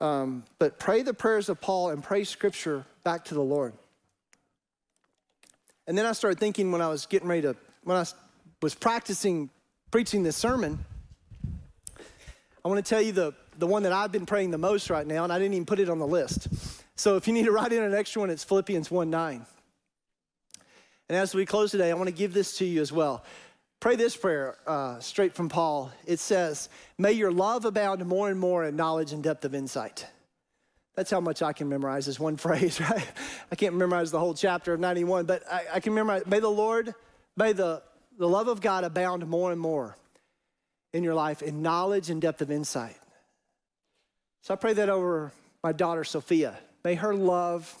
Um, 0.00 0.44
but 0.58 0.78
pray 0.78 1.02
the 1.02 1.12
prayers 1.12 1.50
of 1.50 1.60
Paul 1.60 1.90
and 1.90 2.02
pray 2.02 2.24
scripture 2.24 2.86
back 3.04 3.26
to 3.26 3.34
the 3.34 3.42
Lord. 3.42 3.74
And 5.86 5.98
then 5.98 6.06
I 6.06 6.12
started 6.12 6.40
thinking 6.40 6.72
when 6.72 6.80
I 6.80 6.88
was 6.88 7.04
getting 7.04 7.28
ready 7.28 7.42
to, 7.42 7.54
when 7.84 7.96
I 7.98 8.06
was 8.62 8.74
practicing 8.74 9.50
preaching 9.90 10.22
this 10.22 10.36
sermon, 10.36 10.78
I 12.64 12.68
want 12.68 12.82
to 12.82 12.88
tell 12.88 13.02
you 13.02 13.12
the, 13.12 13.34
the 13.58 13.66
one 13.66 13.82
that 13.82 13.92
I've 13.92 14.12
been 14.12 14.26
praying 14.26 14.50
the 14.50 14.58
most 14.58 14.88
right 14.88 15.06
now, 15.06 15.24
and 15.24 15.32
I 15.32 15.38
didn't 15.38 15.54
even 15.54 15.66
put 15.66 15.78
it 15.78 15.90
on 15.90 15.98
the 15.98 16.06
list. 16.06 16.48
So 16.96 17.16
if 17.16 17.26
you 17.26 17.34
need 17.34 17.44
to 17.44 17.52
write 17.52 17.72
in 17.72 17.82
an 17.82 17.94
extra 17.94 18.20
one, 18.20 18.30
it's 18.30 18.44
Philippians 18.44 18.90
1 18.90 19.10
9. 19.10 19.46
And 21.08 21.16
as 21.16 21.34
we 21.34 21.46
close 21.46 21.70
today, 21.70 21.90
I 21.90 21.94
want 21.94 22.08
to 22.08 22.14
give 22.14 22.34
this 22.34 22.58
to 22.58 22.64
you 22.64 22.80
as 22.80 22.92
well. 22.92 23.24
Pray 23.80 23.96
this 23.96 24.16
prayer 24.16 24.56
uh, 24.66 24.98
straight 25.00 25.34
from 25.34 25.48
Paul. 25.48 25.92
It 26.04 26.18
says, 26.18 26.68
May 26.98 27.12
your 27.12 27.30
love 27.30 27.64
abound 27.64 28.04
more 28.06 28.28
and 28.28 28.38
more 28.38 28.64
in 28.64 28.76
knowledge 28.76 29.12
and 29.12 29.22
depth 29.22 29.44
of 29.44 29.54
insight. 29.54 30.06
That's 30.96 31.10
how 31.10 31.20
much 31.20 31.42
I 31.42 31.52
can 31.52 31.68
memorize 31.68 32.06
this 32.06 32.18
one 32.18 32.36
phrase, 32.46 32.80
right? 32.80 33.06
I 33.50 33.54
can't 33.54 33.76
memorize 33.76 34.10
the 34.10 34.18
whole 34.18 34.34
chapter 34.34 34.74
of 34.74 34.80
91, 34.80 35.26
but 35.26 35.42
I, 35.50 35.64
I 35.74 35.80
can 35.80 35.94
memorize, 35.94 36.26
may 36.26 36.40
the 36.40 36.48
Lord, 36.48 36.94
may 37.36 37.52
the 37.52 37.82
the 38.18 38.28
love 38.28 38.48
of 38.48 38.60
God 38.60 38.84
abound 38.84 39.26
more 39.26 39.52
and 39.52 39.60
more 39.60 39.96
in 40.92 41.04
your 41.04 41.14
life 41.14 41.40
in 41.40 41.62
knowledge 41.62 42.10
and 42.10 42.20
depth 42.20 42.42
of 42.42 42.50
insight. 42.50 42.96
So 44.42 44.52
I 44.52 44.56
pray 44.56 44.72
that 44.74 44.88
over 44.88 45.32
my 45.62 45.72
daughter 45.72 46.04
Sophia. 46.04 46.58
May 46.84 46.96
her 46.96 47.14
love 47.14 47.72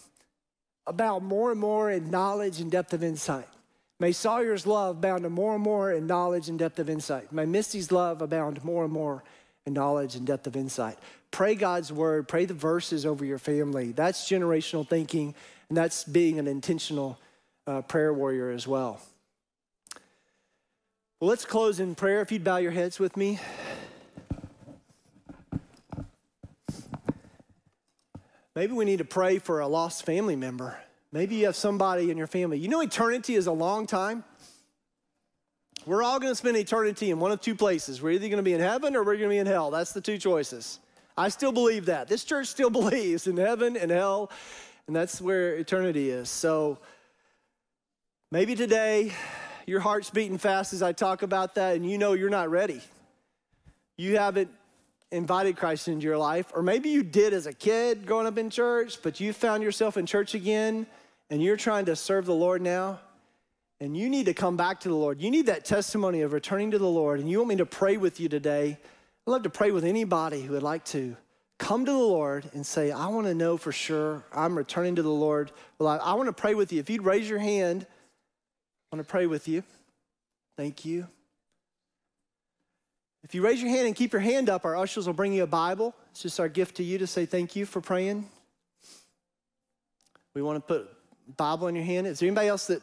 abound 0.88 1.24
more 1.24 1.50
and 1.50 1.60
more 1.60 1.90
in 1.90 2.10
knowledge 2.10 2.60
and 2.60 2.70
depth 2.70 2.92
of 2.92 3.02
insight. 3.02 3.48
May 4.00 4.12
Sawyer's 4.12 4.66
love 4.66 4.96
abound 4.96 5.28
more 5.30 5.54
and 5.54 5.62
more 5.62 5.92
in 5.92 6.06
knowledge 6.06 6.48
and 6.48 6.58
depth 6.58 6.78
of 6.78 6.88
insight. 6.88 7.32
May 7.32 7.46
Misty's 7.46 7.90
love 7.90 8.22
abound 8.22 8.62
more 8.64 8.84
and 8.84 8.92
more 8.92 9.24
in 9.66 9.72
knowledge 9.72 10.14
and 10.14 10.26
depth 10.26 10.46
of 10.46 10.56
insight. 10.56 10.98
Pray 11.30 11.54
God's 11.54 11.92
word, 11.92 12.28
pray 12.28 12.44
the 12.44 12.54
verses 12.54 13.04
over 13.04 13.24
your 13.24 13.38
family. 13.38 13.92
That's 13.92 14.28
generational 14.28 14.88
thinking, 14.88 15.34
and 15.68 15.76
that's 15.76 16.04
being 16.04 16.38
an 16.38 16.46
intentional 16.46 17.18
uh, 17.66 17.82
prayer 17.82 18.12
warrior 18.14 18.50
as 18.50 18.66
well. 18.66 19.00
Well, 21.20 21.28
let's 21.28 21.44
close 21.44 21.80
in 21.80 21.96
prayer. 21.96 22.20
If 22.20 22.30
you'd 22.30 22.44
bow 22.44 22.58
your 22.58 22.70
heads 22.70 22.98
with 23.00 23.16
me. 23.16 23.40
Maybe 28.58 28.72
we 28.72 28.84
need 28.84 28.98
to 28.98 29.04
pray 29.04 29.38
for 29.38 29.60
a 29.60 29.68
lost 29.68 30.04
family 30.04 30.34
member. 30.34 30.76
Maybe 31.12 31.36
you 31.36 31.46
have 31.46 31.54
somebody 31.54 32.10
in 32.10 32.18
your 32.18 32.26
family. 32.26 32.58
You 32.58 32.66
know, 32.66 32.80
eternity 32.80 33.36
is 33.36 33.46
a 33.46 33.52
long 33.52 33.86
time. 33.86 34.24
We're 35.86 36.02
all 36.02 36.18
going 36.18 36.32
to 36.32 36.34
spend 36.34 36.56
eternity 36.56 37.12
in 37.12 37.20
one 37.20 37.30
of 37.30 37.40
two 37.40 37.54
places. 37.54 38.02
We're 38.02 38.10
either 38.10 38.26
going 38.26 38.38
to 38.38 38.42
be 38.42 38.54
in 38.54 38.60
heaven 38.60 38.96
or 38.96 39.04
we're 39.04 39.16
going 39.16 39.28
to 39.28 39.34
be 39.34 39.38
in 39.38 39.46
hell. 39.46 39.70
That's 39.70 39.92
the 39.92 40.00
two 40.00 40.18
choices. 40.18 40.80
I 41.16 41.28
still 41.28 41.52
believe 41.52 41.86
that. 41.86 42.08
This 42.08 42.24
church 42.24 42.48
still 42.48 42.68
believes 42.80 43.28
in 43.28 43.36
heaven 43.36 43.76
and 43.76 43.92
hell, 43.92 44.28
and 44.88 44.96
that's 44.96 45.20
where 45.20 45.54
eternity 45.54 46.10
is. 46.10 46.28
So 46.28 46.78
maybe 48.32 48.56
today 48.56 49.12
your 49.66 49.78
heart's 49.78 50.10
beating 50.10 50.36
fast 50.36 50.72
as 50.72 50.82
I 50.82 50.90
talk 50.90 51.22
about 51.22 51.54
that, 51.54 51.76
and 51.76 51.88
you 51.88 51.96
know 51.96 52.14
you're 52.14 52.28
not 52.28 52.50
ready. 52.50 52.80
You 53.96 54.16
haven't 54.16 54.50
invited 55.10 55.56
Christ 55.56 55.88
into 55.88 56.04
your 56.04 56.18
life, 56.18 56.52
or 56.54 56.62
maybe 56.62 56.90
you 56.90 57.02
did 57.02 57.32
as 57.32 57.46
a 57.46 57.52
kid 57.52 58.06
growing 58.06 58.26
up 58.26 58.36
in 58.36 58.50
church, 58.50 58.98
but 59.02 59.20
you 59.20 59.32
found 59.32 59.62
yourself 59.62 59.96
in 59.96 60.06
church 60.06 60.34
again 60.34 60.86
and 61.30 61.42
you're 61.42 61.56
trying 61.56 61.84
to 61.86 61.96
serve 61.96 62.26
the 62.26 62.34
Lord 62.34 62.62
now, 62.62 63.00
and 63.80 63.96
you 63.96 64.08
need 64.08 64.26
to 64.26 64.34
come 64.34 64.56
back 64.56 64.80
to 64.80 64.88
the 64.88 64.94
Lord. 64.94 65.20
You 65.20 65.30
need 65.30 65.46
that 65.46 65.64
testimony 65.64 66.22
of 66.22 66.32
returning 66.32 66.70
to 66.72 66.78
the 66.78 66.88
Lord, 66.88 67.20
and 67.20 67.30
you 67.30 67.38
want 67.38 67.50
me 67.50 67.56
to 67.56 67.66
pray 67.66 67.96
with 67.96 68.18
you 68.18 68.28
today. 68.28 68.78
I'd 69.26 69.30
love 69.30 69.42
to 69.42 69.50
pray 69.50 69.70
with 69.70 69.84
anybody 69.84 70.42
who 70.42 70.54
would 70.54 70.62
like 70.62 70.84
to 70.86 71.16
come 71.58 71.84
to 71.84 71.92
the 71.92 71.98
Lord 71.98 72.50
and 72.54 72.64
say, 72.64 72.90
I 72.90 73.08
want 73.08 73.26
to 73.26 73.34
know 73.34 73.56
for 73.56 73.72
sure 73.72 74.24
I'm 74.32 74.56
returning 74.56 74.96
to 74.96 75.02
the 75.02 75.10
Lord. 75.10 75.52
Well, 75.78 75.88
I, 75.88 75.96
I 75.96 76.14
want 76.14 76.28
to 76.28 76.32
pray 76.32 76.54
with 76.54 76.72
you. 76.72 76.80
If 76.80 76.88
you'd 76.88 77.04
raise 77.04 77.28
your 77.28 77.40
hand, 77.40 77.86
I 78.90 78.96
want 78.96 79.06
to 79.06 79.10
pray 79.10 79.26
with 79.26 79.48
you. 79.48 79.62
Thank 80.56 80.84
you. 80.84 81.08
If 83.24 83.34
you 83.34 83.42
raise 83.42 83.60
your 83.60 83.70
hand 83.70 83.86
and 83.86 83.96
keep 83.96 84.12
your 84.12 84.20
hand 84.20 84.48
up, 84.48 84.64
our 84.64 84.76
ushers 84.76 85.06
will 85.06 85.14
bring 85.14 85.32
you 85.32 85.42
a 85.42 85.46
Bible. 85.46 85.94
It's 86.10 86.22
just 86.22 86.38
our 86.38 86.48
gift 86.48 86.76
to 86.76 86.84
you 86.84 86.98
to 86.98 87.06
say 87.06 87.26
thank 87.26 87.56
you 87.56 87.66
for 87.66 87.80
praying. 87.80 88.28
We 90.34 90.42
want 90.42 90.56
to 90.56 90.60
put 90.60 90.88
Bible 91.36 91.66
in 91.66 91.74
your 91.74 91.84
hand. 91.84 92.06
Is 92.06 92.20
there 92.20 92.28
anybody 92.28 92.48
else 92.48 92.68
that 92.68 92.82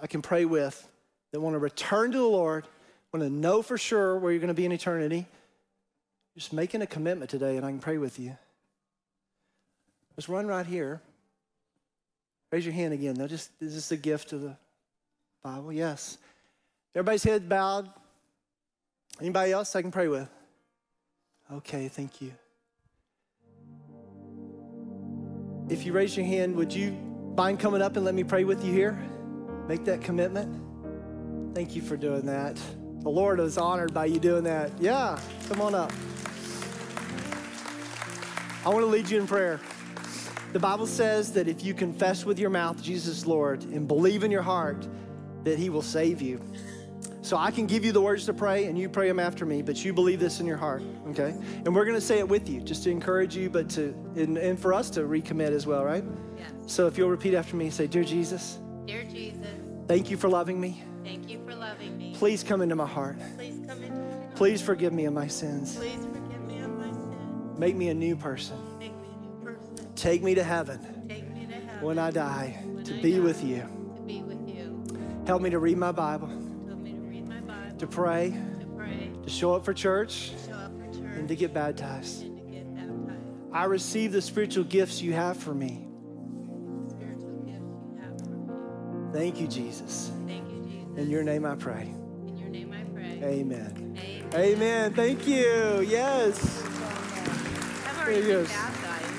I 0.00 0.06
can 0.06 0.20
pray 0.20 0.44
with 0.44 0.86
that 1.32 1.40
want 1.40 1.54
to 1.54 1.58
return 1.58 2.12
to 2.12 2.18
the 2.18 2.24
Lord, 2.24 2.66
want 3.12 3.22
to 3.22 3.30
know 3.30 3.62
for 3.62 3.78
sure 3.78 4.18
where 4.18 4.32
you're 4.32 4.40
going 4.40 4.48
to 4.48 4.54
be 4.54 4.66
in 4.66 4.72
eternity? 4.72 5.26
Just 6.36 6.52
making 6.52 6.82
a 6.82 6.86
commitment 6.86 7.30
today, 7.30 7.56
and 7.56 7.64
I 7.64 7.70
can 7.70 7.80
pray 7.80 7.98
with 7.98 8.18
you. 8.18 8.36
Just 10.16 10.28
run 10.28 10.46
right 10.46 10.66
here. 10.66 11.00
Raise 12.50 12.64
your 12.64 12.74
hand 12.74 12.94
again. 12.94 13.16
Just, 13.28 13.50
is 13.60 13.74
this 13.74 13.92
a 13.92 13.96
gift 13.96 14.32
of 14.32 14.42
the 14.42 14.56
Bible? 15.42 15.72
Yes. 15.72 16.18
Everybody's 16.94 17.22
head 17.22 17.48
bowed. 17.48 17.88
Anybody 19.20 19.52
else 19.52 19.74
I 19.74 19.82
can 19.82 19.90
pray 19.90 20.08
with? 20.08 20.28
Okay, 21.50 21.88
thank 21.88 22.20
you. 22.20 22.32
If 25.68 25.84
you 25.84 25.92
raise 25.92 26.16
your 26.16 26.24
hand, 26.24 26.54
would 26.56 26.72
you 26.72 26.92
mind 27.36 27.58
coming 27.58 27.82
up 27.82 27.96
and 27.96 28.04
let 28.04 28.14
me 28.14 28.24
pray 28.24 28.44
with 28.44 28.64
you 28.64 28.72
here? 28.72 28.98
Make 29.66 29.84
that 29.84 30.00
commitment. 30.00 30.62
Thank 31.54 31.74
you 31.74 31.82
for 31.82 31.96
doing 31.96 32.26
that. 32.26 32.60
The 33.00 33.08
Lord 33.08 33.40
is 33.40 33.58
honored 33.58 33.92
by 33.92 34.06
you 34.06 34.18
doing 34.18 34.44
that. 34.44 34.70
Yeah, 34.80 35.20
come 35.48 35.60
on 35.60 35.74
up. 35.74 35.92
I 38.64 38.68
want 38.68 38.80
to 38.80 38.86
lead 38.86 39.10
you 39.10 39.20
in 39.20 39.26
prayer. 39.26 39.60
The 40.52 40.58
Bible 40.58 40.86
says 40.86 41.32
that 41.32 41.48
if 41.48 41.64
you 41.64 41.74
confess 41.74 42.24
with 42.24 42.38
your 42.38 42.50
mouth 42.50 42.82
Jesus 42.82 43.26
Lord 43.26 43.62
and 43.64 43.86
believe 43.86 44.24
in 44.24 44.30
your 44.30 44.42
heart 44.42 44.86
that 45.44 45.58
he 45.58 45.70
will 45.70 45.82
save 45.82 46.22
you. 46.22 46.40
So 47.28 47.36
I 47.36 47.50
can 47.50 47.66
give 47.66 47.84
you 47.84 47.92
the 47.92 48.00
words 48.00 48.24
to 48.24 48.32
pray 48.32 48.64
and 48.64 48.78
you 48.78 48.88
pray 48.88 49.06
them 49.06 49.18
after 49.18 49.44
me, 49.44 49.60
but 49.60 49.84
you 49.84 49.92
believe 49.92 50.18
this 50.18 50.40
in 50.40 50.46
your 50.46 50.56
heart, 50.56 50.82
okay? 51.08 51.34
And 51.66 51.74
we're 51.74 51.84
going 51.84 51.94
to 51.94 52.00
say 52.00 52.20
it 52.20 52.26
with 52.26 52.48
you 52.48 52.62
just 52.62 52.84
to 52.84 52.90
encourage 52.90 53.36
you, 53.36 53.50
but 53.50 53.68
to, 53.70 53.88
and, 54.16 54.38
and 54.38 54.58
for 54.58 54.72
us 54.72 54.88
to 54.90 55.00
recommit 55.00 55.50
as 55.50 55.66
well, 55.66 55.84
right? 55.84 56.02
Yes. 56.38 56.50
So 56.66 56.86
if 56.86 56.96
you'll 56.96 57.10
repeat 57.10 57.34
after 57.34 57.54
me, 57.54 57.68
say, 57.68 57.86
Dear 57.86 58.02
Jesus, 58.02 58.58
Dear 58.86 59.04
Jesus, 59.04 59.46
thank 59.86 60.10
you 60.10 60.16
for 60.16 60.30
loving 60.30 60.58
me. 60.58 60.82
thank 61.04 61.28
you 61.28 61.38
for 61.44 61.54
loving 61.54 61.98
me. 61.98 62.14
Please 62.16 62.42
come 62.42 62.62
into 62.62 62.76
my 62.76 62.86
heart. 62.86 63.18
Please 63.36 63.60
come 63.68 63.82
into 63.82 63.94
my 63.98 64.10
heart. 64.22 64.34
Please 64.34 64.62
forgive 64.62 64.94
me 64.94 65.04
of 65.04 65.12
my 65.12 65.26
sins. 65.26 65.76
Please 65.76 65.96
forgive 65.96 66.40
me 66.46 66.60
of 66.60 66.70
my 66.78 66.90
sins. 66.90 67.58
Make 67.58 67.76
me 67.76 67.90
a 67.90 67.94
new 67.94 68.16
person. 68.16 68.56
Make 68.78 68.94
me 68.96 69.08
a 69.12 69.26
new 69.26 69.44
person. 69.44 69.94
Take 69.96 70.22
me 70.22 70.34
to 70.34 70.42
heaven 70.42 71.06
Take 71.06 71.28
me 71.30 71.44
to 71.44 71.52
heaven 71.52 71.82
when 71.82 71.98
I 71.98 72.10
die 72.10 72.58
When 72.64 72.84
to 72.84 72.98
I 72.98 73.02
be 73.02 73.12
die, 73.12 73.20
with 73.20 73.44
you. 73.44 73.68
To 73.96 74.02
be 74.06 74.22
with 74.22 74.48
you. 74.48 74.82
Help 75.26 75.42
me 75.42 75.50
to 75.50 75.58
read 75.58 75.76
my 75.76 75.92
Bible, 75.92 76.28
to 77.78 77.86
pray, 77.86 78.30
to 78.60 78.66
pray. 78.76 79.10
to 79.22 79.30
show 79.30 79.54
up 79.54 79.64
for 79.64 79.72
church, 79.74 80.32
Show 80.46 80.52
up 80.54 80.72
for 80.78 80.92
church. 80.92 81.16
and 81.16 81.28
to 81.28 81.36
get 81.36 81.52
baptized. 81.54 82.22
and 82.22 82.36
to 82.38 82.44
get 82.44 82.74
baptized. 82.74 83.52
I 83.52 83.64
receive 83.64 84.12
the 84.12 84.22
spiritual 84.22 84.64
gifts 84.64 85.00
you 85.02 85.12
have 85.12 85.36
for 85.36 85.54
me. 85.54 85.86
Spiritual 86.90 87.42
gifts 87.44 87.64
you 87.86 87.98
have 88.02 88.18
for 88.20 88.26
me. 88.30 89.12
Thank 89.12 89.40
you, 89.40 89.46
Jesus. 89.48 90.10
Thank 90.26 90.48
you, 90.50 90.60
Jesus. 90.62 90.98
In 90.98 91.10
your 91.10 91.22
name 91.22 91.44
I 91.44 91.54
pray. 91.54 91.92
In 92.26 92.36
your 92.36 92.48
name 92.48 92.68
Amen. 93.22 93.96
Amen. 93.98 94.30
Amen. 94.34 94.94
Thank 94.94 95.26
you. 95.26 95.84
Yes. 95.88 96.62
I've 97.86 97.98
already 97.98 98.44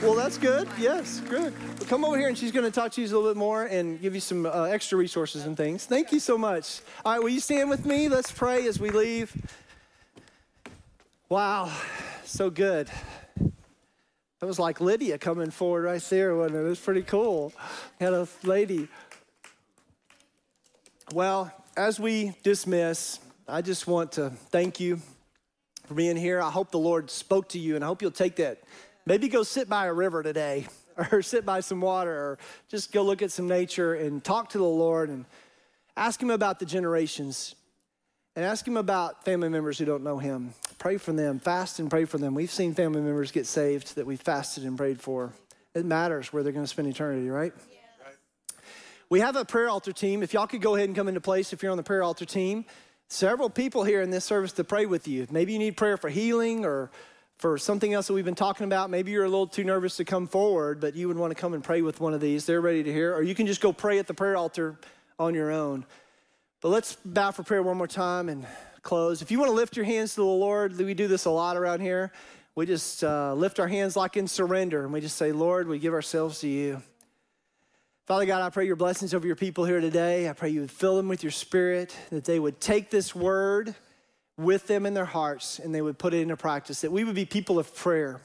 Well, 0.01 0.15
that's 0.15 0.37
good. 0.37 0.65
Yes, 0.79 1.19
good. 1.27 1.53
Come 1.89 2.05
over 2.05 2.17
here 2.17 2.29
and 2.29 2.37
she's 2.37 2.53
going 2.53 2.63
to 2.63 2.71
talk 2.71 2.93
to 2.93 3.01
you 3.01 3.07
a 3.07 3.09
little 3.09 3.29
bit 3.29 3.35
more 3.35 3.65
and 3.65 3.99
give 4.01 4.15
you 4.15 4.21
some 4.21 4.45
uh, 4.45 4.63
extra 4.63 4.97
resources 4.97 5.45
and 5.45 5.57
things. 5.57 5.85
Thank 5.85 6.13
you 6.13 6.21
so 6.21 6.37
much. 6.37 6.79
All 7.03 7.11
right, 7.11 7.21
will 7.21 7.29
you 7.29 7.41
stand 7.41 7.69
with 7.69 7.85
me? 7.85 8.07
Let's 8.07 8.31
pray 8.31 8.65
as 8.67 8.79
we 8.79 8.91
leave. 8.91 9.35
Wow, 11.27 11.69
so 12.23 12.49
good. 12.49 12.89
That 13.37 14.45
was 14.45 14.57
like 14.57 14.79
Lydia 14.79 15.17
coming 15.17 15.51
forward 15.51 15.83
right 15.83 16.01
there, 16.01 16.33
wasn't 16.33 16.55
it? 16.55 16.61
It 16.61 16.69
was 16.69 16.79
pretty 16.79 17.03
cool. 17.03 17.51
Had 17.99 18.13
a 18.13 18.25
lady. 18.43 18.87
Well, 21.13 21.51
as 21.75 21.99
we 21.99 22.37
dismiss, 22.41 23.19
I 23.49 23.61
just 23.61 23.85
want 23.85 24.13
to 24.13 24.29
thank 24.29 24.79
you 24.79 25.01
for 25.87 25.93
being 25.93 26.15
here. 26.15 26.41
I 26.41 26.51
hope 26.51 26.71
the 26.71 26.79
Lord 26.79 27.11
spoke 27.11 27.49
to 27.49 27.59
you, 27.59 27.75
and 27.75 27.83
I 27.83 27.87
hope 27.87 28.01
you'll 28.01 28.11
take 28.11 28.37
that. 28.37 28.59
Maybe 29.05 29.27
go 29.27 29.43
sit 29.43 29.69
by 29.69 29.85
a 29.87 29.93
river 29.93 30.23
today, 30.23 30.67
or 31.11 31.21
sit 31.21 31.45
by 31.45 31.61
some 31.61 31.81
water, 31.81 32.11
or 32.11 32.39
just 32.67 32.91
go 32.91 33.03
look 33.03 33.21
at 33.21 33.31
some 33.31 33.47
nature 33.47 33.93
and 33.93 34.23
talk 34.23 34.49
to 34.49 34.57
the 34.57 34.63
Lord 34.63 35.09
and 35.09 35.25
ask 35.95 36.21
Him 36.21 36.29
about 36.29 36.59
the 36.59 36.65
generations 36.65 37.55
and 38.35 38.45
ask 38.45 38.67
Him 38.67 38.77
about 38.77 39.25
family 39.25 39.49
members 39.49 39.77
who 39.77 39.85
don't 39.85 40.03
know 40.03 40.17
Him. 40.17 40.53
Pray 40.77 40.97
for 40.97 41.11
them, 41.11 41.39
fast 41.39 41.79
and 41.79 41.89
pray 41.89 42.05
for 42.05 42.17
them. 42.17 42.35
We've 42.35 42.51
seen 42.51 42.73
family 42.73 43.01
members 43.01 43.31
get 43.31 43.45
saved 43.45 43.95
that 43.95 44.05
we 44.05 44.15
fasted 44.15 44.63
and 44.63 44.77
prayed 44.77 45.01
for. 45.01 45.33
It 45.73 45.85
matters 45.85 46.31
where 46.31 46.43
they're 46.43 46.53
going 46.53 46.63
to 46.63 46.69
spend 46.69 46.87
eternity, 46.87 47.29
right? 47.29 47.53
We 49.09 49.21
have 49.21 49.35
a 49.35 49.43
prayer 49.43 49.69
altar 49.69 49.91
team. 49.91 50.21
If 50.21 50.33
y'all 50.33 50.45
could 50.45 50.61
go 50.61 50.75
ahead 50.75 50.87
and 50.87 50.95
come 50.95 51.07
into 51.07 51.21
place 51.21 51.51
if 51.51 51.63
you're 51.63 51.71
on 51.71 51.77
the 51.77 51.83
prayer 51.83 52.03
altar 52.03 52.25
team. 52.25 52.65
Several 53.07 53.49
people 53.49 53.83
here 53.83 54.03
in 54.03 54.11
this 54.11 54.23
service 54.23 54.51
to 54.53 54.63
pray 54.63 54.85
with 54.85 55.07
you. 55.07 55.25
Maybe 55.31 55.53
you 55.53 55.57
need 55.57 55.77
prayer 55.77 55.97
for 55.97 56.09
healing 56.09 56.63
or 56.63 56.91
for 57.39 57.57
something 57.57 57.93
else 57.93 58.07
that 58.07 58.13
we've 58.13 58.25
been 58.25 58.35
talking 58.35 58.65
about. 58.65 58.89
Maybe 58.89 59.11
you're 59.11 59.23
a 59.23 59.29
little 59.29 59.47
too 59.47 59.63
nervous 59.63 59.95
to 59.95 60.05
come 60.05 60.27
forward, 60.27 60.81
but 60.81 60.93
you 60.95 61.07
would 61.07 61.17
want 61.17 61.31
to 61.31 61.35
come 61.35 61.53
and 61.53 61.63
pray 61.63 61.81
with 61.81 62.01
one 62.01 62.13
of 62.13 62.19
these. 62.19 62.45
They're 62.45 62.59
ready 62.59 62.83
to 62.83 62.91
hear. 62.91 63.15
Or 63.15 63.23
you 63.23 63.33
can 63.33 63.47
just 63.47 63.61
go 63.61 63.71
pray 63.71 63.97
at 63.97 64.07
the 64.07 64.13
prayer 64.13 64.35
altar 64.35 64.77
on 65.17 65.33
your 65.33 65.49
own. 65.49 65.85
But 66.59 66.69
let's 66.69 66.97
bow 67.05 67.31
for 67.31 67.43
prayer 67.43 67.63
one 67.63 67.77
more 67.77 67.87
time 67.87 68.27
and 68.27 68.45
close. 68.81 69.21
If 69.21 69.31
you 69.31 69.39
want 69.39 69.49
to 69.49 69.55
lift 69.55 69.77
your 69.77 69.85
hands 69.85 70.15
to 70.15 70.21
the 70.21 70.25
Lord, 70.25 70.77
we 70.77 70.93
do 70.93 71.07
this 71.07 71.23
a 71.23 71.29
lot 71.29 71.55
around 71.55 71.79
here. 71.79 72.11
We 72.55 72.65
just 72.65 73.05
uh, 73.05 73.33
lift 73.35 73.61
our 73.61 73.69
hands 73.69 73.95
like 73.95 74.17
in 74.17 74.27
surrender 74.27 74.83
and 74.83 74.91
we 74.91 74.99
just 74.99 75.15
say, 75.15 75.31
Lord, 75.31 75.69
we 75.69 75.79
give 75.79 75.93
ourselves 75.93 76.41
to 76.41 76.47
you. 76.49 76.83
Father 78.05 78.25
God, 78.25 78.41
I 78.41 78.49
pray 78.49 78.65
your 78.65 78.75
blessings 78.75 79.13
over 79.13 79.25
your 79.25 79.37
people 79.37 79.63
here 79.63 79.79
today. 79.79 80.27
I 80.27 80.33
pray 80.33 80.49
you 80.49 80.59
would 80.59 80.71
fill 80.71 80.97
them 80.97 81.07
with 81.07 81.23
your 81.23 81.31
spirit, 81.31 81.95
that 82.09 82.25
they 82.25 82.39
would 82.39 82.59
take 82.59 82.89
this 82.89 83.15
word 83.15 83.75
with 84.39 84.67
them 84.67 84.85
in 84.85 84.93
their 84.93 85.05
hearts 85.05 85.59
and 85.59 85.75
they 85.75 85.81
would 85.81 85.97
put 85.97 86.13
it 86.13 86.21
into 86.21 86.37
practice, 86.37 86.81
that 86.81 86.91
we 86.91 87.03
would 87.03 87.15
be 87.15 87.25
people 87.25 87.59
of 87.59 87.75
prayer. 87.75 88.21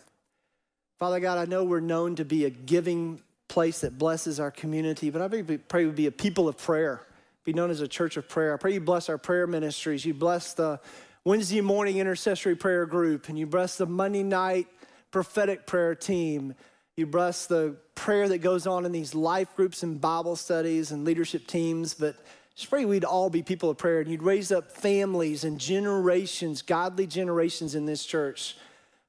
Father 0.99 1.19
God, 1.19 1.39
I 1.39 1.45
know 1.45 1.65
we're 1.65 1.81
known 1.81 2.15
to 2.17 2.25
be 2.25 2.45
a 2.45 2.51
giving 2.51 3.21
place 3.49 3.81
that 3.81 3.99
blesses 3.99 4.39
our 4.39 4.51
community, 4.51 5.11
but 5.11 5.21
I 5.21 5.29
pray- 5.29 5.59
pray 5.59 5.85
we 5.85 5.91
be 5.93 6.07
a 6.07 6.13
people 6.13 6.49
of 6.49 6.57
prayer, 6.57 7.01
be 7.45 7.53
known 7.53 7.71
as 7.71 7.81
a 7.81 7.89
church 7.89 8.17
of 8.17 8.29
prayer. 8.29 8.55
I 8.55 8.57
pray 8.57 8.75
you 8.75 8.81
bless 8.81 9.09
our 9.09 9.19
prayer 9.19 9.47
ministries. 9.47 10.05
You 10.05 10.15
bless 10.15 10.55
the 10.55 10.81
Wednesday 11.25 11.61
morning 11.61 11.99
intercessory 11.99 12.55
prayer 12.55 12.87
group, 12.87 13.29
and 13.29 13.39
you 13.39 13.47
bless 13.47 13.77
the 13.77 13.87
Monday 13.87 14.23
night 14.23 14.69
prophetic 15.11 15.67
prayer 15.67 15.95
team. 15.95 16.55
You 16.97 17.07
bless 17.07 17.47
the 17.47 17.77
prayer 17.95 18.29
that 18.29 18.39
goes 18.39 18.67
on 18.67 18.85
in 18.85 18.93
these 18.93 19.15
life 19.15 19.55
groups 19.57 19.83
and 19.83 20.01
Bible 20.01 20.37
studies 20.37 20.93
and 20.93 21.05
leadership 21.05 21.47
teams. 21.47 21.95
But 21.95 22.17
just 22.57 22.71
pray 22.71 22.85
we'd 22.85 23.05
all 23.05 23.31
be 23.31 23.43
people 23.43 23.69
of 23.69 23.79
prayer 23.79 24.01
and 24.01 24.11
you'd 24.11 24.23
raise 24.23 24.53
up 24.53 24.71
families 24.71 25.45
and 25.45 25.59
generations, 25.59 26.63
godly 26.63 27.07
generations 27.07 27.75
in 27.75 27.87
this 27.87 28.05
church 28.05 28.57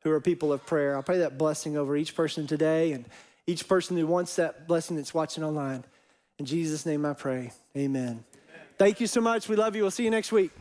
who 0.01 0.11
are 0.11 0.19
people 0.19 0.51
of 0.51 0.65
prayer. 0.65 0.97
I 0.97 1.01
pray 1.01 1.19
that 1.19 1.37
blessing 1.37 1.77
over 1.77 1.95
each 1.95 2.15
person 2.15 2.47
today 2.47 2.93
and 2.93 3.05
each 3.47 3.67
person 3.67 3.97
who 3.97 4.07
wants 4.07 4.35
that 4.37 4.67
blessing 4.67 4.97
that's 4.97 5.13
watching 5.13 5.43
online. 5.43 5.83
In 6.39 6.45
Jesus' 6.45 6.85
name 6.85 7.05
I 7.05 7.13
pray. 7.13 7.51
Amen. 7.77 8.23
Thank 8.77 8.99
you 8.99 9.07
so 9.07 9.21
much. 9.21 9.47
We 9.47 9.55
love 9.55 9.75
you. 9.75 9.83
We'll 9.83 9.91
see 9.91 10.03
you 10.03 10.11
next 10.11 10.31
week. 10.31 10.51